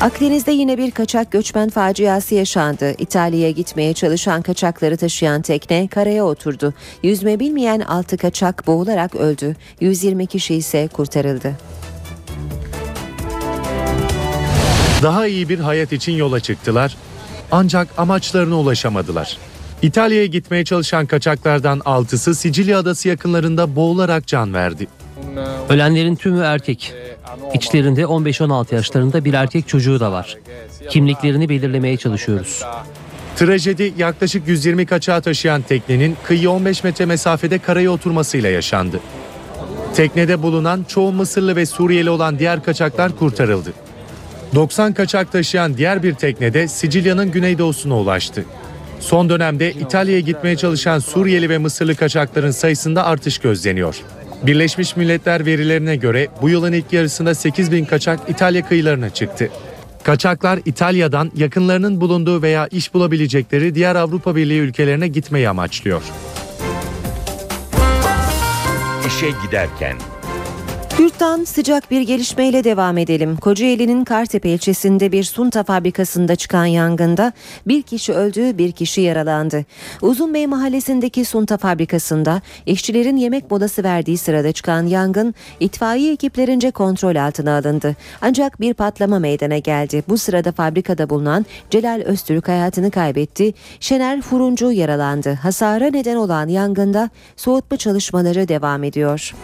Akdeniz'de 0.00 0.52
yine 0.52 0.78
bir 0.78 0.90
kaçak 0.90 1.32
göçmen 1.32 1.68
faciası 1.68 2.34
yaşandı. 2.34 2.94
İtalya'ya 2.98 3.50
gitmeye 3.50 3.94
çalışan 3.94 4.42
kaçakları 4.42 4.96
taşıyan 4.96 5.42
tekne 5.42 5.88
karaya 5.88 6.24
oturdu. 6.24 6.74
Yüzme 7.02 7.40
bilmeyen 7.40 7.80
6 7.80 8.16
kaçak 8.16 8.66
boğularak 8.66 9.14
öldü. 9.14 9.56
120 9.80 10.26
kişi 10.26 10.54
ise 10.54 10.88
kurtarıldı. 10.92 11.52
Daha 15.02 15.26
iyi 15.26 15.48
bir 15.48 15.58
hayat 15.58 15.92
için 15.92 16.12
yola 16.12 16.40
çıktılar 16.40 16.96
ancak 17.50 17.88
amaçlarına 17.96 18.58
ulaşamadılar. 18.58 19.38
İtalya'ya 19.82 20.26
gitmeye 20.26 20.64
çalışan 20.64 21.06
kaçaklardan 21.06 21.78
6'sı 21.78 22.34
Sicilya 22.34 22.78
adası 22.78 23.08
yakınlarında 23.08 23.76
boğularak 23.76 24.26
can 24.26 24.54
verdi. 24.54 24.86
Ölenlerin 25.68 26.16
tümü 26.16 26.42
erkek. 26.44 26.94
İçlerinde 27.54 28.02
15-16 28.02 28.74
yaşlarında 28.74 29.24
bir 29.24 29.34
erkek 29.34 29.68
çocuğu 29.68 30.00
da 30.00 30.12
var. 30.12 30.36
Kimliklerini 30.90 31.48
belirlemeye 31.48 31.96
çalışıyoruz. 31.96 32.62
Trajedi 33.36 33.94
yaklaşık 33.98 34.48
120 34.48 34.86
kaçağı 34.86 35.22
taşıyan 35.22 35.62
teknenin 35.62 36.16
kıyı 36.24 36.50
15 36.50 36.84
metre 36.84 37.06
mesafede 37.06 37.58
karaya 37.58 37.90
oturmasıyla 37.90 38.50
yaşandı. 38.50 39.00
Teknede 39.94 40.42
bulunan 40.42 40.84
çoğu 40.88 41.12
Mısırlı 41.12 41.56
ve 41.56 41.66
Suriyeli 41.66 42.10
olan 42.10 42.38
diğer 42.38 42.64
kaçaklar 42.64 43.16
kurtarıldı. 43.16 43.72
90 44.54 44.92
kaçak 44.92 45.32
taşıyan 45.32 45.76
diğer 45.76 46.02
bir 46.02 46.14
teknede 46.14 46.68
Sicilya'nın 46.68 47.30
güneydoğusuna 47.30 47.98
ulaştı. 47.98 48.44
Son 49.00 49.28
dönemde 49.28 49.72
İtalya'ya 49.72 50.20
gitmeye 50.20 50.56
çalışan 50.56 50.98
Suriyeli 50.98 51.50
ve 51.50 51.58
Mısırlı 51.58 51.94
kaçakların 51.94 52.50
sayısında 52.50 53.04
artış 53.04 53.38
gözleniyor. 53.38 54.02
Birleşmiş 54.42 54.96
Milletler 54.96 55.46
verilerine 55.46 55.96
göre 55.96 56.28
bu 56.42 56.48
yılın 56.48 56.72
ilk 56.72 56.92
yarısında 56.92 57.34
8 57.34 57.72
bin 57.72 57.84
kaçak 57.84 58.20
İtalya 58.28 58.68
kıyılarına 58.68 59.10
çıktı. 59.10 59.50
Kaçaklar 60.04 60.60
İtalya'dan 60.64 61.30
yakınlarının 61.36 62.00
bulunduğu 62.00 62.42
veya 62.42 62.66
iş 62.66 62.94
bulabilecekleri 62.94 63.74
diğer 63.74 63.96
Avrupa 63.96 64.36
Birliği 64.36 64.58
ülkelerine 64.58 65.08
gitmeyi 65.08 65.48
amaçlıyor. 65.48 66.02
İşe 69.06 69.30
giderken 69.46 69.96
Yurttan 70.98 71.44
sıcak 71.44 71.90
bir 71.90 72.00
gelişmeyle 72.00 72.64
devam 72.64 72.98
edelim. 72.98 73.36
Kocaeli'nin 73.36 74.04
Kartepe 74.04 74.48
ilçesinde 74.48 75.12
bir 75.12 75.24
sunta 75.24 75.62
fabrikasında 75.62 76.36
çıkan 76.36 76.64
yangında 76.64 77.32
bir 77.66 77.82
kişi 77.82 78.12
öldü, 78.12 78.58
bir 78.58 78.72
kişi 78.72 79.00
yaralandı. 79.00 79.64
Uzunbey 80.02 80.46
mahallesindeki 80.46 81.24
sunta 81.24 81.56
fabrikasında 81.56 82.42
işçilerin 82.66 83.16
yemek 83.16 83.50
molası 83.50 83.84
verdiği 83.84 84.18
sırada 84.18 84.52
çıkan 84.52 84.86
yangın 84.86 85.34
itfaiye 85.60 86.12
ekiplerince 86.12 86.70
kontrol 86.70 87.16
altına 87.16 87.58
alındı. 87.58 87.96
Ancak 88.20 88.60
bir 88.60 88.74
patlama 88.74 89.18
meydana 89.18 89.58
geldi. 89.58 90.02
Bu 90.08 90.18
sırada 90.18 90.52
fabrikada 90.52 91.10
bulunan 91.10 91.46
Celal 91.70 92.00
Öztürk 92.00 92.48
hayatını 92.48 92.90
kaybetti. 92.90 93.54
Şener 93.80 94.22
Furuncu 94.22 94.72
yaralandı. 94.72 95.32
Hasara 95.32 95.90
neden 95.90 96.16
olan 96.16 96.48
yangında 96.48 97.10
soğutma 97.36 97.76
çalışmaları 97.76 98.48
devam 98.48 98.84
ediyor. 98.84 99.34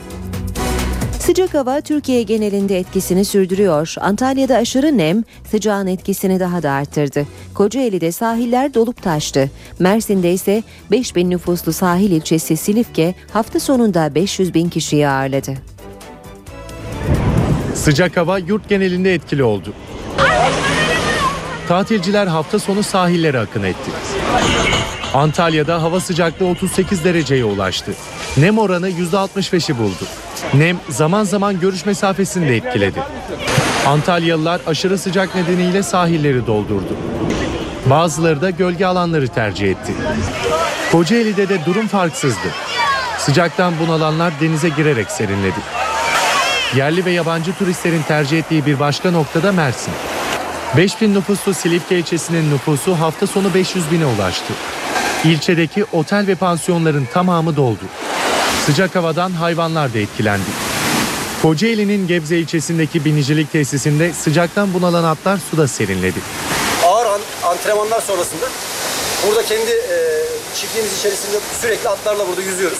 Sıcak 1.26 1.54
hava 1.54 1.80
Türkiye 1.80 2.22
genelinde 2.22 2.78
etkisini 2.78 3.24
sürdürüyor. 3.24 3.94
Antalya'da 4.00 4.56
aşırı 4.56 4.98
nem 4.98 5.24
sıcağın 5.50 5.86
etkisini 5.86 6.40
daha 6.40 6.62
da 6.62 6.70
arttırdı. 6.70 7.26
Kocaeli'de 7.54 8.12
sahiller 8.12 8.74
dolup 8.74 9.02
taştı. 9.02 9.50
Mersin'de 9.78 10.32
ise 10.32 10.62
5000 10.90 11.30
nüfuslu 11.30 11.72
sahil 11.72 12.10
ilçesi 12.10 12.56
Silifke 12.56 13.14
hafta 13.32 13.60
sonunda 13.60 14.14
500 14.14 14.54
bin 14.54 14.68
kişiyi 14.68 15.08
ağırladı. 15.08 15.54
Sıcak 17.74 18.16
hava 18.16 18.38
yurt 18.38 18.68
genelinde 18.68 19.14
etkili 19.14 19.42
oldu. 19.42 19.72
Tatilciler 21.68 22.26
hafta 22.26 22.58
sonu 22.58 22.82
sahillere 22.82 23.38
akın 23.38 23.62
etti. 23.62 23.90
Antalya'da 25.14 25.82
hava 25.82 26.00
sıcaklığı 26.00 26.46
38 26.46 27.04
dereceye 27.04 27.44
ulaştı. 27.44 27.92
Nem 28.36 28.58
oranı 28.58 28.90
%65'i 28.90 29.78
buldu. 29.78 30.04
Nem 30.55 30.76
zaman 30.88 31.24
zaman 31.24 31.61
görüş 31.61 31.86
mesafesini 31.86 32.49
de 32.49 32.57
etkiledi. 32.57 33.03
Antalyalılar 33.86 34.61
aşırı 34.66 34.99
sıcak 34.99 35.34
nedeniyle 35.34 35.82
sahilleri 35.82 36.47
doldurdu. 36.47 36.97
Bazıları 37.86 38.40
da 38.40 38.51
gölge 38.51 38.86
alanları 38.86 39.28
tercih 39.28 39.70
etti. 39.70 39.92
Kocaeli'de 40.92 41.49
de 41.49 41.64
durum 41.66 41.86
farksızdı. 41.86 42.49
Sıcaktan 43.18 43.74
bunalanlar 43.78 44.32
denize 44.40 44.68
girerek 44.68 45.11
serinledi. 45.11 45.59
Yerli 46.76 47.05
ve 47.05 47.11
yabancı 47.11 47.55
turistlerin 47.55 48.03
tercih 48.03 48.38
ettiği 48.38 48.66
bir 48.66 48.80
başka 48.80 49.11
noktada 49.11 49.53
Mersin. 49.53 49.95
5000 50.76 51.14
nüfuslu 51.14 51.55
Silifke 51.55 51.99
ilçesinin 51.99 52.51
nüfusu 52.51 52.95
hafta 53.01 53.26
sonu 53.26 53.55
500 53.55 53.90
bine 53.92 54.07
ulaştı. 54.07 54.53
İlçedeki 55.24 55.84
otel 55.92 56.26
ve 56.26 56.34
pansiyonların 56.34 57.09
tamamı 57.12 57.57
doldu. 57.57 57.84
Sıcak 58.66 58.94
havadan 58.94 59.32
hayvanlar 59.32 59.94
da 59.94 59.98
etkilendi. 59.98 60.44
Kocaeli'nin 61.42 62.06
Gebze 62.08 62.38
ilçesindeki 62.38 63.04
binicilik 63.04 63.52
tesisinde 63.52 64.12
sıcaktan 64.12 64.74
bunalan 64.74 65.04
atlar 65.04 65.38
suda 65.50 65.68
serinledi. 65.68 66.18
Ağır 66.86 67.06
antrenmanlar 67.44 68.00
sonrasında 68.00 68.46
burada 69.26 69.42
kendi 69.42 69.70
e, 69.70 69.96
çiftliğimiz 70.54 70.98
içerisinde 70.98 71.36
sürekli 71.60 71.88
atlarla 71.88 72.28
burada 72.28 72.42
yüzüyoruz. 72.42 72.78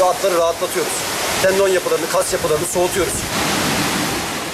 Ve 0.00 0.04
atları 0.04 0.38
rahatlatıyoruz. 0.38 0.92
Tendon 1.42 1.68
yapılarını, 1.68 2.06
kas 2.12 2.32
yapılarını 2.32 2.66
soğutuyoruz. 2.66 3.14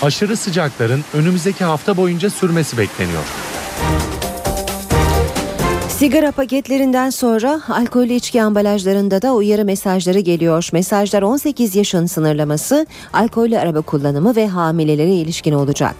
Aşırı 0.02 0.36
sıcakların 0.36 1.04
önümüzdeki 1.14 1.64
hafta 1.64 1.96
boyunca 1.96 2.30
sürmesi 2.30 2.78
bekleniyor. 2.78 3.24
Sigara 6.00 6.32
paketlerinden 6.32 7.10
sonra 7.10 7.60
alkollü 7.68 8.12
içki 8.12 8.42
ambalajlarında 8.42 9.22
da 9.22 9.34
uyarı 9.34 9.64
mesajları 9.64 10.20
geliyor. 10.20 10.68
Mesajlar 10.72 11.22
18 11.22 11.76
yaşın 11.76 12.06
sınırlaması, 12.06 12.86
alkollü 13.12 13.58
araba 13.58 13.80
kullanımı 13.80 14.36
ve 14.36 14.48
hamilelere 14.48 15.14
ilişkin 15.14 15.52
olacak. 15.52 15.96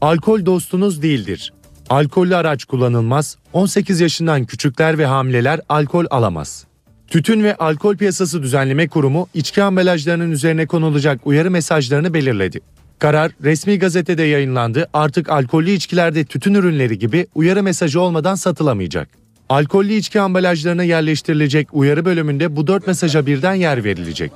Alkol 0.00 0.46
dostunuz 0.46 1.02
değildir. 1.02 1.52
Alkollü 1.90 2.36
araç 2.36 2.64
kullanılmaz, 2.64 3.36
18 3.52 4.00
yaşından 4.00 4.44
küçükler 4.44 4.98
ve 4.98 5.06
hamileler 5.06 5.60
alkol 5.68 6.04
alamaz. 6.10 6.64
Tütün 7.08 7.44
ve 7.44 7.56
Alkol 7.56 7.96
Piyasası 7.96 8.42
Düzenleme 8.42 8.88
Kurumu 8.88 9.28
içki 9.34 9.62
ambalajlarının 9.62 10.30
üzerine 10.30 10.66
konulacak 10.66 11.26
uyarı 11.26 11.50
mesajlarını 11.50 12.14
belirledi. 12.14 12.60
Karar 12.98 13.32
resmi 13.42 13.78
gazetede 13.78 14.22
yayınlandı. 14.22 14.88
Artık 14.92 15.30
alkollü 15.30 15.70
içkilerde 15.70 16.24
tütün 16.24 16.54
ürünleri 16.54 16.98
gibi 16.98 17.26
uyarı 17.34 17.62
mesajı 17.62 18.00
olmadan 18.00 18.34
satılamayacak. 18.34 19.08
Alkollü 19.48 19.92
içki 19.92 20.20
ambalajlarına 20.20 20.82
yerleştirilecek 20.82 21.68
uyarı 21.72 22.04
bölümünde 22.04 22.56
bu 22.56 22.66
dört 22.66 22.86
mesaja 22.86 23.26
birden 23.26 23.54
yer 23.54 23.84
verilecek. 23.84 24.32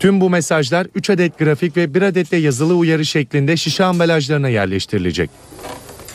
Tüm 0.00 0.20
bu 0.20 0.30
mesajlar 0.30 0.86
3 0.94 1.10
adet 1.10 1.38
grafik 1.38 1.76
ve 1.76 1.94
1 1.94 2.02
adet 2.02 2.32
de 2.32 2.36
yazılı 2.36 2.74
uyarı 2.74 3.06
şeklinde 3.06 3.56
şişe 3.56 3.84
ambalajlarına 3.84 4.48
yerleştirilecek. 4.48 5.30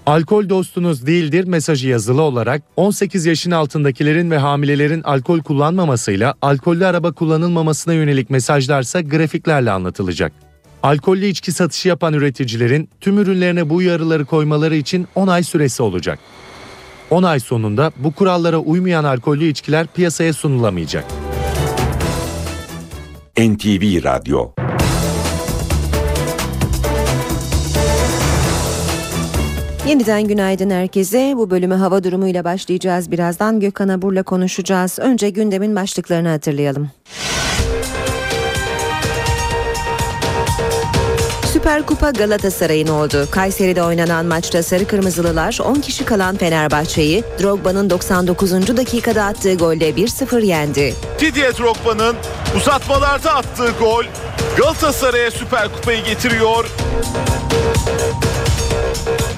Alkol 0.06 0.50
dostunuz 0.50 1.08
değildir 1.08 1.44
mesajı 1.44 1.88
yazılı 1.88 2.22
olarak 2.22 2.62
18 2.76 3.26
yaşın 3.26 3.52
altındakilerin 3.52 4.32
ve 4.32 4.38
hamilelerin 4.38 5.04
alkol 5.04 5.40
kullanmamasıyla 5.40 6.34
alkollü 6.42 6.86
araba 6.86 7.12
kullanılmamasına 7.12 7.94
yönelik 7.94 8.30
mesajlarsa 8.30 9.02
grafiklerle 9.02 9.72
anlatılacak. 9.72 10.45
Alkollü 10.86 11.26
içki 11.26 11.52
satışı 11.52 11.88
yapan 11.88 12.14
üreticilerin 12.14 12.90
tüm 13.02 13.18
ürünlerine 13.18 13.70
bu 13.70 13.76
uyarıları 13.76 14.26
koymaları 14.26 14.76
için 14.76 15.08
10 15.16 15.28
ay 15.28 15.44
süresi 15.44 15.84
olacak. 15.84 16.20
10 17.10 17.24
ay 17.24 17.40
sonunda 17.40 17.92
bu 17.98 18.12
kurallara 18.12 18.58
uymayan 18.58 19.04
alkollü 19.04 19.48
içkiler 19.48 19.88
piyasaya 19.88 20.34
sunulamayacak. 20.34 21.06
NTV 23.38 24.04
Radyo 24.04 24.52
Yeniden 29.88 30.28
günaydın 30.28 30.70
herkese. 30.70 31.34
Bu 31.38 31.50
bölümü 31.50 31.76
hava 31.76 32.04
durumuyla 32.04 32.44
başlayacağız. 32.44 33.12
Birazdan 33.12 33.60
Gökhan 33.60 33.90
Abur'la 33.90 34.24
konuşacağız. 34.24 35.00
Önce 35.00 35.30
gündemin 35.30 35.76
başlıklarını 35.76 36.30
hatırlayalım. 36.30 36.90
Süper 41.66 41.86
Kupa 41.86 42.12
Galatasaray'ın 42.12 42.88
oldu. 42.88 43.28
Kayseri'de 43.32 43.84
oynanan 43.84 44.26
maçta 44.26 44.64
Sarı 44.64 44.88
Kırmızılılar 44.88 45.60
10 45.66 45.76
kişi 45.76 46.06
kalan 46.06 46.36
Fenerbahçe'yi 46.38 47.24
Drogba'nın 47.42 47.90
99. 47.90 48.52
dakikada 48.52 49.24
attığı 49.24 49.56
golle 49.56 49.90
1-0 49.90 50.46
yendi. 50.46 50.94
Didier 51.20 51.58
Drogba'nın 51.58 52.16
uzatmalarda 52.58 53.36
attığı 53.36 53.72
gol 53.80 54.04
Galatasaray'a 54.58 55.32
Süper 55.32 55.70
Kupayı 55.76 56.04
getiriyor. 56.04 56.66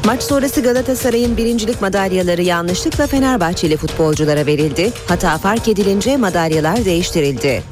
Maç 0.06 0.24
sonrası 0.24 0.62
Galatasaray'ın 0.62 1.38
birincilik 1.38 1.82
madalyaları 1.82 2.42
yanlışlıkla 2.42 3.08
Fenerbahçeli 3.08 3.78
futbolculara 3.78 4.46
verildi. 4.46 4.92
Hata 5.08 5.38
fark 5.38 5.68
edilince 5.68 6.18
madalyalar 6.18 6.86
değiştirildi. 6.86 7.64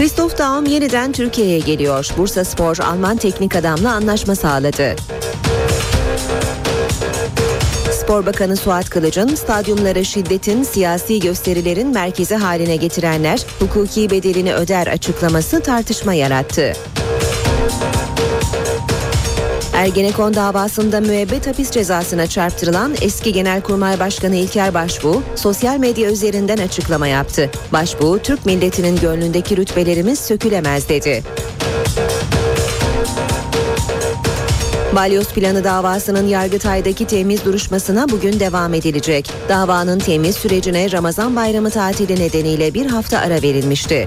Christoph 0.00 0.38
Daum 0.38 0.66
yeniden 0.66 1.12
Türkiye'ye 1.12 1.58
geliyor. 1.58 2.08
Bursa 2.18 2.44
Spor 2.44 2.78
Alman 2.78 3.16
teknik 3.16 3.56
adamla 3.56 3.92
anlaşma 3.92 4.34
sağladı. 4.34 4.96
Spor 7.92 8.26
Bakanı 8.26 8.56
Suat 8.56 8.90
Kılıç'ın 8.90 9.34
stadyumları 9.34 10.04
şiddetin, 10.04 10.62
siyasi 10.62 11.20
gösterilerin 11.20 11.88
merkezi 11.88 12.34
haline 12.34 12.76
getirenler 12.76 13.46
hukuki 13.58 14.10
bedelini 14.10 14.54
öder 14.54 14.86
açıklaması 14.86 15.60
tartışma 15.60 16.14
yarattı. 16.14 16.72
Ergenekon 19.80 20.34
davasında 20.34 21.00
müebbet 21.00 21.46
hapis 21.46 21.70
cezasına 21.70 22.26
çarptırılan 22.26 22.94
eski 23.02 23.32
Genelkurmay 23.32 24.00
Başkanı 24.00 24.36
İlker 24.36 24.74
Başbuğ 24.74 25.22
sosyal 25.36 25.78
medya 25.78 26.10
üzerinden 26.10 26.58
açıklama 26.58 27.06
yaptı. 27.06 27.50
Başbuğ, 27.72 28.18
Türk 28.22 28.46
milletinin 28.46 28.96
gönlündeki 28.96 29.56
rütbelerimiz 29.56 30.18
sökülemez 30.18 30.88
dedi. 30.88 31.22
Balyoz 34.96 35.28
planı 35.28 35.64
davasının 35.64 36.28
Yargıtay'daki 36.28 37.06
temiz 37.06 37.44
duruşmasına 37.44 38.08
bugün 38.08 38.40
devam 38.40 38.74
edilecek. 38.74 39.30
Davanın 39.48 39.98
temiz 39.98 40.36
sürecine 40.36 40.92
Ramazan 40.92 41.36
bayramı 41.36 41.70
tatili 41.70 42.20
nedeniyle 42.20 42.74
bir 42.74 42.86
hafta 42.86 43.18
ara 43.18 43.42
verilmişti. 43.42 44.06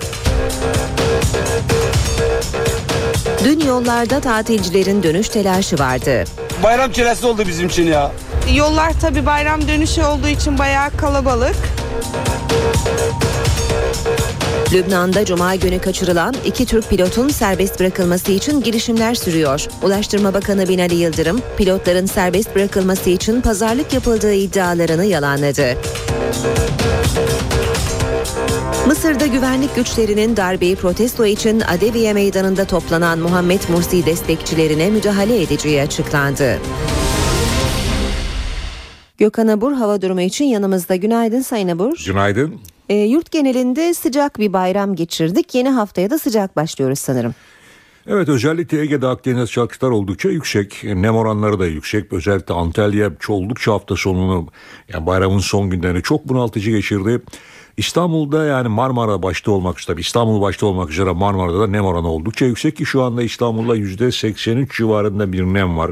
Dün 3.44 3.60
yollarda 3.60 4.20
tatilcilerin 4.20 5.04
dönüş 5.04 5.30
telaşı 5.30 5.80
vardı. 5.80 6.24
Bayram 6.64 6.92
çilesi 6.92 7.26
oldu 7.26 7.44
bizim 7.48 7.68
için 7.68 7.84
ya. 7.88 8.12
Yollar 8.56 9.00
tabi 9.00 9.26
bayram 9.26 9.68
dönüşü 9.68 10.04
olduğu 10.04 10.28
için 10.28 10.58
bayağı 10.60 10.98
kalabalık. 10.98 11.56
Lübnan'da 14.74 15.26
Cuma 15.26 15.56
günü 15.56 15.80
kaçırılan 15.80 16.36
iki 16.46 16.66
Türk 16.66 16.90
pilotun 16.90 17.30
serbest 17.30 17.80
bırakılması 17.80 18.32
için 18.32 18.62
girişimler 18.62 19.16
sürüyor. 19.16 19.68
Ulaştırma 19.82 20.34
Bakanı 20.34 20.70
Binali 20.70 20.96
Yıldırım, 20.96 21.42
pilotların 21.58 22.06
serbest 22.06 22.56
bırakılması 22.56 23.10
için 23.10 23.42
pazarlık 23.42 23.94
yapıldığı 23.94 24.34
iddialarını 24.34 25.06
yalanladı. 25.06 25.78
Mısır'da 28.88 29.26
güvenlik 29.26 29.76
güçlerinin 29.76 30.38
darbeyi 30.38 30.76
protesto 30.76 31.26
için 31.26 31.60
Adeviye 31.60 32.14
Meydanı'nda 32.14 32.66
toplanan 32.66 33.20
Muhammed 33.20 33.62
Mursi 33.70 34.06
destekçilerine 34.06 34.90
müdahale 34.90 35.42
edeceği 35.42 35.82
açıklandı. 35.82 36.60
Gökhan 39.18 39.48
Abur 39.48 39.74
hava 39.74 40.02
durumu 40.02 40.22
için 40.22 40.46
yanımızda. 40.46 40.96
Günaydın 40.96 41.42
Sayın 41.42 41.68
Abur. 41.68 42.04
Günaydın. 42.06 42.60
E, 42.90 42.96
yurt 42.96 43.32
genelinde 43.32 43.94
sıcak 43.94 44.40
bir 44.40 44.54
bayram 44.54 44.96
geçirdik. 44.96 45.56
Yeni 45.56 45.70
haftaya 45.70 46.10
da 46.10 46.20
sıcak 46.20 46.56
başlıyoruz 46.56 47.00
sanırım. 47.00 47.36
Evet 48.08 48.30
özellikle 48.30 48.82
Ege'de 48.82 49.08
Akdeniz 49.08 49.50
sıcaklıklar 49.50 49.90
oldukça 49.90 50.30
yüksek. 50.30 50.84
Nem 50.84 51.16
oranları 51.16 51.60
da 51.60 51.66
yüksek. 51.66 52.14
Özellikle 52.14 52.54
Antalya 52.54 53.12
oldukça 53.28 53.74
hafta 53.74 53.96
sonunu 53.96 54.48
yani 54.94 55.06
bayramın 55.06 55.40
son 55.40 55.70
günlerini 55.70 56.02
çok 56.02 56.30
bunaltıcı 56.30 56.72
geçirdi. 56.72 57.22
İstanbul'da 57.78 58.46
yani 58.46 58.68
Marmara 58.68 59.24
başta 59.24 59.52
olmak 59.52 59.80
üzere 59.80 60.00
İstanbul 60.00 60.42
başta 60.42 60.66
olmak 60.66 60.90
üzere 60.90 61.12
Marmara'da 61.12 61.60
da 61.60 61.68
nem 61.68 61.86
oranı 61.86 62.08
oldukça 62.08 62.46
yüksek 62.46 62.76
ki 62.78 62.86
şu 62.86 63.04
anda 63.04 63.24
İstanbul'da 63.24 63.78
%83 63.78 64.78
civarında 64.78 65.34
bir 65.34 65.44
nem 65.44 65.78
var. 65.78 65.92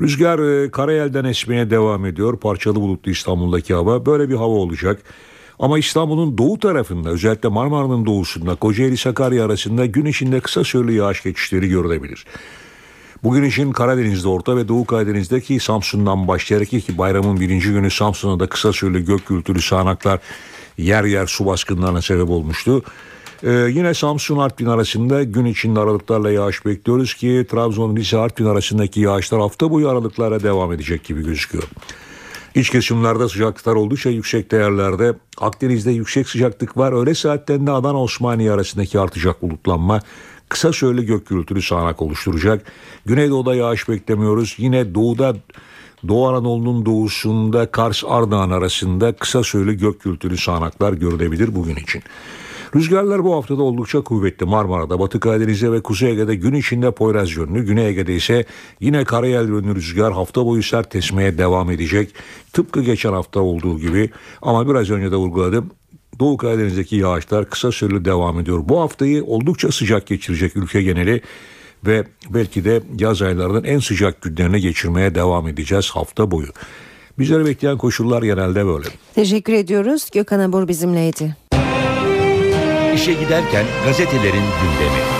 Rüzgar 0.00 0.38
e, 0.38 0.70
karayelden 0.70 1.24
esmeye 1.24 1.70
devam 1.70 2.06
ediyor. 2.06 2.40
Parçalı 2.40 2.76
bulutlu 2.76 3.10
İstanbul'daki 3.10 3.74
hava. 3.74 4.06
Böyle 4.06 4.28
bir 4.28 4.34
hava 4.34 4.54
olacak. 4.54 5.02
Ama 5.58 5.78
İstanbul'un 5.78 6.38
doğu 6.38 6.58
tarafında 6.58 7.10
özellikle 7.10 7.48
Marmara'nın 7.48 8.06
doğusunda 8.06 8.54
Kocaeli 8.54 8.96
Sakarya 8.96 9.44
arasında 9.44 9.86
gün 9.86 10.04
içinde 10.04 10.40
kısa 10.40 10.64
süreli 10.64 10.94
yağış 10.94 11.22
geçişleri 11.22 11.68
görülebilir. 11.68 12.26
Bugün 13.24 13.42
için 13.42 13.72
Karadeniz'de, 13.72 14.28
Orta 14.28 14.56
ve 14.56 14.68
Doğu 14.68 14.84
Karadeniz'deki 14.84 15.60
Samsun'dan 15.60 16.28
başlayarak 16.28 16.68
ki 16.68 16.98
bayramın 16.98 17.40
birinci 17.40 17.72
günü 17.72 17.90
Samsun'da 17.90 18.44
da 18.44 18.48
kısa 18.48 18.72
süreli 18.72 19.04
gök 19.04 19.26
gürültülü 19.26 19.62
sağanaklar 19.62 20.18
yer 20.78 21.04
yer 21.04 21.26
su 21.26 21.46
baskınlarına 21.46 22.02
sebep 22.02 22.30
olmuştu. 22.30 22.82
Ee, 23.42 23.50
yine 23.50 23.94
Samsun 23.94 24.38
Artvin 24.38 24.66
arasında 24.66 25.22
gün 25.22 25.44
içinde 25.44 25.80
aralıklarla 25.80 26.30
yağış 26.30 26.66
bekliyoruz 26.66 27.14
ki 27.14 27.46
Trabzon 27.50 27.96
Rize 27.96 28.18
Artvin 28.18 28.46
arasındaki 28.46 29.00
yağışlar 29.00 29.40
hafta 29.40 29.70
boyu 29.70 29.88
aralıklara 29.88 30.42
devam 30.42 30.72
edecek 30.72 31.04
gibi 31.04 31.24
gözüküyor. 31.24 31.64
İç 32.54 32.70
kesimlerde 32.70 33.28
sıcaklıklar 33.28 33.74
oldukça 33.74 34.10
yüksek 34.10 34.50
değerlerde. 34.50 35.14
Akdeniz'de 35.38 35.90
yüksek 35.90 36.28
sıcaklık 36.28 36.76
var. 36.76 36.92
Öğle 36.92 37.14
saatlerinde 37.14 37.70
Adana 37.70 38.02
Osmaniye 38.02 38.52
arasındaki 38.52 39.00
artacak 39.00 39.42
bulutlanma 39.42 40.00
kısa 40.50 40.72
süreli 40.72 41.06
gök 41.06 41.26
gürültülü 41.26 41.62
sağanak 41.62 42.02
oluşturacak. 42.02 42.72
Güneydoğuda 43.06 43.54
yağış 43.54 43.88
beklemiyoruz. 43.88 44.54
Yine 44.58 44.94
doğuda 44.94 45.36
Doğu 46.08 46.28
Anadolu'nun 46.28 46.86
doğusunda 46.86 47.70
Kars 47.70 48.04
Ardahan 48.06 48.50
arasında 48.50 49.12
kısa 49.12 49.42
süreli 49.42 49.76
gök 49.76 50.02
gürültülü 50.02 50.36
sağanaklar 50.36 50.92
görülebilir 50.92 51.54
bugün 51.54 51.76
için. 51.76 52.02
Rüzgarlar 52.76 53.24
bu 53.24 53.34
haftada 53.34 53.62
oldukça 53.62 54.00
kuvvetli. 54.00 54.46
Marmara'da, 54.46 54.98
Batı 54.98 55.20
Karadeniz'de 55.20 55.72
ve 55.72 55.82
Kuzey 55.82 56.10
Ege'de 56.10 56.34
gün 56.34 56.54
içinde 56.54 56.90
Poyraz 56.90 57.36
yönlü, 57.36 57.64
Güney 57.64 57.88
Ege'de 57.88 58.16
ise 58.16 58.44
yine 58.80 59.04
karayel 59.04 59.48
yönlü 59.48 59.74
rüzgar 59.74 60.12
hafta 60.12 60.46
boyu 60.46 60.62
sert 60.62 60.96
esmeye 60.96 61.38
devam 61.38 61.70
edecek. 61.70 62.14
Tıpkı 62.52 62.82
geçen 62.82 63.12
hafta 63.12 63.40
olduğu 63.40 63.78
gibi 63.78 64.10
ama 64.42 64.68
biraz 64.68 64.90
önce 64.90 65.12
de 65.12 65.16
vurguladım. 65.16 65.70
Doğu 66.20 66.36
Karadeniz'deki 66.36 66.96
yağışlar 66.96 67.50
kısa 67.50 67.72
süreli 67.72 68.04
devam 68.04 68.40
ediyor. 68.40 68.60
Bu 68.64 68.80
haftayı 68.80 69.24
oldukça 69.24 69.72
sıcak 69.72 70.06
geçirecek 70.06 70.56
ülke 70.56 70.82
geneli 70.82 71.20
ve 71.86 72.04
belki 72.30 72.64
de 72.64 72.82
yaz 72.98 73.22
aylarının 73.22 73.64
en 73.64 73.78
sıcak 73.78 74.22
günlerini 74.22 74.60
geçirmeye 74.60 75.14
devam 75.14 75.48
edeceğiz 75.48 75.90
hafta 75.90 76.30
boyu. 76.30 76.48
Bizleri 77.18 77.44
bekleyen 77.44 77.78
koşullar 77.78 78.22
genelde 78.22 78.66
böyle. 78.66 78.86
Teşekkür 79.14 79.52
ediyoruz. 79.52 80.08
Gökhan 80.12 80.40
Abur 80.40 80.68
bizimleydi. 80.68 81.36
İşe 82.94 83.12
giderken 83.12 83.64
gazetelerin 83.84 84.44
gündemi. 84.62 85.19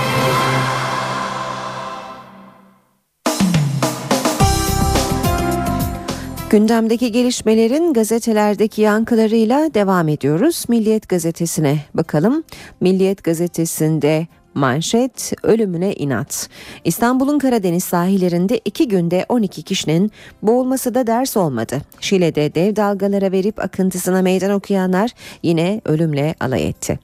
Gündemdeki 6.50 7.12
gelişmelerin 7.12 7.92
gazetelerdeki 7.92 8.82
yankılarıyla 8.82 9.74
devam 9.74 10.08
ediyoruz. 10.08 10.64
Milliyet 10.68 11.08
gazetesine 11.08 11.78
bakalım. 11.94 12.44
Milliyet 12.80 13.24
gazetesinde 13.24 14.26
Manşet 14.54 15.32
ölümüne 15.42 15.92
inat. 15.92 16.48
İstanbul'un 16.84 17.38
Karadeniz 17.38 17.84
sahillerinde 17.84 18.60
iki 18.64 18.88
günde 18.88 19.26
12 19.28 19.62
kişinin 19.62 20.10
boğulması 20.42 20.94
da 20.94 21.06
ders 21.06 21.36
olmadı. 21.36 21.82
Şile'de 22.00 22.54
dev 22.54 22.76
dalgalara 22.76 23.32
verip 23.32 23.64
akıntısına 23.64 24.22
meydan 24.22 24.50
okuyanlar 24.50 25.10
yine 25.42 25.80
ölümle 25.84 26.34
alay 26.40 26.68
etti. 26.68 26.98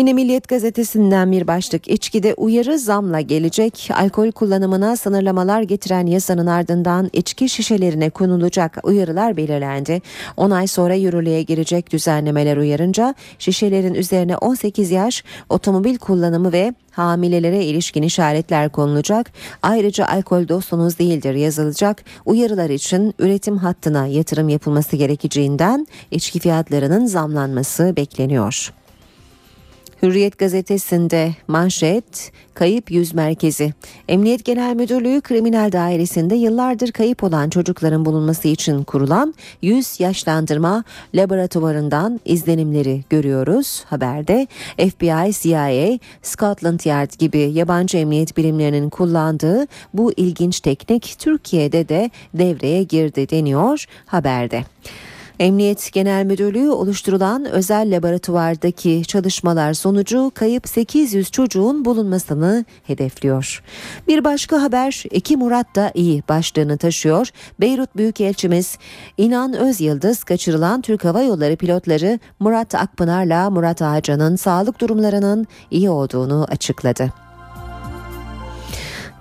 Yine 0.00 0.12
Milliyet 0.12 0.48
gazetesinden 0.48 1.32
bir 1.32 1.46
başlık 1.46 1.88
içkide 1.88 2.34
uyarı 2.34 2.78
zamla 2.78 3.20
gelecek. 3.20 3.90
Alkol 3.94 4.32
kullanımına 4.32 4.96
sınırlamalar 4.96 5.62
getiren 5.62 6.06
yasanın 6.06 6.46
ardından 6.46 7.10
içki 7.12 7.48
şişelerine 7.48 8.10
konulacak 8.10 8.78
uyarılar 8.82 9.36
belirlendi. 9.36 10.02
10 10.36 10.50
ay 10.50 10.66
sonra 10.66 10.94
yürürlüğe 10.94 11.42
girecek 11.42 11.92
düzenlemeler 11.92 12.56
uyarınca 12.56 13.14
şişelerin 13.38 13.94
üzerine 13.94 14.36
18 14.36 14.90
yaş, 14.90 15.24
otomobil 15.48 15.98
kullanımı 15.98 16.52
ve 16.52 16.74
hamilelere 16.90 17.64
ilişkin 17.64 18.02
işaretler 18.02 18.68
konulacak. 18.68 19.32
Ayrıca 19.62 20.06
alkol 20.06 20.48
dostunuz 20.48 20.98
değildir 20.98 21.34
yazılacak. 21.34 22.04
Uyarılar 22.26 22.70
için 22.70 23.14
üretim 23.18 23.56
hattına 23.56 24.06
yatırım 24.06 24.48
yapılması 24.48 24.96
gerekeceğinden 24.96 25.86
içki 26.10 26.38
fiyatlarının 26.38 27.06
zamlanması 27.06 27.96
bekleniyor. 27.96 28.79
Hürriyet 30.02 30.38
gazetesinde 30.38 31.34
manşet 31.48 32.32
kayıp 32.54 32.90
yüz 32.90 33.14
merkezi. 33.14 33.72
Emniyet 34.08 34.44
Genel 34.44 34.74
Müdürlüğü 34.74 35.20
Kriminal 35.20 35.72
Dairesi'nde 35.72 36.34
yıllardır 36.34 36.92
kayıp 36.92 37.24
olan 37.24 37.50
çocukların 37.50 38.04
bulunması 38.04 38.48
için 38.48 38.84
kurulan 38.84 39.34
yüz 39.62 40.00
yaşlandırma 40.00 40.84
laboratuvarından 41.14 42.20
izlenimleri 42.24 43.04
görüyoruz 43.10 43.84
haberde. 43.86 44.46
FBI, 44.76 45.32
CIA, 45.32 45.98
Scotland 46.22 46.80
Yard 46.84 47.10
gibi 47.18 47.38
yabancı 47.38 47.98
emniyet 47.98 48.36
birimlerinin 48.36 48.90
kullandığı 48.90 49.66
bu 49.94 50.12
ilginç 50.12 50.60
teknik 50.60 51.16
Türkiye'de 51.18 51.88
de 51.88 52.10
devreye 52.34 52.82
girdi 52.82 53.30
deniyor 53.30 53.84
haberde. 54.06 54.64
Emniyet 55.40 55.92
Genel 55.92 56.24
Müdürlüğü 56.24 56.70
oluşturulan 56.70 57.44
özel 57.44 57.96
laboratuvardaki 57.96 59.02
çalışmalar 59.06 59.74
sonucu 59.74 60.32
kayıp 60.34 60.68
800 60.68 61.30
çocuğun 61.30 61.84
bulunmasını 61.84 62.64
hedefliyor. 62.82 63.62
Bir 64.08 64.24
başka 64.24 64.62
haber 64.62 65.04
Eki 65.10 65.36
Murat 65.36 65.76
da 65.76 65.90
iyi 65.94 66.22
başlığını 66.28 66.78
taşıyor. 66.78 67.28
Beyrut 67.60 67.96
Büyükelçimiz 67.96 68.78
İnan 69.16 69.54
Özyıldız 69.54 70.24
kaçırılan 70.24 70.80
Türk 70.80 71.04
Hava 71.04 71.22
Yolları 71.22 71.56
pilotları 71.56 72.18
Murat 72.40 72.74
Akpınar'la 72.74 73.50
Murat 73.50 73.82
Ağacan'ın 73.82 74.36
sağlık 74.36 74.80
durumlarının 74.80 75.46
iyi 75.70 75.90
olduğunu 75.90 76.46
açıkladı. 76.50 77.29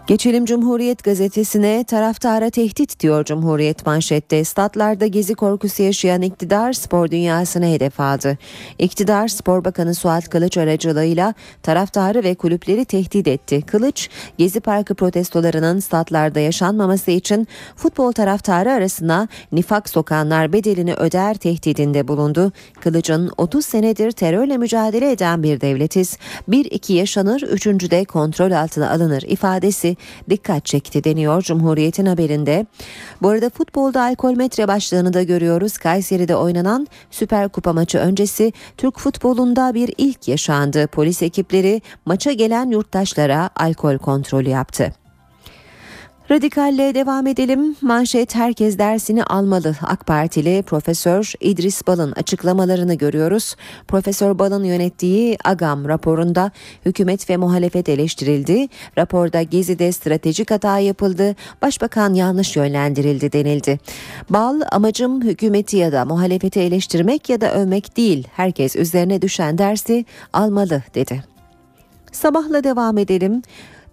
Geçelim 0.09 0.45
Cumhuriyet 0.45 1.03
gazetesine 1.03 1.83
taraftara 1.83 2.49
tehdit 2.49 2.99
diyor 2.99 3.25
Cumhuriyet 3.25 3.85
manşette. 3.85 4.43
Statlarda 4.43 5.07
gezi 5.07 5.35
korkusu 5.35 5.83
yaşayan 5.83 6.21
iktidar 6.21 6.73
spor 6.73 7.11
dünyasına 7.11 7.65
hedef 7.65 7.99
aldı. 7.99 8.37
İktidar 8.79 9.27
Spor 9.27 9.65
Bakanı 9.65 9.95
Suat 9.95 10.29
Kılıç 10.29 10.57
aracılığıyla 10.57 11.33
taraftarı 11.63 12.23
ve 12.23 12.35
kulüpleri 12.35 12.85
tehdit 12.85 13.27
etti. 13.27 13.61
Kılıç, 13.61 14.09
Gezi 14.37 14.59
Parkı 14.59 14.95
protestolarının 14.95 15.79
statlarda 15.79 16.39
yaşanmaması 16.39 17.11
için 17.11 17.47
futbol 17.75 18.11
taraftarı 18.11 18.71
arasına 18.71 19.27
nifak 19.51 19.89
sokanlar 19.89 20.53
bedelini 20.53 20.93
öder 20.93 21.33
tehdidinde 21.33 22.07
bulundu. 22.07 22.51
Kılıç'ın 22.79 23.31
30 23.37 23.65
senedir 23.65 24.11
terörle 24.11 24.57
mücadele 24.57 25.11
eden 25.11 25.43
bir 25.43 25.61
devletiz. 25.61 26.17
1-2 26.49 26.93
yaşanır, 26.93 27.41
üçüncüde 27.41 28.05
kontrol 28.05 28.51
altına 28.51 28.91
alınır 28.91 29.21
ifadesi 29.21 29.98
dikkat 30.29 30.65
çekti 30.65 31.03
deniyor 31.03 31.41
Cumhuriyet'in 31.41 32.05
haberinde. 32.05 32.65
Bu 33.21 33.29
arada 33.29 33.49
futbolda 33.49 34.01
alkol 34.01 34.35
metre 34.35 34.67
başlığını 34.67 35.13
da 35.13 35.23
görüyoruz. 35.23 35.77
Kayseri'de 35.77 36.35
oynanan 36.35 36.87
Süper 37.11 37.49
Kupa 37.49 37.73
maçı 37.73 37.97
öncesi 37.97 38.53
Türk 38.77 38.99
futbolunda 38.99 39.73
bir 39.73 39.93
ilk 39.97 40.27
yaşandı. 40.27 40.87
Polis 40.87 41.21
ekipleri 41.21 41.81
maça 42.05 42.31
gelen 42.31 42.71
yurttaşlara 42.71 43.49
alkol 43.55 43.97
kontrolü 43.97 44.49
yaptı. 44.49 44.98
Radikalle 46.31 46.95
devam 46.95 47.27
edelim. 47.27 47.75
Manşet 47.81 48.35
herkes 48.35 48.77
dersini 48.77 49.23
almalı. 49.23 49.75
AK 49.81 50.05
Partili 50.05 50.63
Profesör 50.63 51.33
İdris 51.39 51.87
Bal'ın 51.87 52.11
açıklamalarını 52.11 52.93
görüyoruz. 52.93 53.55
Profesör 53.87 54.39
Bal'ın 54.39 54.63
yönettiği 54.63 55.37
AGAM 55.43 55.87
raporunda 55.87 56.51
hükümet 56.85 57.29
ve 57.29 57.37
muhalefet 57.37 57.89
eleştirildi. 57.89 58.67
Raporda 58.97 59.41
Gezi'de 59.41 59.91
stratejik 59.91 60.51
hata 60.51 60.79
yapıldı. 60.79 61.35
Başbakan 61.61 62.13
yanlış 62.13 62.55
yönlendirildi 62.55 63.31
denildi. 63.31 63.79
Bal 64.29 64.61
amacım 64.71 65.21
hükümeti 65.21 65.77
ya 65.77 65.91
da 65.91 66.05
muhalefeti 66.05 66.59
eleştirmek 66.59 67.29
ya 67.29 67.41
da 67.41 67.53
övmek 67.53 67.97
değil. 67.97 68.27
Herkes 68.33 68.75
üzerine 68.75 69.21
düşen 69.21 69.57
dersi 69.57 70.05
almalı 70.33 70.83
dedi. 70.95 71.23
Sabahla 72.11 72.63
devam 72.63 72.97
edelim. 72.97 73.41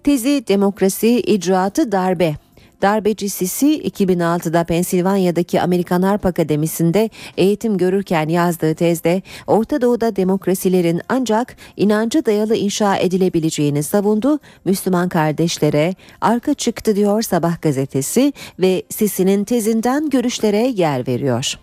Tezi 0.06 0.44
demokrasi, 0.48 1.20
icraatı 1.20 1.92
darbe. 1.92 2.34
Darbeci 2.82 3.28
Sisi 3.28 3.82
2006'da 3.82 4.64
Pensilvanya'daki 4.64 5.60
Amerikan 5.60 6.02
Harp 6.02 6.26
Akademisi'nde 6.26 7.10
eğitim 7.36 7.78
görürken 7.78 8.28
yazdığı 8.28 8.74
tezde 8.74 9.22
Orta 9.46 9.80
Doğu'da 9.80 10.16
demokrasilerin 10.16 11.00
ancak 11.08 11.56
inancı 11.76 12.26
dayalı 12.26 12.56
inşa 12.56 12.96
edilebileceğini 12.96 13.82
savundu. 13.82 14.38
Müslüman 14.64 15.08
kardeşlere 15.08 15.94
arka 16.20 16.54
çıktı 16.54 16.96
diyor 16.96 17.22
Sabah 17.22 17.62
gazetesi 17.62 18.32
ve 18.58 18.82
Sisi'nin 18.90 19.44
tezinden 19.44 20.10
görüşlere 20.10 20.66
yer 20.66 21.08
veriyor. 21.08 21.54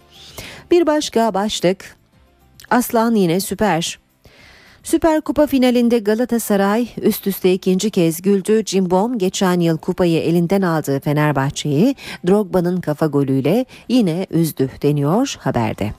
Bir 0.72 0.88
başka 0.88 1.34
başlık 1.34 1.96
Aslan 2.70 3.16
yine 3.16 3.40
süper. 3.40 4.03
Süper 4.84 5.22
Kupa 5.22 5.48
finalinde 5.48 6.00
Galatasaray 6.00 6.88
üst 7.02 7.28
üste 7.28 7.54
ikinci 7.54 7.90
kez 7.92 8.22
güldü. 8.22 8.66
Cimbom 8.66 9.18
geçen 9.18 9.60
yıl 9.60 9.78
kupayı 9.78 10.20
elinden 10.22 10.62
aldığı 10.62 11.00
Fenerbahçe'yi 11.00 11.96
Drogba'nın 12.28 12.82
kafa 12.82 13.06
golüyle 13.06 13.66
yine 13.90 14.28
üzdü 14.32 14.70
deniyor 14.82 15.36
haberde. 15.40 15.94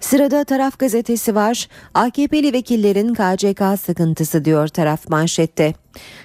Sırada 0.00 0.44
taraf 0.44 0.78
gazetesi 0.78 1.34
var. 1.34 1.68
AKP'li 1.94 2.52
vekillerin 2.52 3.14
KCK 3.14 3.80
sıkıntısı 3.80 4.44
diyor 4.44 4.68
taraf 4.68 5.08
manşette. 5.08 5.74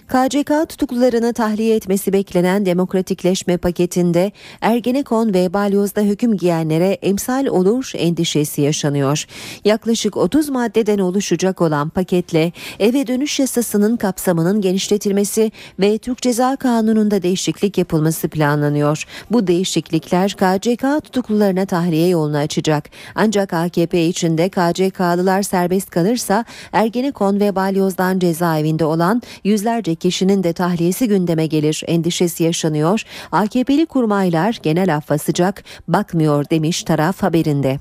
KCK 0.07 0.69
tutuklularını 0.69 1.33
tahliye 1.33 1.75
etmesi 1.75 2.13
beklenen 2.13 2.65
demokratikleşme 2.65 3.57
paketinde 3.57 4.31
Ergenekon 4.61 5.33
ve 5.33 5.53
Balyoz'da 5.53 6.01
hüküm 6.01 6.37
giyenlere 6.37 6.91
emsal 7.01 7.45
olur 7.45 7.91
endişesi 7.95 8.61
yaşanıyor. 8.61 9.25
Yaklaşık 9.65 10.17
30 10.17 10.49
maddeden 10.49 10.99
oluşacak 10.99 11.61
olan 11.61 11.89
paketle 11.89 12.51
eve 12.79 13.07
dönüş 13.07 13.39
yasasının 13.39 13.97
kapsamının 13.97 14.61
genişletilmesi 14.61 15.51
ve 15.79 15.97
Türk 15.97 16.21
Ceza 16.21 16.55
Kanunu'nda 16.55 17.21
değişiklik 17.21 17.77
yapılması 17.77 18.27
planlanıyor. 18.27 19.03
Bu 19.31 19.47
değişiklikler 19.47 20.31
KCK 20.31 21.03
tutuklularına 21.03 21.65
tahliye 21.65 22.07
yolunu 22.07 22.37
açacak. 22.37 22.89
Ancak 23.15 23.53
AKP 23.53 24.05
içinde 24.05 24.49
KCK'lılar 24.49 25.41
serbest 25.43 25.89
kalırsa 25.89 26.45
Ergenekon 26.71 27.39
ve 27.39 27.55
Balyoz'dan 27.55 28.19
cezaevinde 28.19 28.85
olan 28.85 29.21
yüzlerce 29.63 29.95
kişinin 29.95 30.43
de 30.43 30.53
tahliyesi 30.53 31.07
gündeme 31.07 31.45
gelir 31.47 31.83
endişesi 31.87 32.43
yaşanıyor. 32.43 33.03
AKP'li 33.31 33.85
kurmaylar 33.85 34.59
genel 34.63 34.95
affa 34.95 35.17
sıcak 35.17 35.63
bakmıyor 35.87 36.45
demiş 36.49 36.83
taraf 36.83 37.23
haberinde. 37.23 37.79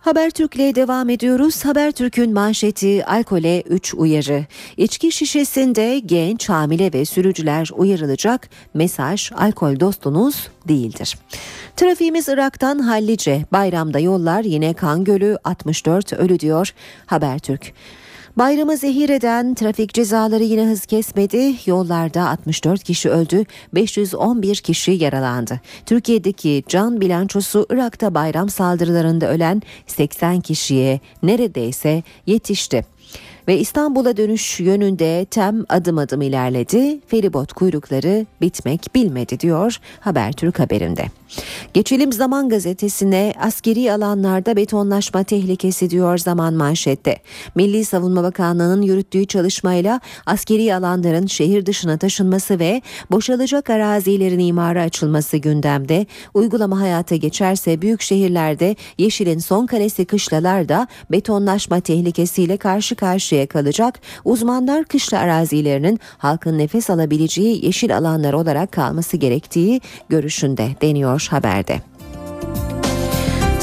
Habertürk'le 0.00 0.74
devam 0.74 1.10
ediyoruz. 1.10 1.64
Habertürk'ün 1.64 2.32
manşeti 2.32 3.06
alkole 3.06 3.60
3 3.60 3.94
uyarı. 3.94 4.44
İçki 4.76 5.12
şişesinde 5.12 5.98
genç, 5.98 6.48
hamile 6.48 6.92
ve 6.92 7.04
sürücüler 7.04 7.70
uyarılacak. 7.76 8.48
Mesaj 8.74 9.32
alkol 9.32 9.80
dostunuz 9.80 10.48
değildir. 10.68 11.18
Trafiğimiz 11.76 12.28
Irak'tan 12.28 12.78
hallice. 12.78 13.44
Bayramda 13.52 13.98
yollar 13.98 14.44
yine 14.44 14.74
kan 14.74 15.04
gölü 15.04 15.38
64 15.44 16.12
ölü 16.12 16.40
diyor 16.40 16.74
Habertürk. 17.06 17.72
Bayramı 18.36 18.76
zehir 18.76 19.08
eden 19.08 19.54
trafik 19.54 19.94
cezaları 19.94 20.44
yine 20.44 20.66
hız 20.66 20.86
kesmedi. 20.86 21.54
Yollarda 21.66 22.28
64 22.28 22.82
kişi 22.82 23.10
öldü, 23.10 23.44
511 23.74 24.56
kişi 24.56 24.90
yaralandı. 24.90 25.60
Türkiye'deki 25.86 26.64
can 26.68 27.00
bilançosu 27.00 27.66
Irak'ta 27.70 28.14
bayram 28.14 28.48
saldırılarında 28.48 29.30
ölen 29.30 29.62
80 29.86 30.40
kişiye 30.40 31.00
neredeyse 31.22 32.02
yetişti 32.26 32.84
ve 33.48 33.58
İstanbul'a 33.58 34.16
dönüş 34.16 34.60
yönünde 34.60 35.24
tem 35.24 35.64
adım 35.68 35.98
adım 35.98 36.22
ilerledi. 36.22 37.00
Feribot 37.06 37.52
kuyrukları 37.52 38.26
bitmek 38.40 38.94
bilmedi 38.94 39.40
diyor 39.40 39.80
Habertürk 40.00 40.58
haberinde. 40.58 41.04
Geçelim 41.74 42.12
Zaman 42.12 42.48
gazetesine 42.48 43.34
askeri 43.40 43.92
alanlarda 43.92 44.56
betonlaşma 44.56 45.22
tehlikesi 45.24 45.90
diyor 45.90 46.18
Zaman 46.18 46.54
manşette. 46.54 47.18
Milli 47.54 47.84
Savunma 47.84 48.22
Bakanlığı'nın 48.22 48.82
yürüttüğü 48.82 49.26
çalışmayla 49.26 50.00
askeri 50.26 50.74
alanların 50.74 51.26
şehir 51.26 51.66
dışına 51.66 51.98
taşınması 51.98 52.58
ve 52.58 52.82
boşalacak 53.10 53.70
arazilerin 53.70 54.38
imara 54.38 54.82
açılması 54.82 55.36
gündemde. 55.36 56.06
Uygulama 56.34 56.80
hayata 56.80 57.16
geçerse 57.16 57.82
büyük 57.82 58.02
şehirlerde 58.02 58.76
yeşilin 58.98 59.38
son 59.38 59.66
kalesi 59.66 60.04
kışlalarda 60.04 60.88
betonlaşma 61.10 61.80
tehlikesiyle 61.80 62.56
karşı 62.56 62.94
karşıya 62.96 63.46
kalacak. 63.46 64.00
Uzmanlar 64.24 64.84
kışla 64.84 65.18
arazilerinin 65.18 66.00
halkın 66.18 66.58
nefes 66.58 66.90
alabileceği 66.90 67.66
yeşil 67.66 67.96
alanlar 67.96 68.32
olarak 68.32 68.72
kalması 68.72 69.16
gerektiği 69.16 69.80
görüşünde 70.08 70.68
deniyor 70.82 71.23
haberde. 71.28 71.80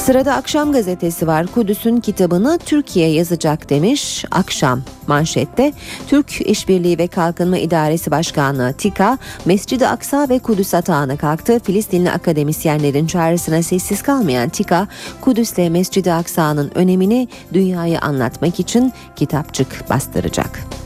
Sırada 0.02 0.34
Akşam 0.34 0.72
gazetesi 0.72 1.28
var. 1.28 1.48
Kudüs'ün 1.48 2.00
kitabını 2.00 2.60
Türkiye 2.66 3.12
yazacak 3.12 3.70
demiş 3.70 4.26
Akşam 4.32 4.82
manşette. 5.08 5.74
Türk 6.08 6.42
İşbirliği 6.42 6.98
ve 6.98 7.08
Kalkınma 7.08 7.58
İdaresi 7.58 8.12
Başkanlığı 8.12 8.74
TİKA, 8.74 9.18
Mescid-i 9.46 9.88
Aksa 9.88 10.30
ve 10.30 10.40
Kudüs 10.40 10.74
atağına 10.74 11.18
kalktı. 11.18 11.60
Filistinli 11.60 12.12
akademisyenlerin 12.12 13.08
çağrısına 13.08 13.64
sessiz 13.64 14.02
kalmayan 14.02 14.50
TİKA, 14.50 14.88
Kudüs'le 15.22 15.70
Mescid-i 15.70 16.12
Aksa'nın 16.12 16.72
önemini 16.76 17.28
dünyaya 17.54 18.02
anlatmak 18.02 18.60
için 18.60 18.94
kitapçık 19.16 19.90
bastıracak. 19.90 20.81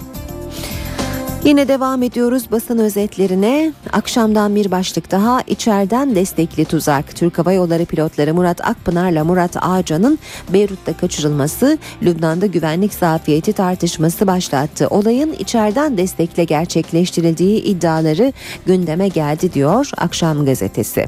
Yine 1.45 1.67
devam 1.67 2.03
ediyoruz 2.03 2.51
basın 2.51 2.77
özetlerine. 2.77 3.73
Akşamdan 3.93 4.55
bir 4.55 4.71
başlık 4.71 5.11
daha 5.11 5.41
içeriden 5.41 6.15
destekli 6.15 6.65
tuzak. 6.65 7.15
Türk 7.15 7.37
Hava 7.37 7.53
Yolları 7.53 7.85
pilotları 7.85 8.33
Murat 8.33 8.67
Akpınar'la 8.67 9.23
Murat 9.23 9.57
Ağcan'ın 9.61 10.19
Beyrut'ta 10.53 10.97
kaçırılması 10.97 11.77
Lübnan'da 12.03 12.45
güvenlik 12.45 12.93
zafiyeti 12.93 13.53
tartışması 13.53 14.27
başlattı. 14.27 14.87
Olayın 14.89 15.33
içeriden 15.33 15.97
destekle 15.97 16.43
gerçekleştirildiği 16.43 17.63
iddiaları 17.63 18.33
gündeme 18.65 19.07
geldi 19.07 19.53
diyor 19.53 19.89
Akşam 19.97 20.45
gazetesi. 20.45 21.05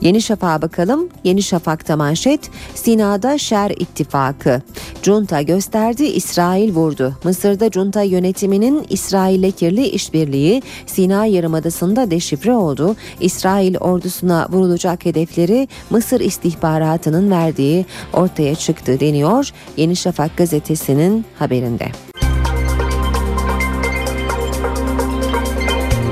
Yeni 0.00 0.22
Şafak'a 0.22 0.62
bakalım. 0.62 1.08
Yeni 1.24 1.42
Şafak'ta 1.42 1.96
manşet 1.96 2.50
Sina'da 2.74 3.38
Şer 3.38 3.70
ittifakı. 3.70 4.62
Junta 5.02 5.42
gösterdi 5.42 6.04
İsrail 6.04 6.74
vurdu. 6.74 7.16
Mısır'da 7.24 7.70
junta 7.70 8.02
yönetiminin 8.02 8.86
İsrail'le 8.90 9.50
kirli 9.50 9.86
işbirliği 9.86 10.62
Sina 10.86 11.26
Yarımadası'nda 11.26 12.10
deşifre 12.10 12.52
oldu. 12.52 12.96
İsrail 13.20 13.76
ordusuna 13.76 14.48
vurulacak 14.50 15.04
hedefleri 15.04 15.68
Mısır 15.90 16.20
istihbaratının 16.20 17.30
verdiği 17.30 17.86
ortaya 18.12 18.54
çıktı 18.54 19.00
deniyor 19.00 19.50
Yeni 19.76 19.96
Şafak 19.96 20.36
gazetesinin 20.36 21.24
haberinde. 21.38 21.86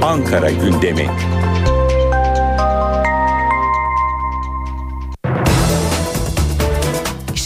Ankara 0.03 0.51
gündemi. 0.51 1.11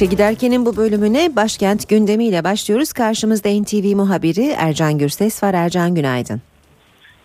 İşe 0.01 0.11
giderkenin 0.11 0.67
bu 0.67 0.77
bölümüne 0.77 1.37
başkent 1.37 1.89
gündemiyle 1.89 2.45
başlıyoruz. 2.45 2.93
Karşımızda 2.93 3.49
NTV 3.49 3.97
muhabiri 3.97 4.47
Ercan 4.59 4.99
Gürses 4.99 5.43
var. 5.43 5.55
Ercan 5.55 5.95
günaydın. 5.95 6.41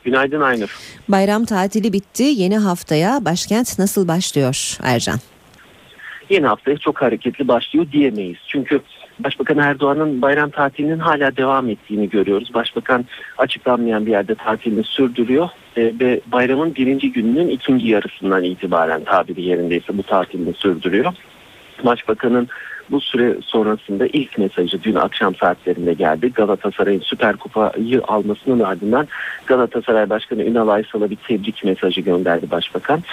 Günaydın 0.03 0.41
Aynur. 0.41 0.77
Bayram 1.09 1.45
tatili 1.45 1.93
bitti. 1.93 2.23
Yeni 2.23 2.57
haftaya 2.57 3.25
başkent 3.25 3.79
nasıl 3.79 4.07
başlıyor 4.07 4.77
Ercan? 4.83 5.19
Yeni 6.29 6.45
haftaya 6.45 6.77
çok 6.77 7.01
hareketli 7.01 7.47
başlıyor 7.47 7.85
diyemeyiz. 7.91 8.37
Çünkü 8.47 8.81
Başbakan 9.19 9.57
Erdoğan'ın 9.57 10.21
bayram 10.21 10.49
tatilinin 10.49 10.99
hala 10.99 11.37
devam 11.37 11.69
ettiğini 11.69 12.09
görüyoruz. 12.09 12.53
Başbakan 12.53 13.05
açıklanmayan 13.37 14.05
bir 14.05 14.11
yerde 14.11 14.35
tatilini 14.35 14.83
sürdürüyor 14.83 15.49
e, 15.77 15.93
ve 15.99 16.21
bayramın 16.31 16.75
birinci 16.75 17.11
gününün 17.11 17.47
ikinci 17.47 17.87
yarısından 17.87 18.43
itibaren 18.43 19.03
tabiri 19.03 19.41
yerindeyse 19.41 19.97
bu 19.97 20.03
tatilini 20.03 20.53
sürdürüyor. 20.53 21.13
Başbakanın 21.83 22.47
bu 22.91 23.01
süre 23.01 23.35
sonrasında 23.41 24.07
ilk 24.07 24.37
mesajı 24.37 24.83
dün 24.83 24.95
akşam 24.95 25.35
saatlerinde 25.35 25.93
geldi. 25.93 26.31
Galatasaray'ın 26.33 26.99
Süper 26.99 27.35
Kupayı 27.35 28.01
almasının 28.07 28.59
ardından 28.59 29.07
Galatasaray 29.45 30.09
Başkanı 30.09 30.43
Ünal 30.43 30.67
Aysal'a 30.67 31.09
bir 31.09 31.15
tebrik 31.15 31.63
mesajı 31.63 32.01
gönderdi 32.01 32.51
Başbakan. 32.51 33.03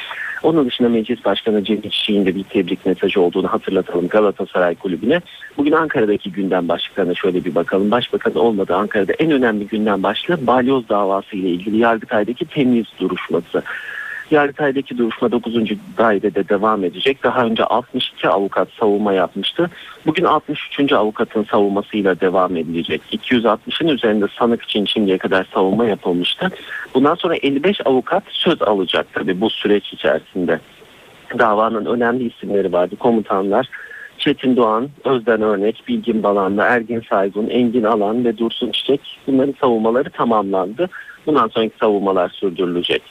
Onun 0.43 0.67
dışında 0.67 0.89
Meclis 0.89 1.25
Başkanı 1.25 1.65
Cemil 1.65 1.91
Çiçek'in 1.91 2.27
de 2.27 2.35
bir 2.35 2.45
tebrik 2.45 2.87
mesajı 2.87 3.21
olduğunu 3.21 3.49
hatırlatalım 3.49 4.09
Galatasaray 4.09 4.75
Kulübü'ne. 4.75 5.21
Bugün 5.57 5.73
Ankara'daki 5.73 6.33
gündem 6.33 6.69
başlıklarına 6.69 7.15
şöyle 7.15 7.45
bir 7.45 7.55
bakalım. 7.55 7.91
Başbakan 7.91 8.35
olmadı 8.35 8.75
Ankara'da 8.75 9.13
en 9.13 9.31
önemli 9.31 9.67
gündem 9.67 10.03
başlığı 10.03 10.47
balyoz 10.47 10.89
davası 10.89 11.37
ile 11.37 11.49
ilgili 11.49 11.77
Yargıtay'daki 11.77 12.45
temiz 12.45 12.87
duruşması. 13.01 13.63
Yargıtay'daki 14.33 14.99
duruşma 14.99 15.33
9. 15.33 15.55
dairede 15.99 16.49
devam 16.49 16.85
edecek. 16.85 17.23
Daha 17.23 17.45
önce 17.45 17.65
62 17.65 18.29
avukat 18.29 18.69
savunma 18.81 19.13
yapmıştı. 19.13 19.71
Bugün 20.07 20.25
63. 20.25 20.93
avukatın 20.93 21.45
savunmasıyla 21.45 22.21
devam 22.21 22.57
edilecek. 22.57 23.03
260'ın 23.13 23.89
üzerinde 23.89 24.27
sanık 24.39 24.63
için 24.63 24.85
şimdiye 24.85 25.19
kadar 25.19 25.47
savunma 25.55 25.85
yapılmıştı. 25.85 26.49
Bundan 26.95 27.15
sonra 27.15 27.35
55 27.37 27.81
avukat 27.85 28.23
söz 28.29 28.63
alacak 28.63 29.07
tabii 29.13 29.41
bu 29.41 29.51
süreç 29.51 29.93
içerisinde. 29.93 30.61
Davanın 31.39 31.87
önemli 31.87 32.25
isimleri 32.25 32.73
vardı. 32.73 32.97
Komutanlar 32.97 33.69
Çetin 34.19 34.57
Doğan, 34.57 34.89
Özden 35.05 35.43
Örnek, 35.43 35.83
Bilgin 35.89 36.23
Balanlı, 36.23 36.63
Ergin 36.63 37.03
Saygun, 37.11 37.49
Engin 37.49 37.83
Alan 37.83 38.25
ve 38.25 38.39
Dursun 38.39 38.71
Çiçek 38.71 39.01
bunların 39.27 39.55
savunmaları 39.61 40.11
tamamlandı. 40.11 40.89
Bundan 41.27 41.49
sonraki 41.49 41.77
savunmalar 41.81 42.29
sürdürülecek. 42.29 43.03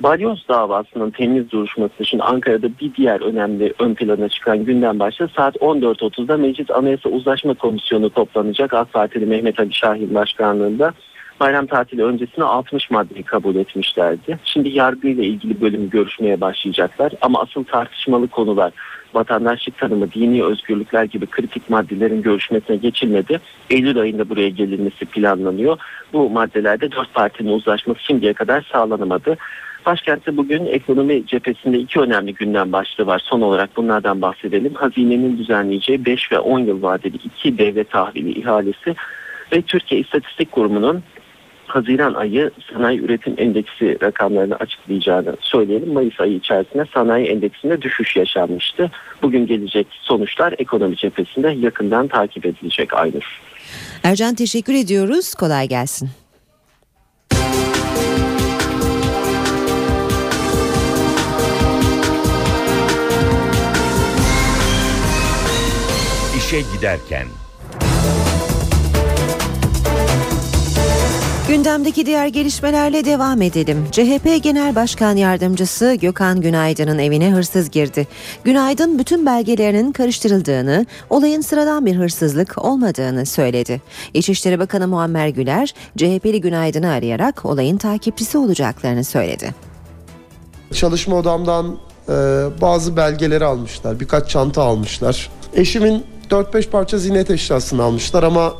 Balyoz 0.00 0.44
davasının 0.48 1.10
temiz 1.10 1.50
duruşması 1.50 2.02
için 2.02 2.18
Ankara'da 2.18 2.68
bir 2.80 2.94
diğer 2.94 3.20
önemli 3.20 3.74
ön 3.78 3.94
plana 3.94 4.28
çıkan 4.28 4.64
günden 4.64 4.98
başta 4.98 5.28
saat 5.28 5.56
14.30'da 5.56 6.36
Meclis 6.36 6.70
Anayasa 6.70 7.08
Uzlaşma 7.08 7.54
Komisyonu 7.54 8.10
toplanacak. 8.10 8.74
AK 8.74 8.92
Partili 8.92 9.26
Mehmet 9.26 9.60
Ali 9.60 9.74
Şahin 9.74 10.14
Başkanlığında 10.14 10.92
bayram 11.40 11.66
tatili 11.66 12.04
öncesine 12.04 12.44
60 12.44 12.90
maddeyi 12.90 13.22
kabul 13.22 13.56
etmişlerdi. 13.56 14.38
Şimdi 14.44 14.68
yargıyla 14.68 15.24
ilgili 15.24 15.60
bölüm 15.60 15.90
görüşmeye 15.90 16.40
başlayacaklar 16.40 17.12
ama 17.20 17.40
asıl 17.40 17.64
tartışmalı 17.64 18.28
konular 18.28 18.72
vatandaşlık 19.14 19.78
tanımı, 19.78 20.12
dini 20.12 20.44
özgürlükler 20.44 21.04
gibi 21.04 21.26
kritik 21.26 21.70
maddelerin 21.70 22.22
görüşmesine 22.22 22.76
geçilmedi. 22.76 23.40
Eylül 23.70 24.00
ayında 24.00 24.28
buraya 24.28 24.48
gelinmesi 24.48 25.04
planlanıyor. 25.04 25.78
Bu 26.12 26.30
maddelerde 26.30 26.92
dört 26.92 27.14
partinin 27.14 27.52
uzlaşması 27.52 28.00
şimdiye 28.02 28.32
kadar 28.32 28.68
sağlanamadı. 28.72 29.36
Başkentte 29.86 30.36
bugün 30.36 30.66
ekonomi 30.66 31.26
cephesinde 31.26 31.78
iki 31.78 32.00
önemli 32.00 32.34
gündem 32.34 32.72
başlığı 32.72 33.06
var. 33.06 33.22
Son 33.24 33.40
olarak 33.40 33.76
bunlardan 33.76 34.22
bahsedelim. 34.22 34.74
Hazinenin 34.74 35.38
düzenleyeceği 35.38 36.04
5 36.04 36.32
ve 36.32 36.38
10 36.38 36.58
yıl 36.58 36.82
vadeli 36.82 37.16
iki 37.16 37.58
devlet 37.58 37.90
tahvili 37.90 38.40
ihalesi 38.40 38.94
ve 39.52 39.62
Türkiye 39.62 40.00
İstatistik 40.00 40.52
Kurumu'nun 40.52 41.02
Haziran 41.66 42.14
ayı 42.14 42.50
sanayi 42.72 43.00
üretim 43.00 43.34
endeksi 43.38 43.98
rakamlarını 44.02 44.56
açıklayacağını 44.56 45.36
söyleyelim. 45.40 45.92
Mayıs 45.92 46.20
ayı 46.20 46.34
içerisinde 46.34 46.84
sanayi 46.94 47.26
endeksinde 47.26 47.82
düşüş 47.82 48.16
yaşanmıştı. 48.16 48.90
Bugün 49.22 49.46
gelecek 49.46 49.86
sonuçlar 49.90 50.54
ekonomi 50.58 50.96
cephesinde 50.96 51.48
yakından 51.48 52.08
takip 52.08 52.46
edilecek 52.46 52.94
Aynur. 52.94 53.40
Ercan 54.02 54.34
teşekkür 54.34 54.74
ediyoruz. 54.74 55.34
Kolay 55.34 55.68
gelsin. 55.68 56.23
İşe 66.44 66.60
giderken. 66.60 67.26
Gündemdeki 71.48 72.06
diğer 72.06 72.26
gelişmelerle 72.26 73.04
devam 73.04 73.42
edelim. 73.42 73.86
CHP 73.92 74.42
Genel 74.42 74.74
Başkan 74.74 75.16
Yardımcısı 75.16 75.94
Gökhan 75.94 76.40
Günaydın'ın 76.40 76.98
evine 76.98 77.30
hırsız 77.30 77.70
girdi. 77.70 78.06
Günaydın 78.44 78.98
bütün 78.98 79.26
belgelerinin 79.26 79.92
karıştırıldığını, 79.92 80.86
olayın 81.10 81.40
sıradan 81.40 81.86
bir 81.86 81.96
hırsızlık 81.96 82.64
olmadığını 82.64 83.26
söyledi. 83.26 83.82
İçişleri 84.14 84.58
Bakanı 84.58 84.88
Muammer 84.88 85.28
Güler, 85.28 85.74
CHP'li 85.96 86.40
Günaydın'ı 86.40 86.90
arayarak 86.90 87.44
olayın 87.44 87.76
takipçisi 87.76 88.38
olacaklarını 88.38 89.04
söyledi. 89.04 89.54
Çalışma 90.72 91.16
odamdan 91.16 91.78
e, 92.08 92.12
bazı 92.60 92.96
belgeleri 92.96 93.44
almışlar. 93.44 94.00
Birkaç 94.00 94.30
çanta 94.30 94.62
almışlar. 94.62 95.30
Eşimin 95.54 96.13
4-5 96.30 96.70
parça 96.70 96.98
ziynet 96.98 97.30
eşyasını 97.30 97.82
almışlar 97.82 98.22
ama 98.22 98.54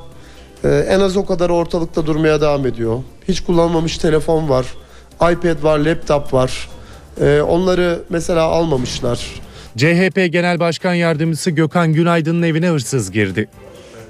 e, 0.65 0.69
en 0.69 1.01
az 1.01 1.17
o 1.17 1.27
kadar 1.27 1.51
ortalıkta 1.51 2.07
durmaya 2.07 2.41
devam 2.41 2.67
ediyor. 2.67 2.99
Hiç 3.29 3.41
kullanmamış 3.41 3.99
telefon 3.99 4.49
var. 4.49 4.67
iPad 5.15 5.63
var, 5.63 5.79
laptop 5.79 6.35
var. 6.35 6.69
E, 7.21 7.41
onları 7.41 8.03
mesela 8.11 8.43
almamışlar. 8.43 9.27
CHP 9.77 10.33
Genel 10.33 10.61
Başkan 10.61 10.95
Yardımcısı 10.95 11.51
Gökhan 11.51 11.93
Günaydın'ın 11.93 12.43
evine 12.43 12.69
hırsız 12.69 13.11
girdi. 13.11 13.49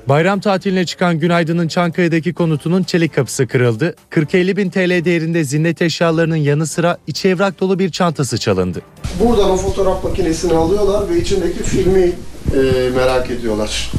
Bayram 0.08 0.40
tatiline 0.40 0.86
çıkan 0.86 1.18
Günaydın'ın 1.18 1.68
Çankaya'daki 1.68 2.34
konutunun 2.34 2.82
çelik 2.82 3.14
kapısı 3.14 3.46
kırıldı. 3.46 3.94
40-50 4.10 4.56
bin 4.56 4.70
TL 4.70 5.04
değerinde 5.04 5.44
zinnet 5.44 5.82
eşyalarının 5.82 6.36
yanı 6.36 6.66
sıra 6.66 6.98
içi 7.06 7.28
evrak 7.28 7.60
dolu 7.60 7.78
bir 7.78 7.90
çantası 7.90 8.38
çalındı. 8.38 8.82
Buradan 9.20 9.50
o 9.50 9.56
fotoğraf 9.56 10.04
makinesini 10.04 10.54
alıyorlar 10.54 11.10
ve 11.10 11.20
içindeki 11.20 11.62
filmi 11.62 12.12
e, 12.52 12.90
merak 12.96 13.30
ediyorlar. 13.30 13.90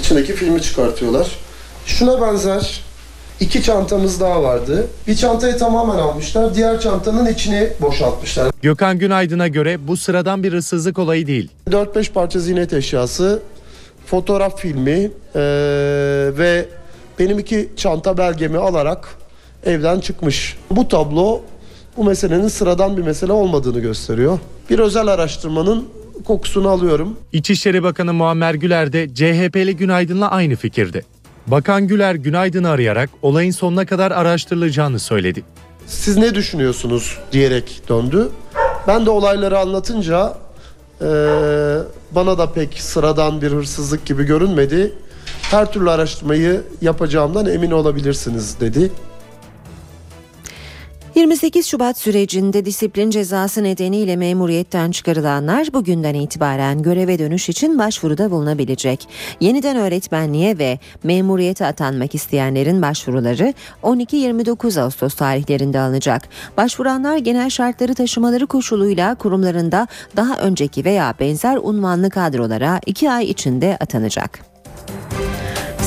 İçindeki 0.00 0.34
filmi 0.34 0.62
çıkartıyorlar. 0.62 1.30
Şuna 1.86 2.20
benzer 2.20 2.80
iki 3.40 3.62
çantamız 3.62 4.20
daha 4.20 4.42
vardı. 4.42 4.86
Bir 5.06 5.16
çantayı 5.16 5.58
tamamen 5.58 5.98
almışlar. 5.98 6.54
Diğer 6.54 6.80
çantanın 6.80 7.26
içini 7.26 7.68
boşaltmışlar. 7.80 8.50
Gökhan 8.62 8.98
Günaydın'a 8.98 9.48
göre 9.48 9.88
bu 9.88 9.96
sıradan 9.96 10.42
bir 10.42 10.52
hırsızlık 10.52 10.98
olayı 10.98 11.26
değil. 11.26 11.50
4-5 11.70 12.12
parça 12.12 12.38
ziynet 12.40 12.72
eşyası, 12.72 13.42
fotoğraf 14.06 14.60
filmi 14.60 15.10
e, 15.34 15.40
ve 16.38 16.68
benim 17.18 17.38
iki 17.38 17.68
çanta 17.76 18.18
belgemi 18.18 18.58
alarak 18.58 19.08
evden 19.66 20.00
çıkmış. 20.00 20.56
Bu 20.70 20.88
tablo 20.88 21.40
bu 21.96 22.04
meselenin 22.04 22.48
sıradan 22.48 22.96
bir 22.96 23.02
mesele 23.02 23.32
olmadığını 23.32 23.80
gösteriyor. 23.80 24.38
Bir 24.70 24.78
özel 24.78 25.06
araştırmanın 25.06 25.88
kokusunu 26.22 26.68
alıyorum. 26.68 27.16
İçişleri 27.32 27.82
Bakanı 27.82 28.12
Muammer 28.14 28.54
Güler 28.54 28.92
de 28.92 29.14
CHP'li 29.14 29.76
Günaydın'la 29.76 30.30
aynı 30.30 30.56
fikirde. 30.56 31.02
Bakan 31.46 31.86
Güler 31.86 32.14
Günaydın'ı 32.14 32.70
arayarak 32.70 33.10
olayın 33.22 33.50
sonuna 33.50 33.86
kadar 33.86 34.10
araştırılacağını 34.10 34.98
söyledi. 34.98 35.42
Siz 35.86 36.16
ne 36.16 36.34
düşünüyorsunuz 36.34 37.18
diyerek 37.32 37.82
döndü. 37.88 38.28
Ben 38.86 39.06
de 39.06 39.10
olayları 39.10 39.58
anlatınca 39.58 40.34
e, 41.00 41.06
bana 42.12 42.38
da 42.38 42.52
pek 42.52 42.80
sıradan 42.80 43.42
bir 43.42 43.52
hırsızlık 43.52 44.06
gibi 44.06 44.24
görünmedi. 44.24 44.92
Her 45.42 45.72
türlü 45.72 45.90
araştırmayı 45.90 46.62
yapacağımdan 46.82 47.46
emin 47.46 47.70
olabilirsiniz 47.70 48.60
dedi. 48.60 48.92
28 51.14 51.66
Şubat 51.66 51.98
sürecinde 51.98 52.64
disiplin 52.64 53.10
cezası 53.10 53.64
nedeniyle 53.64 54.16
memuriyetten 54.16 54.90
çıkarılanlar 54.90 55.68
bugünden 55.72 56.14
itibaren 56.14 56.82
göreve 56.82 57.18
dönüş 57.18 57.48
için 57.48 57.78
başvuruda 57.78 58.30
bulunabilecek. 58.30 59.08
Yeniden 59.40 59.76
öğretmenliğe 59.76 60.58
ve 60.58 60.78
memuriyete 61.02 61.66
atanmak 61.66 62.14
isteyenlerin 62.14 62.82
başvuruları 62.82 63.54
12-29 63.82 64.80
Ağustos 64.80 65.14
tarihlerinde 65.14 65.80
alınacak. 65.80 66.28
Başvuranlar 66.56 67.16
genel 67.16 67.50
şartları 67.50 67.94
taşımaları 67.94 68.46
koşuluyla 68.46 69.14
kurumlarında 69.14 69.86
daha 70.16 70.38
önceki 70.38 70.84
veya 70.84 71.14
benzer 71.20 71.58
unvanlı 71.62 72.10
kadrolara 72.10 72.80
2 72.86 73.10
ay 73.10 73.24
içinde 73.24 73.76
atanacak. 73.80 74.49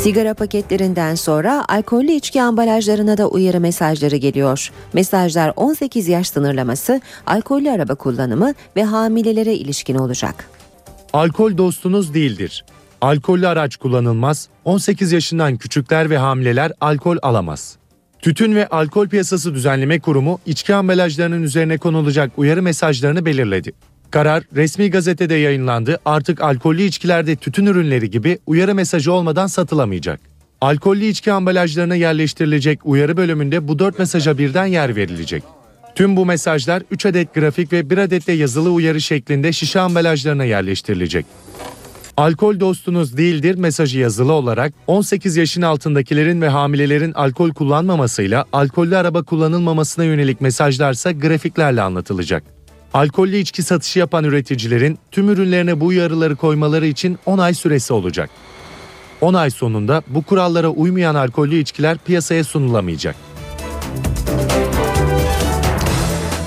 Sigara 0.04 0.34
paketlerinden 0.34 1.16
sonra 1.16 1.66
alkollü 1.70 2.12
içki 2.12 2.42
ambalajlarına 2.42 3.18
da 3.18 3.28
uyarı 3.28 3.60
mesajları 3.60 4.16
geliyor. 4.16 4.72
Mesajlar 4.94 5.54
18 5.56 6.08
yaş 6.08 6.30
sınırlaması, 6.30 7.02
alkollü 7.28 7.72
araba 7.72 7.96
kullanımı 7.96 8.54
ve 8.76 8.84
hamilelere 8.84 9.54
ilişkin 9.54 9.96
olacak. 9.96 10.50
Alkol 11.14 11.58
dostunuz 11.58 12.14
değildir. 12.14 12.66
Alkollü 13.02 13.48
araç 13.48 13.78
kullanılmaz, 13.78 14.50
18 14.66 15.12
yaşından 15.12 15.58
küçükler 15.58 16.10
ve 16.10 16.18
hamileler 16.18 16.72
alkol 16.82 17.18
alamaz. 17.22 17.78
Tütün 18.20 18.56
ve 18.56 18.68
Alkol 18.68 19.08
Piyasası 19.08 19.54
Düzenleme 19.54 20.00
Kurumu 20.00 20.40
içki 20.46 20.76
ambalajlarının 20.76 21.44
üzerine 21.44 21.78
konulacak 21.78 22.32
uyarı 22.38 22.62
mesajlarını 22.62 23.26
belirledi. 23.26 23.74
Karar 24.14 24.44
resmi 24.56 24.90
gazetede 24.90 25.36
yayınlandı. 25.36 26.00
Artık 26.06 26.42
alkollü 26.42 26.84
içkilerde 26.84 27.36
tütün 27.36 27.66
ürünleri 27.66 28.10
gibi 28.10 28.40
uyarı 28.46 28.76
mesajı 28.76 29.14
olmadan 29.14 29.48
satılamayacak. 29.48 30.20
Alkollü 30.62 31.06
içki 31.06 31.32
ambalajlarına 31.32 31.96
yerleştirilecek 31.96 32.80
uyarı 32.84 33.18
bölümünde 33.18 33.68
bu 33.68 33.80
dört 33.80 34.00
mesaja 34.00 34.38
birden 34.38 34.66
yer 34.66 34.96
verilecek. 34.96 35.44
Tüm 35.96 36.16
bu 36.18 36.26
mesajlar 36.26 36.84
3 36.92 37.06
adet 37.06 37.34
grafik 37.34 37.74
ve 37.74 37.90
1 37.90 37.98
adet 37.98 38.28
de 38.28 38.32
yazılı 38.32 38.72
uyarı 38.72 39.02
şeklinde 39.02 39.54
şişe 39.54 39.80
ambalajlarına 39.80 40.44
yerleştirilecek. 40.44 41.26
Alkol 42.18 42.60
dostunuz 42.60 43.18
değildir 43.18 43.56
mesajı 43.56 44.00
yazılı 44.00 44.34
olarak 44.34 44.74
18 44.88 45.38
yaşın 45.38 45.62
altındakilerin 45.62 46.42
ve 46.42 46.50
hamilelerin 46.50 47.14
alkol 47.14 47.50
kullanmamasıyla 47.50 48.46
alkollü 48.54 48.98
araba 48.98 49.24
kullanılmamasına 49.24 50.06
yönelik 50.06 50.42
mesajlarsa 50.42 51.12
grafiklerle 51.12 51.82
anlatılacak. 51.82 52.44
Alkollü 52.94 53.38
içki 53.38 53.64
satışı 53.64 54.00
yapan 54.00 54.24
üreticilerin 54.24 55.00
tüm 55.12 55.30
ürünlerine 55.30 55.80
bu 55.80 55.86
uyarıları 55.86 56.36
koymaları 56.36 56.86
için 56.88 57.20
10 57.26 57.38
ay 57.38 57.54
süresi 57.54 57.94
olacak. 57.94 58.30
10 59.22 59.34
ay 59.34 59.50
sonunda 59.50 60.02
bu 60.08 60.22
kurallara 60.22 60.70
uymayan 60.70 61.16
alkollü 61.16 61.56
içkiler 61.56 61.98
piyasaya 61.98 62.44
sunulamayacak. 62.44 63.16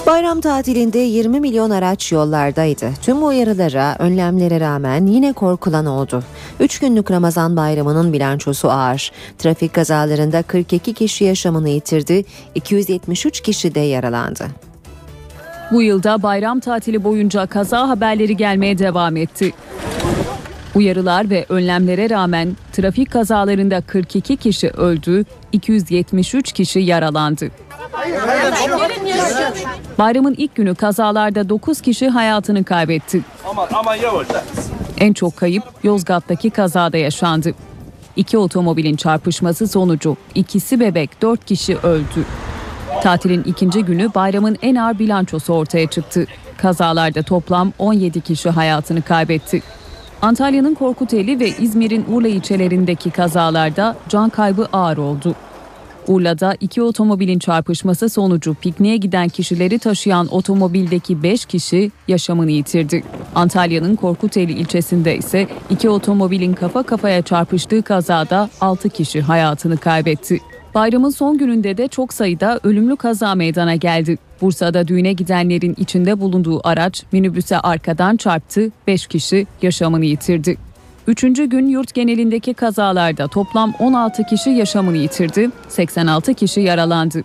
Bayram 0.06 0.40
tatilinde 0.40 0.98
20 0.98 1.40
milyon 1.40 1.70
araç 1.70 2.12
yollardaydı. 2.12 2.90
Tüm 3.02 3.26
uyarılara, 3.26 3.96
önlemlere 3.98 4.60
rağmen 4.60 5.06
yine 5.06 5.32
korkulan 5.32 5.86
oldu. 5.86 6.22
3 6.60 6.78
günlük 6.78 7.10
Ramazan 7.10 7.56
bayramının 7.56 8.12
bilançosu 8.12 8.70
ağır. 8.70 9.12
Trafik 9.38 9.74
kazalarında 9.74 10.42
42 10.42 10.94
kişi 10.94 11.24
yaşamını 11.24 11.68
yitirdi, 11.68 12.24
273 12.54 13.40
kişi 13.40 13.74
de 13.74 13.80
yaralandı. 13.80 14.65
Bu 15.72 15.82
yılda 15.82 16.22
bayram 16.22 16.60
tatili 16.60 17.04
boyunca 17.04 17.46
kaza 17.46 17.88
haberleri 17.88 18.36
gelmeye 18.36 18.78
devam 18.78 19.16
etti. 19.16 19.52
Uyarılar 20.74 21.30
ve 21.30 21.46
önlemlere 21.48 22.10
rağmen 22.10 22.56
trafik 22.72 23.10
kazalarında 23.10 23.80
42 23.80 24.36
kişi 24.36 24.70
öldü, 24.70 25.24
273 25.52 26.52
kişi 26.52 26.80
yaralandı. 26.80 27.50
Bayramın 29.98 30.34
ilk 30.38 30.54
günü 30.54 30.74
kazalarda 30.74 31.48
9 31.48 31.80
kişi 31.80 32.08
hayatını 32.08 32.64
kaybetti. 32.64 33.20
En 34.98 35.12
çok 35.12 35.36
kayıp 35.36 35.64
Yozgat'taki 35.82 36.50
kazada 36.50 36.96
yaşandı. 36.96 37.54
İki 38.16 38.38
otomobilin 38.38 38.96
çarpışması 38.96 39.68
sonucu 39.68 40.16
ikisi 40.34 40.80
bebek 40.80 41.22
dört 41.22 41.44
kişi 41.44 41.76
öldü. 41.76 42.24
Tatilin 43.06 43.42
ikinci 43.42 43.84
günü 43.84 44.14
bayramın 44.14 44.56
en 44.62 44.74
ağır 44.74 44.98
bilançosu 44.98 45.52
ortaya 45.52 45.86
çıktı. 45.86 46.26
Kazalarda 46.56 47.22
toplam 47.22 47.72
17 47.78 48.20
kişi 48.20 48.50
hayatını 48.50 49.02
kaybetti. 49.02 49.62
Antalya'nın 50.22 50.74
Korkuteli 50.74 51.40
ve 51.40 51.48
İzmir'in 51.48 52.04
Urla 52.08 52.28
ilçelerindeki 52.28 53.10
kazalarda 53.10 53.96
can 54.08 54.30
kaybı 54.30 54.68
ağır 54.72 54.96
oldu. 54.96 55.34
Urla'da 56.08 56.56
iki 56.60 56.82
otomobilin 56.82 57.38
çarpışması 57.38 58.08
sonucu 58.08 58.54
pikniğe 58.54 58.96
giden 58.96 59.28
kişileri 59.28 59.78
taşıyan 59.78 60.28
otomobildeki 60.34 61.22
5 61.22 61.44
kişi 61.44 61.90
yaşamını 62.08 62.50
yitirdi. 62.50 63.02
Antalya'nın 63.34 63.96
Korkuteli 63.96 64.52
ilçesinde 64.52 65.16
ise 65.16 65.48
iki 65.70 65.88
otomobilin 65.88 66.52
kafa 66.52 66.82
kafaya 66.82 67.22
çarpıştığı 67.22 67.82
kazada 67.82 68.50
6 68.60 68.88
kişi 68.88 69.20
hayatını 69.20 69.76
kaybetti. 69.76 70.40
Bayramın 70.74 71.10
son 71.10 71.38
gününde 71.38 71.76
de 71.76 71.88
çok 71.88 72.12
sayıda 72.12 72.60
ölümlü 72.64 72.96
kaza 72.96 73.34
meydana 73.34 73.76
geldi. 73.76 74.18
Bursa'da 74.40 74.88
düğüne 74.88 75.12
gidenlerin 75.12 75.74
içinde 75.78 76.20
bulunduğu 76.20 76.68
araç 76.68 77.02
minibüse 77.12 77.58
arkadan 77.58 78.16
çarptı, 78.16 78.70
5 78.86 79.06
kişi 79.06 79.46
yaşamını 79.62 80.04
yitirdi. 80.04 80.56
Üçüncü 81.06 81.44
gün 81.44 81.66
yurt 81.66 81.94
genelindeki 81.94 82.54
kazalarda 82.54 83.28
toplam 83.28 83.74
16 83.78 84.24
kişi 84.24 84.50
yaşamını 84.50 84.96
yitirdi, 84.96 85.50
86 85.68 86.34
kişi 86.34 86.60
yaralandı. 86.60 87.24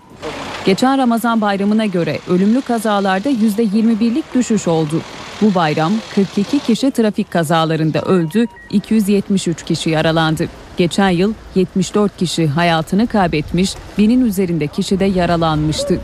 Geçen 0.66 0.98
Ramazan 0.98 1.42
bayramına 1.42 1.86
göre 1.86 2.20
ölümlü 2.30 2.62
kazalarda 2.62 3.30
%21'lik 3.30 4.36
düşüş 4.36 4.68
oldu. 4.68 5.02
Bu 5.42 5.56
bayram 5.56 5.94
42 6.16 6.60
kişi 6.60 6.92
trafik 6.92 7.32
kazalarında 7.32 8.02
öldü, 8.02 8.46
273 8.70 9.64
kişi 9.64 9.90
yaralandı. 9.90 10.48
Geçen 10.78 11.10
yıl 11.10 11.34
74 11.56 12.18
kişi 12.18 12.48
hayatını 12.48 13.08
kaybetmiş, 13.08 13.76
binin 13.98 14.26
üzerinde 14.26 14.68
kişi 14.68 15.00
de 15.00 15.06
yaralanmıştı. 15.06 16.00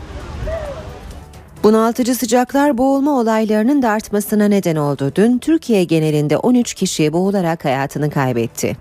Bunaltıcı 1.64 2.14
sıcaklar 2.14 2.78
boğulma 2.78 3.10
olaylarının 3.10 3.82
da 3.82 3.90
artmasına 3.90 4.48
neden 4.48 4.76
oldu. 4.76 5.12
Dün 5.14 5.38
Türkiye 5.38 5.84
genelinde 5.84 6.36
13 6.36 6.74
kişi 6.74 7.12
boğularak 7.12 7.64
hayatını 7.64 8.10
kaybetti. 8.10 8.76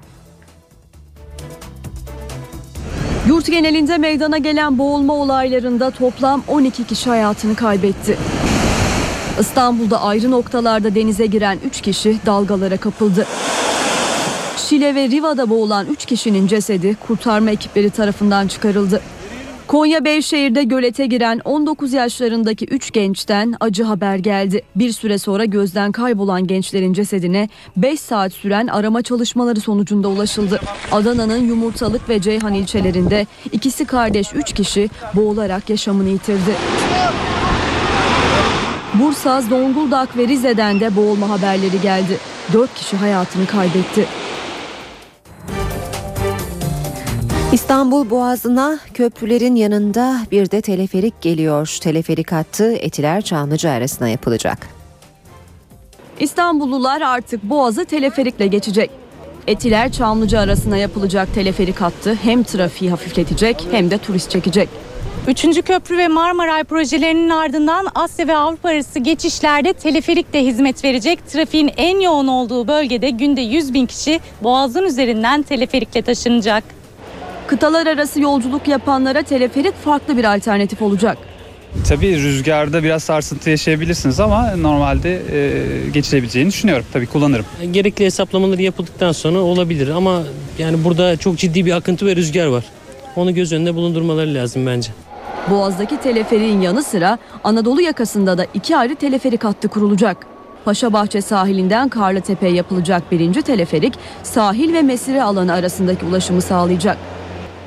Yurt 3.28 3.46
genelinde 3.46 3.98
meydana 3.98 4.38
gelen 4.38 4.78
boğulma 4.78 5.14
olaylarında 5.14 5.92
toplam 5.92 6.44
12 6.48 6.84
kişi 6.84 7.10
hayatını 7.10 7.56
kaybetti. 7.56 8.18
İstanbul'da 9.40 10.02
ayrı 10.02 10.32
noktalarda 10.32 10.96
denize 10.96 11.26
giren 11.26 11.60
3 11.66 11.82
kişi 11.82 12.18
dalgalara 12.26 12.78
kapıldı. 12.78 13.28
Şile 14.58 14.96
ve 14.96 15.10
Riva'da 15.10 15.50
boğulan 15.50 15.88
3 15.88 16.06
kişinin 16.06 16.48
cesedi 16.48 16.98
kurtarma 17.08 17.52
ekipleri 17.52 17.90
tarafından 17.90 18.48
çıkarıldı. 18.48 19.02
Konya 19.68 20.06
Beyşehir'de 20.06 20.64
gölete 20.64 21.06
giren 21.06 21.42
19 21.46 21.94
yaşlarındaki 21.94 22.66
3 22.66 22.92
gençten 22.92 23.56
acı 23.60 23.84
haber 23.84 24.16
geldi. 24.16 24.62
Bir 24.76 24.92
süre 24.92 25.18
sonra 25.18 25.46
gözden 25.46 25.92
kaybolan 25.92 26.48
gençlerin 26.48 26.94
cesedine 26.94 27.50
5 27.78 28.00
saat 28.00 28.34
süren 28.34 28.68
arama 28.68 29.02
çalışmaları 29.02 29.60
sonucunda 29.60 30.08
ulaşıldı. 30.08 30.60
Adana'nın 30.92 31.48
Yumurtalık 31.48 32.10
ve 32.10 32.22
Ceyhan 32.22 32.54
ilçelerinde 32.54 33.28
ikisi 33.52 33.86
kardeş 33.86 34.28
3 34.36 34.54
kişi 34.54 34.90
boğularak 35.14 35.70
yaşamını 35.70 36.10
yitirdi. 36.10 36.56
Bursa, 38.94 39.42
Zonguldak 39.42 40.18
ve 40.18 40.28
Rize'den 40.28 40.80
de 40.80 40.96
boğulma 40.96 41.30
haberleri 41.30 41.82
geldi. 41.82 42.18
4 42.54 42.74
kişi 42.76 42.98
hayatını 42.98 43.46
kaybetti. 43.46 44.06
İstanbul 47.52 48.10
Boğazı'na 48.10 48.80
köprülerin 48.94 49.56
yanında 49.56 50.18
bir 50.32 50.52
de 50.52 50.62
teleferik 50.62 51.22
geliyor. 51.22 51.78
Teleferik 51.82 52.32
hattı 52.32 52.74
Etiler 52.74 53.22
Çamlıca 53.22 53.72
arasına 53.72 54.10
yapılacak. 54.10 54.68
İstanbullular 56.20 57.02
artık 57.02 57.44
Boğaz'ı 57.44 57.86
teleferikle 57.86 58.48
geçecek. 58.48 58.92
Etiler 59.48 59.92
Çamlıca 59.92 60.40
arasına 60.40 60.78
yapılacak 60.78 61.34
teleferik 61.34 61.82
hattı 61.82 62.18
hem 62.24 62.44
trafiği 62.44 62.92
hafifletecek 62.92 63.68
hem 63.72 63.92
de 63.92 63.98
turist 63.98 64.30
çekecek. 64.32 64.70
Üçüncü 65.28 65.62
köprü 65.62 65.98
ve 65.98 66.08
Marmaray 66.08 66.64
projelerinin 66.64 67.30
ardından 67.30 67.88
Asya 67.96 68.28
ve 68.28 68.38
Avrupa 68.38 68.70
arası 68.70 69.00
geçişlerde 69.00 69.74
teleferik 69.74 70.34
de 70.34 70.44
hizmet 70.44 70.84
verecek. 70.84 71.28
Trafiğin 71.28 71.72
en 71.78 72.00
yoğun 72.00 72.28
olduğu 72.28 72.68
bölgede 72.68 73.10
günde 73.10 73.42
100 73.42 73.74
bin 73.74 73.86
kişi 73.86 74.20
Boğaz'ın 74.44 74.84
üzerinden 74.84 75.44
teleferikle 75.44 76.02
taşınacak. 76.02 76.77
Kıtalar 77.48 77.88
arası 77.88 78.22
yolculuk 78.22 78.68
yapanlara 78.68 79.22
teleferik 79.22 79.76
farklı 79.84 80.18
bir 80.18 80.36
alternatif 80.36 80.82
olacak. 80.82 81.18
Tabii 81.90 82.16
rüzgarda 82.16 82.84
biraz 82.84 83.04
sarsıntı 83.04 83.50
yaşayabilirsiniz 83.50 84.20
ama 84.20 84.56
normalde 84.56 85.22
e, 85.32 85.90
geçilebileceğini 85.90 86.50
düşünüyorum. 86.50 86.86
Tabii 86.94 87.06
kullanırım. 87.06 87.46
Gerekli 87.72 88.06
hesaplamaları 88.06 88.62
yapıldıktan 88.62 89.12
sonra 89.12 89.40
olabilir 89.40 89.88
ama 89.90 90.24
yani 90.60 90.84
burada 90.84 91.18
çok 91.18 91.38
ciddi 91.38 91.66
bir 91.66 91.72
akıntı 91.72 92.06
ve 92.06 92.16
rüzgar 92.16 92.46
var. 92.46 92.64
Onu 93.16 93.34
göz 93.36 93.54
önünde 93.54 93.76
bulundurmaları 93.76 94.34
lazım 94.34 94.66
bence. 94.66 94.92
Boğaz'daki 95.50 95.98
teleferiğin 95.98 96.62
yanı 96.62 96.84
sıra 96.84 97.18
Anadolu 97.44 97.82
yakasında 97.82 98.38
da 98.38 98.46
iki 98.54 98.78
ayrı 98.78 98.96
teleferik 98.96 99.44
hattı 99.44 99.68
kurulacak. 99.68 100.18
Paşabahçe 100.66 101.22
sahilinden 101.22 101.90
Karlıtepe'ye 101.90 102.54
yapılacak 102.54 103.12
birinci 103.12 103.42
teleferik 103.42 103.94
sahil 104.24 104.74
ve 104.74 104.82
mesire 104.82 105.24
alanı 105.24 105.54
arasındaki 105.54 106.06
ulaşımı 106.06 106.42
sağlayacak. 106.42 106.98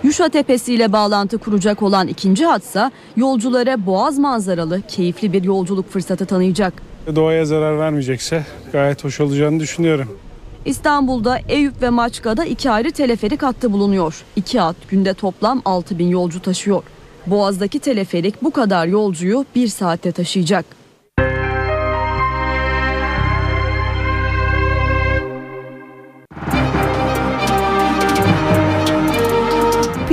Yuşa 0.04 0.28
Tepesi 0.28 0.74
ile 0.74 0.92
bağlantı 0.92 1.38
kuracak 1.38 1.82
olan 1.82 2.08
ikinci 2.08 2.46
hatsa 2.46 2.90
yolculara 3.16 3.86
boğaz 3.86 4.18
manzaralı 4.18 4.82
keyifli 4.88 5.32
bir 5.32 5.44
yolculuk 5.44 5.90
fırsatı 5.90 6.26
tanıyacak. 6.26 6.72
Doğaya 7.14 7.44
zarar 7.44 7.78
vermeyecekse 7.78 8.44
gayet 8.72 9.04
hoş 9.04 9.20
olacağını 9.20 9.60
düşünüyorum. 9.60 10.18
İstanbul'da 10.64 11.38
Eyüp 11.48 11.82
ve 11.82 11.90
Maçka'da 11.90 12.44
iki 12.44 12.70
ayrı 12.70 12.92
teleferik 12.92 13.42
hattı 13.42 13.72
bulunuyor. 13.72 14.24
İki 14.36 14.60
hat 14.60 14.76
günde 14.88 15.14
toplam 15.14 15.62
6 15.64 15.98
bin 15.98 16.08
yolcu 16.08 16.42
taşıyor. 16.42 16.82
Boğaz'daki 17.26 17.78
teleferik 17.78 18.42
bu 18.42 18.50
kadar 18.50 18.86
yolcuyu 18.86 19.44
bir 19.54 19.68
saatte 19.68 20.12
taşıyacak. 20.12 20.79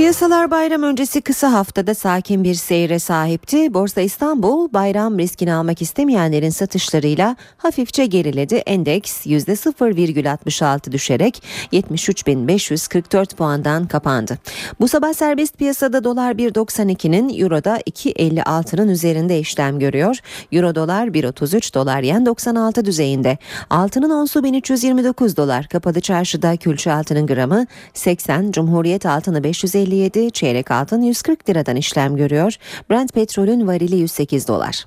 Piyasalar 0.08 0.50
bayram 0.50 0.82
öncesi 0.82 1.20
kısa 1.20 1.52
haftada 1.52 1.94
sakin 1.94 2.44
bir 2.44 2.54
seyre 2.54 2.98
sahipti. 2.98 3.74
Borsa 3.74 4.00
İstanbul 4.00 4.72
bayram 4.72 5.18
riskini 5.18 5.52
almak 5.54 5.82
istemeyenlerin 5.82 6.50
satışlarıyla 6.50 7.36
hafifçe 7.56 8.06
geriledi. 8.06 8.54
Endeks 8.54 9.26
%0,66 9.26 10.92
düşerek 10.92 11.42
73.544 11.72 13.34
puandan 13.34 13.86
kapandı. 13.86 14.38
Bu 14.80 14.88
sabah 14.88 15.12
serbest 15.12 15.58
piyasada 15.58 16.04
dolar 16.04 16.32
1.92'nin 16.32 17.42
euroda 17.42 17.78
2.56'nın 17.78 18.88
üzerinde 18.88 19.38
işlem 19.38 19.78
görüyor. 19.78 20.16
Euro 20.52 20.74
dolar 20.74 21.06
1.33 21.06 21.74
dolar 21.74 22.00
yen 22.00 22.26
96 22.26 22.84
düzeyinde. 22.84 23.38
Altının 23.70 24.10
onsu 24.10 24.44
1329 24.44 25.36
dolar. 25.36 25.68
Kapalı 25.68 26.00
çarşıda 26.00 26.56
külçe 26.56 26.92
altının 26.92 27.26
gramı 27.26 27.66
80, 27.94 28.52
Cumhuriyet 28.52 29.06
altını 29.06 29.44
550 29.44 29.97
57, 29.98 30.30
çeyrek 30.30 30.70
altın 30.70 31.02
140 31.02 31.48
liradan 31.48 31.76
işlem 31.76 32.16
görüyor. 32.16 32.54
Brent 32.90 33.12
petrolün 33.12 33.66
varili 33.66 33.96
108 33.96 34.48
dolar. 34.48 34.84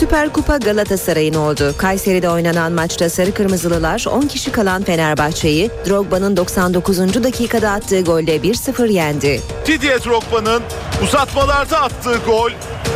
Süper 0.00 0.32
Kupa 0.32 0.56
Galatasaray'ın 0.56 1.34
oldu. 1.34 1.74
Kayseri'de 1.78 2.30
oynanan 2.30 2.72
maçta 2.72 3.10
Sarı 3.10 3.34
Kırmızılılar 3.34 4.04
10 4.12 4.20
kişi 4.20 4.52
kalan 4.52 4.82
Fenerbahçe'yi 4.82 5.70
Drogba'nın 5.88 6.36
99. 6.36 6.98
dakikada 6.98 7.70
attığı 7.70 8.00
golle 8.00 8.36
1-0 8.36 8.92
yendi. 8.92 9.40
Didier 9.66 10.04
Drogba'nın 10.04 10.62
uzatmalarda 11.04 11.80
attığı 11.80 12.16
gol 12.26 12.50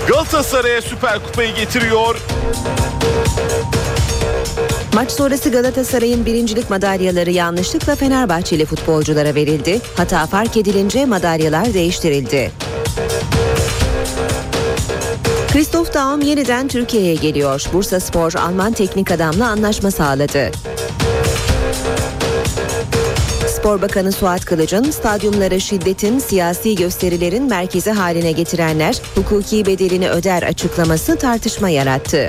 Galatasaray'a 0.08 0.82
Süper 0.82 1.18
Kupayı 1.18 1.54
getiriyor. 1.54 2.16
Maç 4.94 5.10
sonrası 5.10 5.50
Galatasaray'ın 5.50 6.26
birincilik 6.26 6.70
madalyaları 6.70 7.30
yanlışlıkla 7.30 7.94
Fenerbahçeli 7.96 8.66
futbolculara 8.66 9.34
verildi. 9.34 9.80
Hata 9.96 10.26
fark 10.26 10.56
edilince 10.56 11.06
madalyalar 11.06 11.74
değiştirildi. 11.74 12.50
Christoph 15.52 15.94
Daum 15.94 16.20
yeniden 16.20 16.68
Türkiye'ye 16.68 17.14
geliyor. 17.14 17.64
Bursa 17.72 18.00
Spor 18.00 18.32
Alman 18.32 18.72
teknik 18.72 19.10
adamla 19.10 19.48
anlaşma 19.48 19.90
sağladı. 19.90 20.50
Spor 23.48 23.82
Bakanı 23.82 24.12
Suat 24.12 24.44
Kılıç'ın 24.44 24.90
stadyumları 24.90 25.60
şiddetin, 25.60 26.18
siyasi 26.18 26.74
gösterilerin 26.74 27.44
merkezi 27.48 27.90
haline 27.90 28.32
getirenler 28.32 29.00
hukuki 29.14 29.66
bedelini 29.66 30.10
öder 30.10 30.42
açıklaması 30.42 31.16
tartışma 31.16 31.68
yarattı. 31.68 32.28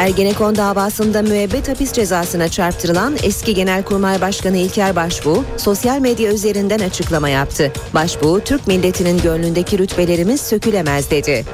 Ergenekon 0.00 0.56
davasında 0.56 1.22
müebbet 1.22 1.68
hapis 1.68 1.92
cezasına 1.92 2.48
çarptırılan 2.48 3.16
eski 3.22 3.54
Genelkurmay 3.54 4.20
Başkanı 4.20 4.56
İlker 4.56 4.96
Başbuğ 4.96 5.44
sosyal 5.56 6.00
medya 6.00 6.32
üzerinden 6.32 6.78
açıklama 6.78 7.28
yaptı. 7.28 7.72
Başbuğ, 7.94 8.40
Türk 8.44 8.66
milletinin 8.66 9.18
gönlündeki 9.18 9.78
rütbelerimiz 9.78 10.40
sökülemez 10.40 11.10
dedi. 11.10 11.44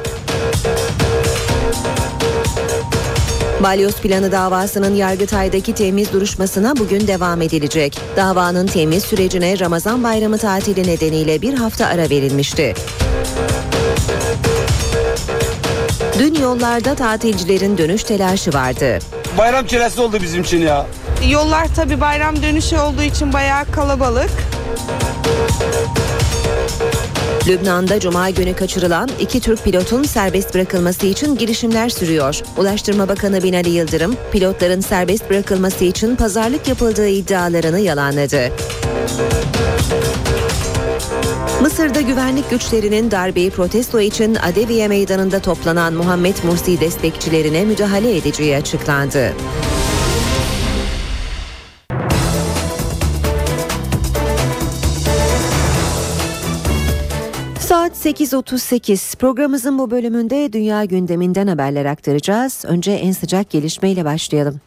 Balyoz 3.63 3.97
planı 3.97 4.33
davasının 4.33 4.95
Yargıtay'daki 4.95 5.75
temiz 5.75 6.13
duruşmasına 6.13 6.77
bugün 6.77 7.07
devam 7.07 7.43
edilecek. 7.43 7.99
Davanın 8.17 8.67
temiz 8.67 9.05
sürecine 9.05 9.59
Ramazan 9.59 10.05
bayramı 10.05 10.39
tatili 10.39 10.87
nedeniyle 10.87 11.43
bir 11.43 11.55
hafta 11.55 11.87
ara 11.87 12.11
verilmişti. 12.11 12.75
Dün 16.19 16.35
yollarda 16.35 16.95
tatilcilerin 16.95 17.79
dönüş 17.79 18.05
telaşı 18.05 18.53
vardı. 18.53 18.99
Bayram 19.39 19.67
çilesi 19.67 20.01
oldu 20.01 20.19
bizim 20.23 20.43
için 20.43 20.61
ya. 20.61 20.87
Yollar 21.31 21.75
tabi 21.75 22.01
bayram 22.01 22.43
dönüşü 22.43 22.79
olduğu 22.79 23.03
için 23.03 23.33
bayağı 23.33 23.65
kalabalık. 23.65 24.31
Lübnan'da 27.49 28.01
cuma 28.01 28.31
günü 28.31 28.55
kaçırılan 28.57 29.11
iki 29.21 29.41
Türk 29.41 29.65
pilotun 29.65 30.03
serbest 30.03 30.55
bırakılması 30.55 31.07
için 31.07 31.37
girişimler 31.37 31.89
sürüyor. 31.89 32.41
Ulaştırma 32.57 33.09
Bakanı 33.09 33.43
Binali 33.43 33.71
Yıldırım, 33.71 34.17
pilotların 34.33 34.81
serbest 34.81 35.31
bırakılması 35.31 35.85
için 35.85 36.17
pazarlık 36.17 36.69
yapıldığı 36.69 37.09
iddialarını 37.09 37.81
yalanladı. 37.81 38.53
Mısır'da 41.61 42.01
güvenlik 42.01 42.51
güçlerinin 42.51 43.11
darbeyi 43.11 43.51
protesto 43.51 44.01
için 44.01 44.35
Adeviye 44.35 44.89
meydanında 44.89 45.41
toplanan 45.41 45.95
Muhammed 45.95 46.37
Mursi 46.45 46.81
destekçilerine 46.81 47.65
müdahale 47.65 48.17
edeceği 48.17 48.57
açıklandı. 48.57 49.33
Saat 57.61 57.93
8.38 58.07 59.17
programımızın 59.17 59.79
bu 59.79 59.91
bölümünde 59.91 60.53
dünya 60.53 60.85
gündeminden 60.85 61.47
haberler 61.47 61.85
aktaracağız. 61.85 62.65
Önce 62.67 62.93
en 62.93 63.13
sıcak 63.13 63.51
gelişmeyle 63.51 64.05
başlayalım. 64.05 64.61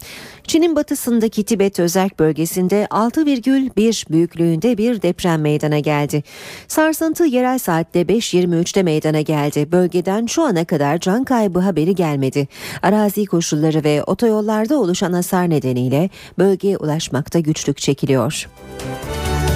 Çin'in 0.50 0.76
batısındaki 0.76 1.44
Tibet 1.44 1.80
özerk 1.80 2.20
bölgesinde 2.20 2.88
6,1 2.90 4.10
büyüklüğünde 4.10 4.78
bir 4.78 5.02
deprem 5.02 5.42
meydana 5.42 5.80
geldi. 5.80 6.24
Sarsıntı 6.68 7.26
yerel 7.26 7.60
saatte 7.60 8.02
5.23'te 8.02 8.84
meydana 8.84 9.22
geldi. 9.22 9.72
Bölgeden 9.72 10.26
şu 10.26 10.44
ana 10.44 10.66
kadar 10.66 11.00
can 11.00 11.24
kaybı 11.24 11.60
haberi 11.60 11.96
gelmedi. 11.96 12.48
Arazi 12.82 13.26
koşulları 13.26 13.84
ve 13.84 14.04
otoyollarda 14.04 14.80
oluşan 14.80 15.14
hasar 15.14 15.50
nedeniyle 15.50 16.10
bölgeye 16.40 16.78
ulaşmakta 16.78 17.40
güçlük 17.40 17.78
çekiliyor. 17.78 18.48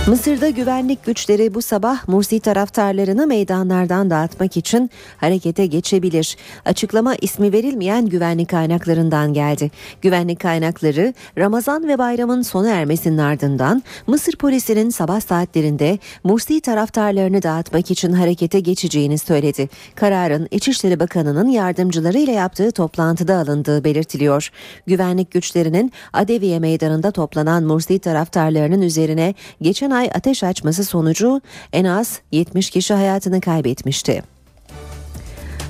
Mısır'da 0.08 0.50
güvenlik 0.50 1.06
güçleri 1.06 1.54
bu 1.54 1.62
sabah 1.62 2.08
Mursi 2.08 2.40
taraftarlarını 2.40 3.28
meydanlardan 3.28 4.10
dağıtmak 4.10 4.58
için 4.58 4.90
harekete 5.18 5.66
geçebilir. 5.66 6.38
Açıklama 6.66 7.16
ismi 7.16 7.54
verilmeyen 7.54 8.06
güvenlik 8.06 8.50
kaynaklarından 8.50 9.34
geldi. 9.34 9.72
Güvenlik 10.02 10.40
kaynakları 10.40 11.14
Ramazan 11.38 11.88
ve 11.88 11.98
bayramın 11.98 12.42
sona 12.42 12.70
ermesinin 12.70 13.18
ardından 13.18 13.84
Mısır 14.08 14.36
polisinin 14.36 14.90
sabah 14.90 15.22
saatlerinde 15.22 16.00
Mursi 16.24 16.62
taraftarlarını 16.62 17.44
dağıtmak 17.44 17.92
için 17.92 18.12
harekete 18.12 18.60
geçeceğini 18.60 19.18
söyledi. 19.18 19.70
Kararın 19.96 20.48
İçişleri 20.52 21.00
Bakanı'nın 21.00 21.48
yardımcılarıyla 21.48 22.34
yaptığı 22.34 22.72
toplantıda 22.72 23.38
alındığı 23.38 23.84
belirtiliyor. 23.84 24.50
Güvenlik 24.88 25.32
güçlerinin 25.32 25.92
Adeviye 26.14 26.60
meydanında 26.60 27.12
toplanan 27.12 27.64
Mursi 27.64 28.00
taraftarlarının 28.00 28.82
üzerine 28.82 29.34
geçen 29.62 29.93
ay 29.94 30.10
ateş 30.14 30.44
açması 30.44 30.84
sonucu 30.84 31.42
en 31.74 31.86
az 31.86 32.20
70 32.32 32.70
kişi 32.70 32.94
hayatını 32.94 33.42
kaybetmişti. 33.42 34.24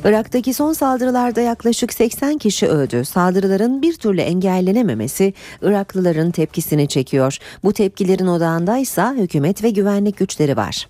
Irak'taki 0.06 0.54
son 0.54 0.74
saldırılarda 0.74 1.42
yaklaşık 1.42 1.94
80 1.94 2.38
kişi 2.38 2.68
öldü. 2.68 3.06
Saldırıların 3.06 3.82
bir 3.82 3.94
türlü 3.94 4.22
engellenememesi 4.22 5.34
Iraklıların 5.62 6.32
tepkisini 6.32 6.88
çekiyor. 6.88 7.38
Bu 7.64 7.74
tepkilerin 7.74 8.28
odağında 8.28 8.78
ise 8.78 9.06
hükümet 9.18 9.64
ve 9.64 9.70
güvenlik 9.70 10.18
güçleri 10.18 10.58
var. 10.58 10.88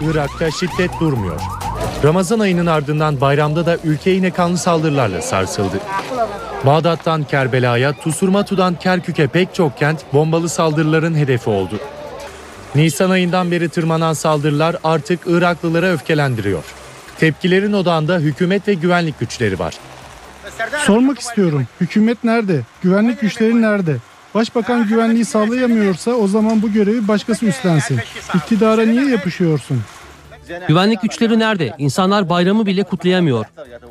Irak'ta 0.00 0.50
şiddet 0.50 0.90
durmuyor. 1.00 1.63
Ramazan 2.04 2.38
ayının 2.38 2.66
ardından 2.66 3.20
bayramda 3.20 3.66
da 3.66 3.78
ülke 3.84 4.10
yine 4.10 4.30
kanlı 4.30 4.58
saldırılarla 4.58 5.22
sarsıldı. 5.22 5.80
Bağdat'tan 6.66 7.24
Kerbela'ya, 7.24 7.92
Tusurmatu'dan 7.92 8.74
Kerkük'e 8.78 9.26
pek 9.26 9.54
çok 9.54 9.78
kent 9.78 10.04
bombalı 10.12 10.48
saldırıların 10.48 11.14
hedefi 11.14 11.50
oldu. 11.50 11.80
Nisan 12.74 13.10
ayından 13.10 13.50
beri 13.50 13.68
tırmanan 13.68 14.12
saldırılar 14.12 14.76
artık 14.84 15.20
Iraklılara 15.26 15.86
öfkelendiriyor. 15.86 16.64
Tepkilerin 17.18 17.72
odağında 17.72 18.18
hükümet 18.18 18.68
ve 18.68 18.74
güvenlik 18.74 19.20
güçleri 19.20 19.58
var. 19.58 19.74
Sormak 20.86 21.18
istiyorum. 21.18 21.66
Hükümet 21.80 22.24
nerede? 22.24 22.60
Güvenlik 22.82 23.20
güçleri 23.20 23.62
nerede? 23.62 23.96
Başbakan 24.34 24.88
güvenliği 24.88 25.24
sağlayamıyorsa 25.24 26.10
o 26.10 26.28
zaman 26.28 26.62
bu 26.62 26.72
görevi 26.72 27.08
başkası 27.08 27.46
üstlensin. 27.46 28.00
İktidara 28.34 28.82
niye 28.82 29.04
yapışıyorsun? 29.10 29.82
Güvenlik 30.68 31.02
güçleri 31.02 31.38
nerede? 31.38 31.74
İnsanlar 31.78 32.28
bayramı 32.28 32.66
bile 32.66 32.82
kutlayamıyor. 32.82 33.46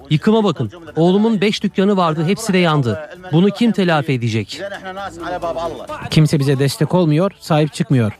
Yıkıma 0.10 0.44
bakın. 0.44 0.72
Oğlumun 0.96 1.42
5 1.42 1.64
dükkanı 1.64 1.98
vardı 1.98 2.24
hepsi 2.28 2.54
de 2.54 2.58
yandı. 2.58 3.10
Bunu 3.32 3.50
kim 3.50 3.72
telafi 3.72 4.12
edecek? 4.12 4.62
Kimse 6.10 6.40
bize 6.40 6.60
destek 6.60 6.94
olmuyor, 6.94 7.32
sahip 7.40 7.74
çıkmıyor. 7.74 8.12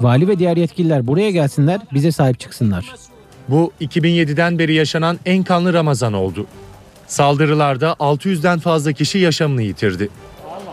Vali 0.00 0.28
ve 0.28 0.38
diğer 0.38 0.56
yetkililer 0.56 1.06
buraya 1.06 1.30
gelsinler, 1.30 1.80
bize 1.92 2.12
sahip 2.12 2.40
çıksınlar. 2.40 2.94
Bu 3.48 3.72
2007'den 3.80 4.58
beri 4.58 4.74
yaşanan 4.74 5.18
en 5.26 5.42
kanlı 5.42 5.72
Ramazan 5.72 6.12
oldu. 6.12 6.46
Saldırılarda 7.06 7.92
600'den 7.92 8.58
fazla 8.58 8.92
kişi 8.92 9.18
yaşamını 9.18 9.62
yitirdi. 9.62 10.08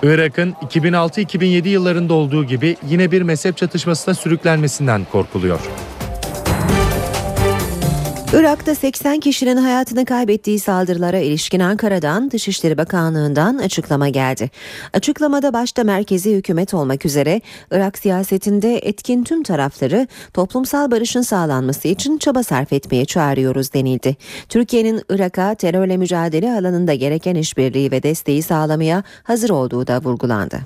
Irak'ın 0.03 0.51
2006-2007 0.51 1.67
yıllarında 1.67 2.13
olduğu 2.13 2.43
gibi 2.43 2.77
yine 2.89 3.11
bir 3.11 3.21
mezhep 3.21 3.57
çatışmasına 3.57 4.13
sürüklenmesinden 4.13 5.05
korkuluyor. 5.11 5.59
Irak'ta 8.33 8.75
80 8.75 9.19
kişinin 9.19 9.57
hayatını 9.57 10.05
kaybettiği 10.05 10.59
saldırılara 10.59 11.19
ilişkin 11.19 11.59
Ankara'dan 11.59 12.31
Dışişleri 12.31 12.77
Bakanlığı'ndan 12.77 13.57
açıklama 13.57 14.09
geldi. 14.09 14.49
Açıklamada 14.93 15.53
başta 15.53 15.83
merkezi 15.83 16.35
hükümet 16.35 16.73
olmak 16.73 17.05
üzere 17.05 17.41
Irak 17.71 17.97
siyasetinde 17.97 18.77
etkin 18.77 19.23
tüm 19.23 19.43
tarafları 19.43 20.07
toplumsal 20.33 20.91
barışın 20.91 21.21
sağlanması 21.21 21.87
için 21.87 22.17
çaba 22.17 22.43
sarf 22.43 22.73
etmeye 22.73 23.05
çağırıyoruz 23.05 23.73
denildi. 23.73 24.15
Türkiye'nin 24.49 25.01
Irak'a 25.09 25.55
terörle 25.55 25.97
mücadele 25.97 26.51
alanında 26.51 26.93
gereken 26.93 27.35
işbirliği 27.35 27.91
ve 27.91 28.03
desteği 28.03 28.43
sağlamaya 28.43 29.03
hazır 29.23 29.49
olduğu 29.49 29.87
da 29.87 30.01
vurgulandı. 30.01 30.59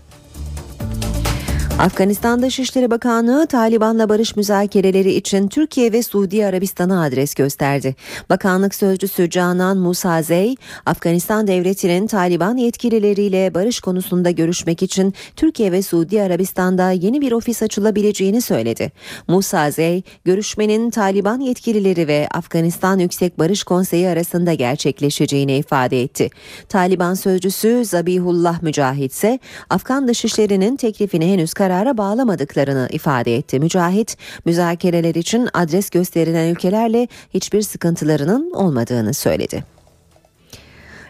Afganistan 1.80 2.42
Dışişleri 2.42 2.92
Bakanlığı 2.92 3.48
Taliban'la 3.48 4.10
barış 4.10 4.36
müzakereleri 4.36 5.14
için 5.14 5.48
Türkiye 5.48 5.94
ve 5.94 6.04
Suudi 6.04 6.46
Arabistan'a 6.46 7.04
adres 7.04 7.34
gösterdi. 7.34 7.96
Bakanlık 8.30 8.76
sözcüsü 8.76 9.30
Canan 9.30 9.78
Musazey, 9.78 10.56
Afganistan 10.86 11.48
devletinin 11.48 12.08
Taliban 12.08 12.58
yetkilileriyle 12.58 13.54
barış 13.54 13.80
konusunda 13.80 14.32
görüşmek 14.32 14.84
için 14.84 15.14
Türkiye 15.36 15.72
ve 15.72 15.82
Suudi 15.82 16.22
Arabistan'da 16.22 16.92
yeni 16.92 17.22
bir 17.22 17.32
ofis 17.32 17.64
açılabileceğini 17.64 18.42
söyledi. 18.42 18.92
Musazey, 19.28 20.04
görüşmenin 20.26 20.90
Taliban 20.90 21.40
yetkilileri 21.40 22.08
ve 22.08 22.28
Afganistan 22.34 23.00
Yüksek 23.00 23.40
Barış 23.40 23.64
Konseyi 23.64 24.08
arasında 24.10 24.54
gerçekleşeceğini 24.54 25.58
ifade 25.58 26.02
etti. 26.02 26.30
Taliban 26.70 27.14
sözcüsü 27.14 27.86
Zabihullah 27.86 28.62
Mücahit 28.62 29.12
ise 29.12 29.40
Afgan 29.70 30.08
Dışişleri'nin 30.08 30.76
teklifini 30.76 31.34
henüz 31.34 31.54
karara 31.66 31.98
bağlamadıklarını 31.98 32.88
ifade 32.92 33.36
etti. 33.36 33.60
Mücahit, 33.60 34.18
müzakereler 34.46 35.16
için 35.16 35.50
adres 35.54 35.90
gösterilen 35.90 36.52
ülkelerle 36.52 37.08
hiçbir 37.34 37.62
sıkıntılarının 37.62 38.52
olmadığını 38.52 39.14
söyledi. 39.14 39.64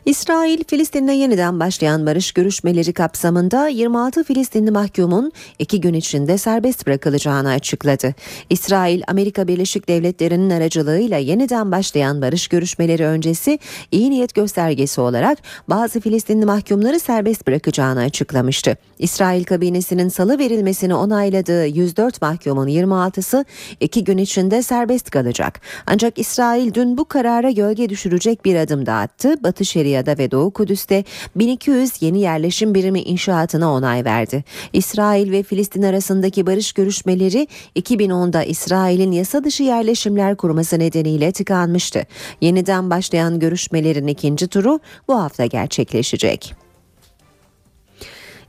İsrail, 0.05 0.63
Filistin'le 0.67 1.11
yeniden 1.11 1.59
başlayan 1.59 2.05
barış 2.05 2.31
görüşmeleri 2.31 2.93
kapsamında 2.93 3.67
26 3.67 4.23
Filistinli 4.23 4.71
mahkumun 4.71 5.31
iki 5.59 5.81
gün 5.81 5.93
içinde 5.93 6.37
serbest 6.37 6.87
bırakılacağını 6.87 7.49
açıkladı. 7.49 8.15
İsrail, 8.49 9.01
Amerika 9.07 9.47
Birleşik 9.47 9.87
Devletleri'nin 9.87 10.49
aracılığıyla 10.49 11.17
yeniden 11.17 11.71
başlayan 11.71 12.21
barış 12.21 12.47
görüşmeleri 12.47 13.05
öncesi 13.05 13.59
iyi 13.91 14.11
niyet 14.11 14.35
göstergesi 14.35 15.01
olarak 15.01 15.37
bazı 15.69 15.99
Filistinli 15.99 16.45
mahkumları 16.45 16.99
serbest 16.99 17.47
bırakacağını 17.47 17.99
açıklamıştı. 17.99 18.77
İsrail 18.99 19.43
kabinesinin 19.43 20.09
salı 20.09 20.39
verilmesini 20.39 20.95
onayladığı 20.95 21.65
104 21.67 22.21
mahkumun 22.21 22.67
26'sı 22.67 23.45
iki 23.79 24.03
gün 24.03 24.17
içinde 24.17 24.61
serbest 24.61 25.09
kalacak. 25.09 25.61
Ancak 25.87 26.19
İsrail 26.19 26.73
dün 26.73 26.97
bu 26.97 27.05
karara 27.05 27.51
gölge 27.51 27.89
düşürecek 27.89 28.45
bir 28.45 28.55
adım 28.55 28.85
da 28.85 28.93
attı. 28.93 29.43
Batı 29.43 29.65
Şeria'da 29.65 30.17
ve 30.17 30.31
Doğu 30.31 30.51
Kudüs'te 30.51 31.03
1200 31.35 32.01
yeni 32.01 32.19
yerleşim 32.19 32.75
birimi 32.75 33.01
inşaatına 33.01 33.73
onay 33.73 34.05
verdi. 34.05 34.43
İsrail 34.73 35.31
ve 35.31 35.43
Filistin 35.43 35.83
arasındaki 35.83 36.47
barış 36.47 36.73
görüşmeleri 36.73 37.47
2010'da 37.75 38.43
İsrail'in 38.43 39.11
yasa 39.11 39.43
dışı 39.43 39.63
yerleşimler 39.63 40.35
kurması 40.35 40.79
nedeniyle 40.79 41.31
tıkanmıştı. 41.31 42.03
Yeniden 42.41 42.89
başlayan 42.89 43.39
görüşmelerin 43.39 44.07
ikinci 44.07 44.47
turu 44.47 44.79
bu 45.07 45.15
hafta 45.21 45.45
gerçekleşecek. 45.45 46.64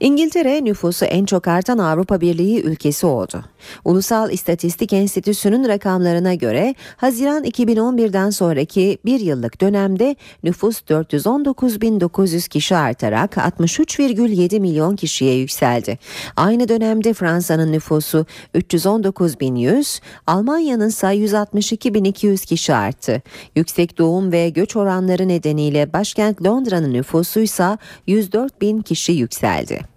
İngiltere 0.01 0.64
nüfusu 0.64 1.05
en 1.05 1.24
çok 1.24 1.48
artan 1.48 1.78
Avrupa 1.78 2.20
Birliği 2.20 2.62
ülkesi 2.62 3.06
oldu. 3.06 3.44
Ulusal 3.85 4.31
İstatistik 4.31 4.93
Enstitüsü'nün 4.93 5.68
rakamlarına 5.68 6.35
göre 6.35 6.74
Haziran 6.97 7.44
2011'den 7.44 8.31
sonraki 8.31 8.98
bir 9.05 9.20
yıllık 9.20 9.60
dönemde 9.60 10.16
nüfus 10.43 10.81
419.900 10.81 12.48
kişi 12.48 12.77
artarak 12.77 13.36
63,7 13.36 14.60
milyon 14.60 14.97
kişiye 14.97 15.35
yükseldi. 15.35 15.98
Aynı 16.36 16.68
dönemde 16.68 17.12
Fransa'nın 17.12 17.73
nüfusu 17.73 18.27
319.100, 18.55 20.01
Almanya'nın 20.27 20.89
ise 20.89 21.06
162.200 21.06 22.47
kişi 22.47 22.74
arttı. 22.74 23.23
Yüksek 23.56 23.98
doğum 23.98 24.32
ve 24.32 24.51
göç 24.51 24.77
oranları 24.77 25.28
nedeniyle 25.28 25.93
başkent 25.93 26.43
Londra'nın 26.44 26.93
nüfusu 26.93 27.40
ise 27.40 27.78
104.000 28.09 28.82
kişi 28.82 29.12
yükseldi. 29.12 29.95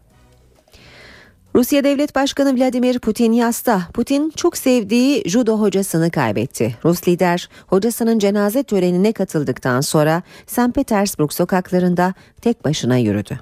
Rusya 1.56 1.84
Devlet 1.84 2.16
Başkanı 2.16 2.58
Vladimir 2.58 3.00
Putin 3.00 3.32
yasta. 3.32 3.82
Putin 3.94 4.34
çok 4.36 4.58
sevdiği 4.58 5.24
judo 5.26 5.60
hocasını 5.60 6.12
kaybetti. 6.12 6.76
Rus 6.86 7.08
lider 7.08 7.50
hocasının 7.68 8.20
cenaze 8.20 8.64
törenine 8.64 9.14
katıldıktan 9.14 9.82
sonra 9.82 10.24
St. 10.48 10.76
Petersburg 10.76 11.32
sokaklarında 11.32 12.14
tek 12.42 12.66
başına 12.66 12.98
yürüdü. 12.98 13.40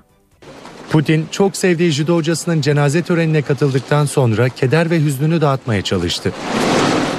Putin 0.91 1.27
çok 1.31 1.57
sevdiği 1.57 1.91
judo 1.91 2.15
hocasının 2.15 2.61
cenaze 2.61 3.01
törenine 3.01 3.41
katıldıktan 3.41 4.05
sonra 4.05 4.49
keder 4.49 4.89
ve 4.89 5.01
hüznünü 5.01 5.41
dağıtmaya 5.41 5.81
çalıştı. 5.81 6.34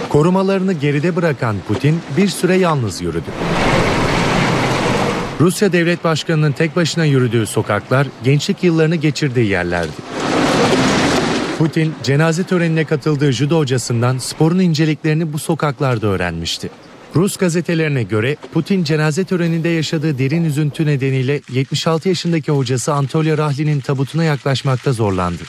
Korumalarını 0.09 0.73
geride 0.73 1.16
bırakan 1.16 1.56
Putin 1.69 2.01
bir 2.16 2.28
süre 2.28 2.56
yalnız 2.56 3.01
yürüdü. 3.01 3.31
Rusya 5.40 5.73
Devlet 5.73 6.05
Başkanı'nın 6.05 6.52
tek 6.52 6.77
başına 6.77 7.05
yürüdüğü 7.05 7.47
sokaklar 7.47 8.06
gençlik 8.24 8.65
yıllarını 8.65 8.97
geçirdiği 8.97 9.47
yerlerdi. 9.47 10.28
Putin 11.59 11.95
cenaze 12.03 12.43
törenine 12.43 12.85
katıldığı 12.85 13.33
judo 13.33 13.59
hocasından 13.59 14.19
sporun 14.19 14.59
inceliklerini 14.59 15.33
bu 15.33 15.39
sokaklarda 15.39 16.07
öğrenmişti. 16.07 16.71
Rus 17.15 17.37
gazetelerine 17.37 18.03
göre 18.03 18.37
Putin 18.53 18.85
cenaze 18.85 19.25
töreninde 19.25 19.69
yaşadığı 19.69 20.19
derin 20.19 20.45
üzüntü 20.45 20.87
nedeniyle 20.87 21.41
76 21.51 22.09
yaşındaki 22.09 22.53
hocası 22.53 22.95
Anatoly 22.95 23.39
Rahli'nin 23.39 23.81
tabutuna 23.81 24.25
yaklaşmakta 24.25 24.93
zorlandı. 24.93 25.43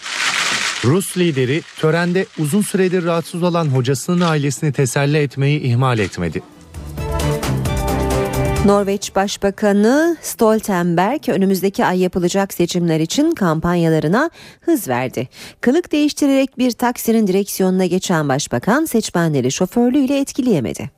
Rus 0.85 1.17
lideri 1.17 1.61
törende 1.79 2.25
uzun 2.39 2.61
süredir 2.61 3.03
rahatsız 3.03 3.43
olan 3.43 3.65
hocasının 3.65 4.21
ailesini 4.21 4.71
teselli 4.71 5.17
etmeyi 5.17 5.59
ihmal 5.59 5.99
etmedi. 5.99 6.41
Norveç 8.65 9.15
Başbakanı 9.15 10.17
Stoltenberg 10.21 11.29
önümüzdeki 11.29 11.85
ay 11.85 11.99
yapılacak 11.99 12.53
seçimler 12.53 12.99
için 12.99 13.31
kampanyalarına 13.31 14.29
hız 14.61 14.87
verdi. 14.87 15.27
Kılık 15.61 15.91
değiştirerek 15.91 16.57
bir 16.57 16.71
taksinin 16.71 17.27
direksiyonuna 17.27 17.85
geçen 17.85 18.29
başbakan 18.29 18.85
seçmenleri 18.85 19.51
şoförlüğüyle 19.51 20.19
etkileyemedi. 20.19 20.89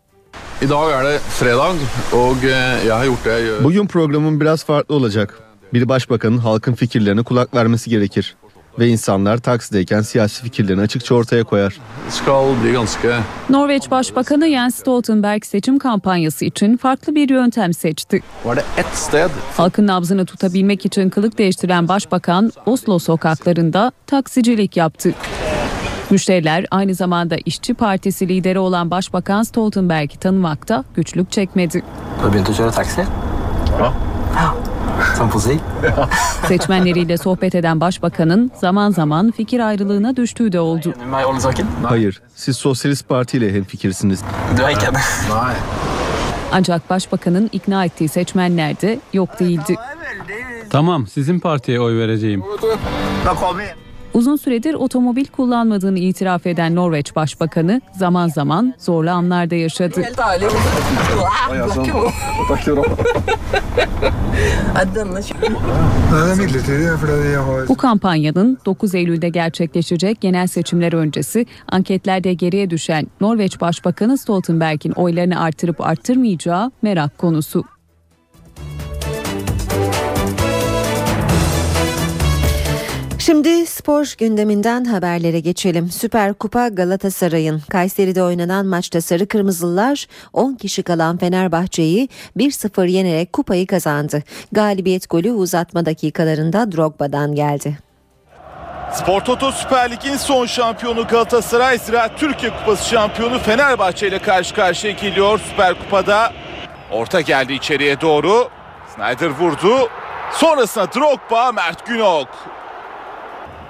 Bugün 3.64 3.88
programım 3.88 4.42
biraz 4.42 4.64
farklı 4.64 4.96
olacak. 4.96 5.40
Bir 5.74 5.90
başbakanın 5.90 6.38
halkın 6.38 6.74
fikirlerine 6.74 7.24
kulak 7.24 7.56
vermesi 7.56 7.90
gerekir 7.90 8.36
ve 8.80 8.88
insanlar 8.88 9.38
taksideyken 9.38 10.02
siyasi 10.02 10.44
fikirlerini 10.44 10.82
açıkça 10.82 11.16
ortaya 11.16 11.44
koyar. 11.44 11.78
Norveç 13.50 13.92
Başbakanı 13.92 14.48
Jens 14.50 14.76
Stoltenberg 14.76 15.46
seçim 15.46 15.80
kampanyası 15.80 16.46
için 16.46 16.78
farklı 16.78 17.16
bir 17.16 17.30
yöntem 17.30 17.74
seçti. 17.74 18.22
Halkın 19.58 19.88
nabzını 19.88 20.26
tutabilmek 20.26 20.86
için 20.86 21.10
kılık 21.10 21.38
değiştiren 21.38 21.88
başbakan 21.88 22.52
Oslo 22.66 23.00
sokaklarında 23.00 23.92
taksicilik 24.08 24.78
yaptı. 24.78 25.14
Müşteriler 26.10 26.66
aynı 26.72 26.96
zamanda 26.96 27.36
İşçi 27.46 27.74
Partisi 27.74 28.28
lideri 28.28 28.60
olan 28.60 28.92
Başbakan 28.92 29.44
Stoltenberg'i 29.44 30.18
tanımakta 30.18 30.84
güçlük 30.96 31.32
çekmedi. 31.32 31.84
Seçmenleriyle 36.48 37.18
sohbet 37.18 37.56
eden 37.56 37.80
başbakanın 37.80 38.52
zaman 38.62 38.92
zaman 38.92 39.32
fikir 39.32 39.60
ayrılığına 39.60 40.16
düştüğü 40.16 40.52
de 40.52 40.60
oldu. 40.60 40.94
Hayır, 41.84 42.22
siz 42.36 42.58
Sosyalist 42.58 43.10
Parti 43.10 43.38
ile 43.38 43.54
hemfikirsiniz. 43.54 44.24
Ancak 46.52 46.90
başbakanın 46.90 47.50
ikna 47.52 47.86
ettiği 47.86 48.10
seçmenler 48.10 48.82
de 48.82 49.00
yok 49.14 49.40
değildi. 49.40 49.76
Tamam, 50.70 51.08
sizin 51.08 51.40
partiye 51.40 51.80
oy 51.80 51.98
vereceğim. 51.98 52.44
Uzun 54.14 54.36
süredir 54.36 54.74
otomobil 54.74 55.26
kullanmadığını 55.26 56.00
itiraf 56.00 56.48
eden 56.48 56.76
Norveç 56.76 57.16
Başbakanı 57.16 57.82
zaman 57.98 58.28
zaman 58.28 58.74
zorlu 58.78 59.10
anlarda 59.12 59.56
yaşadı. 59.56 60.02
Bu 67.70 67.78
kampanyanın 67.78 68.58
9 68.66 68.96
Eylül'de 68.96 69.30
gerçekleşecek 69.30 70.22
genel 70.22 70.48
seçimler 70.48 70.94
öncesi 70.94 71.46
anketlerde 71.68 72.34
geriye 72.34 72.70
düşen 72.70 73.08
Norveç 73.22 73.62
Başbakanı 73.62 74.18
Stoltenberg'in 74.18 74.92
oylarını 74.92 75.40
artırıp 75.42 75.82
arttırmayacağı 75.82 76.72
merak 76.82 77.18
konusu. 77.18 77.64
Şimdi 83.22 83.66
spor 83.66 84.14
gündeminden 84.18 84.86
haberlere 84.86 85.40
geçelim. 85.40 85.90
Süper 85.90 86.34
Kupa 86.34 86.68
Galatasaray'ın 86.68 87.62
Kayseri'de 87.70 88.24
oynanan 88.24 88.66
maçta 88.66 89.02
Sarı 89.02 89.28
Kırmızılılar 89.28 90.08
10 90.34 90.56
kişi 90.56 90.84
kalan 90.84 91.18
Fenerbahçe'yi 91.18 92.10
1-0 92.38 92.90
yenerek 92.90 93.34
kupayı 93.34 93.68
kazandı. 93.68 94.24
Galibiyet 94.52 95.10
golü 95.10 95.32
uzatma 95.32 95.86
dakikalarında 95.86 96.72
Drogba'dan 96.72 97.36
geldi. 97.36 97.78
Spor 98.94 99.22
Toto 99.22 99.52
Süper 99.52 99.92
Lig'in 99.92 100.18
son 100.18 100.46
şampiyonu 100.46 101.08
Galatasaray 101.08 101.78
Ziraat 101.78 102.18
Türkiye 102.18 102.52
Kupası 102.52 102.90
şampiyonu 102.90 103.40
Fenerbahçe 103.40 104.08
ile 104.08 104.20
karşı 104.20 104.56
karşıya 104.56 104.94
geliyor 104.94 105.40
Süper 105.50 105.74
Kupa'da. 105.74 106.34
Orta 106.92 107.22
geldi 107.22 107.54
içeriye 107.54 108.02
doğru. 108.02 108.50
Snyder 108.96 109.30
vurdu. 109.30 109.90
Sonrasında 110.34 110.94
Drogba, 110.94 111.52
Mert 111.52 111.86
Günok. 111.86 112.28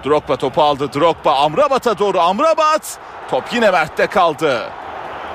Drogba 0.06 0.36
topu 0.36 0.64
aldı. 0.64 0.94
Drogba 0.94 1.36
Amrabat'a 1.36 2.00
doğru. 2.00 2.20
Amrabat. 2.20 2.98
Top 3.30 3.44
yine 3.54 3.72
Mert'te 3.72 4.08
kaldı. 4.08 4.70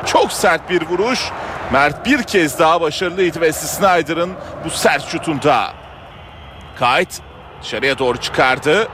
Çok 0.06 0.32
sert 0.32 0.70
bir 0.70 0.86
vuruş. 0.86 1.30
Mert 1.72 2.06
bir 2.06 2.22
kez 2.22 2.58
daha 2.58 2.80
başarılıydı 2.80 3.40
ve 3.40 3.52
Snyder'ın 3.52 4.32
bu 4.64 4.70
sert 4.70 5.06
şutunda. 5.08 5.72
Kayt 6.78 7.20
dışarıya 7.62 7.98
doğru 7.98 8.18
çıkardı. 8.18 8.88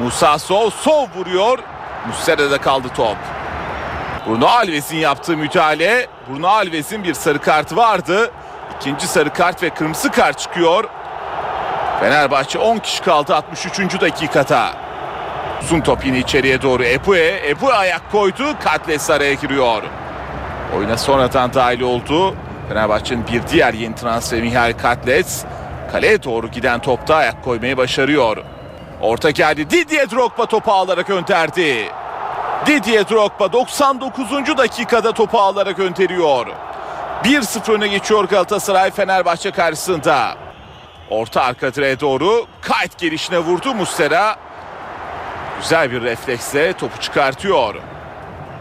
Musa 0.00 0.38
Sol 0.38 0.70
sol 0.70 1.06
vuruyor. 1.16 1.58
Muslera'da 2.06 2.58
kaldı 2.58 2.88
top. 2.96 3.16
Bruno 4.26 4.46
Alves'in 4.46 4.96
yaptığı 4.96 5.36
müdahale. 5.36 6.06
Bruno 6.28 6.48
Alves'in 6.48 7.04
bir 7.04 7.14
sarı 7.14 7.38
kartı 7.38 7.76
vardı. 7.76 8.30
İkinci 8.80 9.06
sarı 9.06 9.32
kart 9.32 9.62
ve 9.62 9.70
kırmızı 9.70 10.10
kart 10.10 10.38
çıkıyor. 10.38 10.84
Fenerbahçe 12.00 12.58
10 12.58 12.78
kişi 12.78 13.02
kaldı 13.02 13.34
63. 13.36 14.00
dakikada. 14.00 14.83
Uzun 15.64 15.80
top 15.80 16.06
yine 16.06 16.18
içeriye 16.18 16.62
doğru 16.62 16.84
Epue. 16.84 17.26
Epue 17.26 17.72
ayak 17.72 18.12
koydu. 18.12 18.44
Katles 18.64 19.10
araya 19.10 19.34
giriyor. 19.34 19.82
Oyuna 20.76 20.98
sonradan 20.98 21.54
dahil 21.54 21.80
oldu. 21.80 22.34
Fenerbahçe'nin 22.68 23.26
bir 23.26 23.42
diğer 23.46 23.74
yeni 23.74 23.94
transferi 23.94 24.42
Mihail 24.42 24.78
Katles. 24.78 25.44
Kaleye 25.92 26.22
doğru 26.22 26.48
giden 26.48 26.80
topta 26.80 27.14
ayak 27.14 27.44
koymayı 27.44 27.76
başarıyor. 27.76 28.36
Orta 29.00 29.30
geldi. 29.30 29.70
Didier 29.70 30.10
Drogba 30.10 30.46
topu 30.46 30.72
alarak 30.72 31.06
gönderdi. 31.06 31.88
Didier 32.66 33.08
Drogba 33.08 33.52
99. 33.52 34.30
dakikada 34.58 35.12
topu 35.12 35.38
alarak 35.38 35.76
gönderiyor. 35.76 36.46
1-0 37.24 37.72
öne 37.72 37.88
geçiyor 37.88 38.24
Galatasaray 38.24 38.90
Fenerbahçe 38.90 39.50
karşısında. 39.50 40.34
Orta 41.10 41.42
arka 41.42 41.74
direğe 41.74 42.00
doğru 42.00 42.46
kayıt 42.60 42.98
gelişine 42.98 43.38
vurdu 43.38 43.74
Muslera. 43.74 44.36
Güzel 45.64 45.90
bir 45.90 46.02
refleksle 46.02 46.72
topu 46.72 47.00
çıkartıyor. 47.00 47.74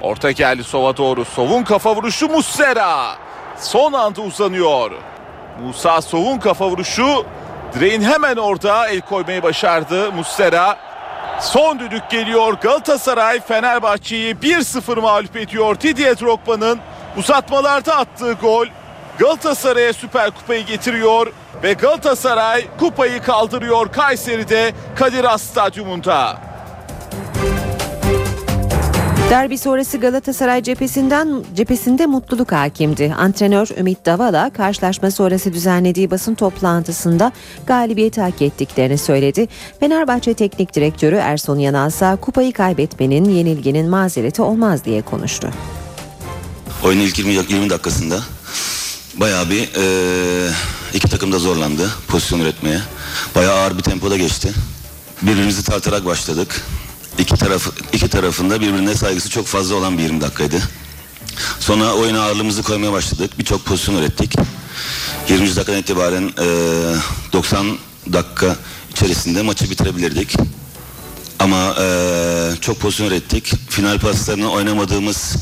Orta 0.02 0.32
geldi 0.32 0.64
Sova 0.64 0.98
doğru. 0.98 1.26
Sov'un 1.26 1.64
kafa 1.64 1.96
vuruşu 1.96 2.28
Muslera. 2.28 3.16
Son 3.58 3.94
anda 3.94 4.22
uzanıyor. 4.22 4.92
Musa 5.62 6.02
Sov'un 6.02 6.38
kafa 6.38 6.68
vuruşu 6.68 7.26
direğin 7.74 8.02
hemen 8.02 8.36
orada 8.36 8.88
el 8.88 9.02
koymayı 9.02 9.44
başardı 9.44 10.12
Muslera. 10.12 10.78
Son 11.40 11.80
düdük 11.80 12.10
geliyor. 12.10 12.54
Galatasaray 12.54 13.42
Fenerbahçe'yi 13.42 14.36
1-0 14.36 15.02
mağlup 15.02 15.36
ediyor. 15.36 15.80
Didier 15.80 16.20
Drogba'nın 16.20 16.80
uzatmalarda 17.18 17.98
attığı 17.98 18.34
gol 18.34 18.68
Galatasaray'a 19.20 19.94
Süper 19.94 20.32
Kupayı 20.32 20.66
getiriyor 20.66 21.34
ve 21.64 21.74
Galatasaray 21.74 22.66
kupayı 22.80 23.22
kaldırıyor 23.22 23.92
Kayseri'de 23.92 24.74
Kadir 24.96 25.24
Has 25.24 25.44
Stadyumunda. 25.44 26.53
Derbi 29.34 29.58
sonrası 29.58 29.98
Galatasaray 29.98 30.64
cephesinden 30.64 31.44
cephesinde 31.56 32.06
mutluluk 32.06 32.52
hakimdi. 32.52 33.14
Antrenör 33.18 33.68
Ümit 33.78 34.06
Davala 34.06 34.50
karşılaşma 34.50 35.12
sonrası 35.12 35.54
düzenlediği 35.54 36.12
basın 36.12 36.36
toplantısında 36.36 37.32
galibiyeti 37.68 38.22
hak 38.22 38.42
ettiklerini 38.42 38.98
söyledi. 38.98 39.48
Fenerbahçe 39.80 40.34
Teknik 40.34 40.76
Direktörü 40.76 41.16
Ersun 41.16 41.60
Yanal 41.60 41.90
ise 41.90 42.18
kupayı 42.22 42.54
kaybetmenin 42.54 43.30
yenilginin 43.30 43.90
mazereti 43.90 44.42
olmaz 44.42 44.86
diye 44.86 45.02
konuştu. 45.02 45.50
Oyunun 46.84 47.02
ilk 47.02 47.20
20, 47.20 47.34
20 47.34 47.70
dakikasında 47.70 48.20
bayağı 49.16 49.50
bir 49.50 49.70
e, 49.78 50.52
iki 50.94 51.10
takım 51.10 51.32
da 51.32 51.40
zorlandı 51.40 51.90
pozisyon 52.08 52.40
üretmeye. 52.40 52.80
Bayağı 53.36 53.56
ağır 53.56 53.78
bir 53.78 53.84
tempoda 53.84 54.18
geçti. 54.18 54.54
Birbirimizi 55.22 55.64
tartarak 55.64 56.06
başladık. 56.06 56.62
İki 57.20 57.36
taraf 57.36 57.68
iki 57.94 58.08
tarafında 58.08 58.62
birbirine 58.62 58.96
saygısı 58.96 59.30
çok 59.30 59.46
fazla 59.46 59.76
olan 59.76 59.98
bir 59.98 60.04
20 60.04 60.22
dakikaydı. 60.22 60.62
Sonra 61.60 61.94
oyuna 61.94 62.22
ağırlığımızı 62.22 62.64
koymaya 62.64 62.92
başladık. 62.94 63.32
Birçok 63.40 63.66
pozisyon 63.66 63.96
ürettik. 63.96 64.36
20. 65.30 65.56
dakikadan 65.56 65.80
itibaren 65.80 66.32
e, 66.40 66.46
90 67.34 67.78
dakika 68.14 68.56
içerisinde 68.92 69.42
maçı 69.42 69.70
bitirebilirdik. 69.70 70.36
Ama 71.40 71.76
e, 71.82 71.86
çok 72.62 72.80
pozisyon 72.80 73.08
ürettik. 73.08 73.54
Final 73.70 74.00
paslarını 74.00 74.52
oynamadığımız 74.52 75.36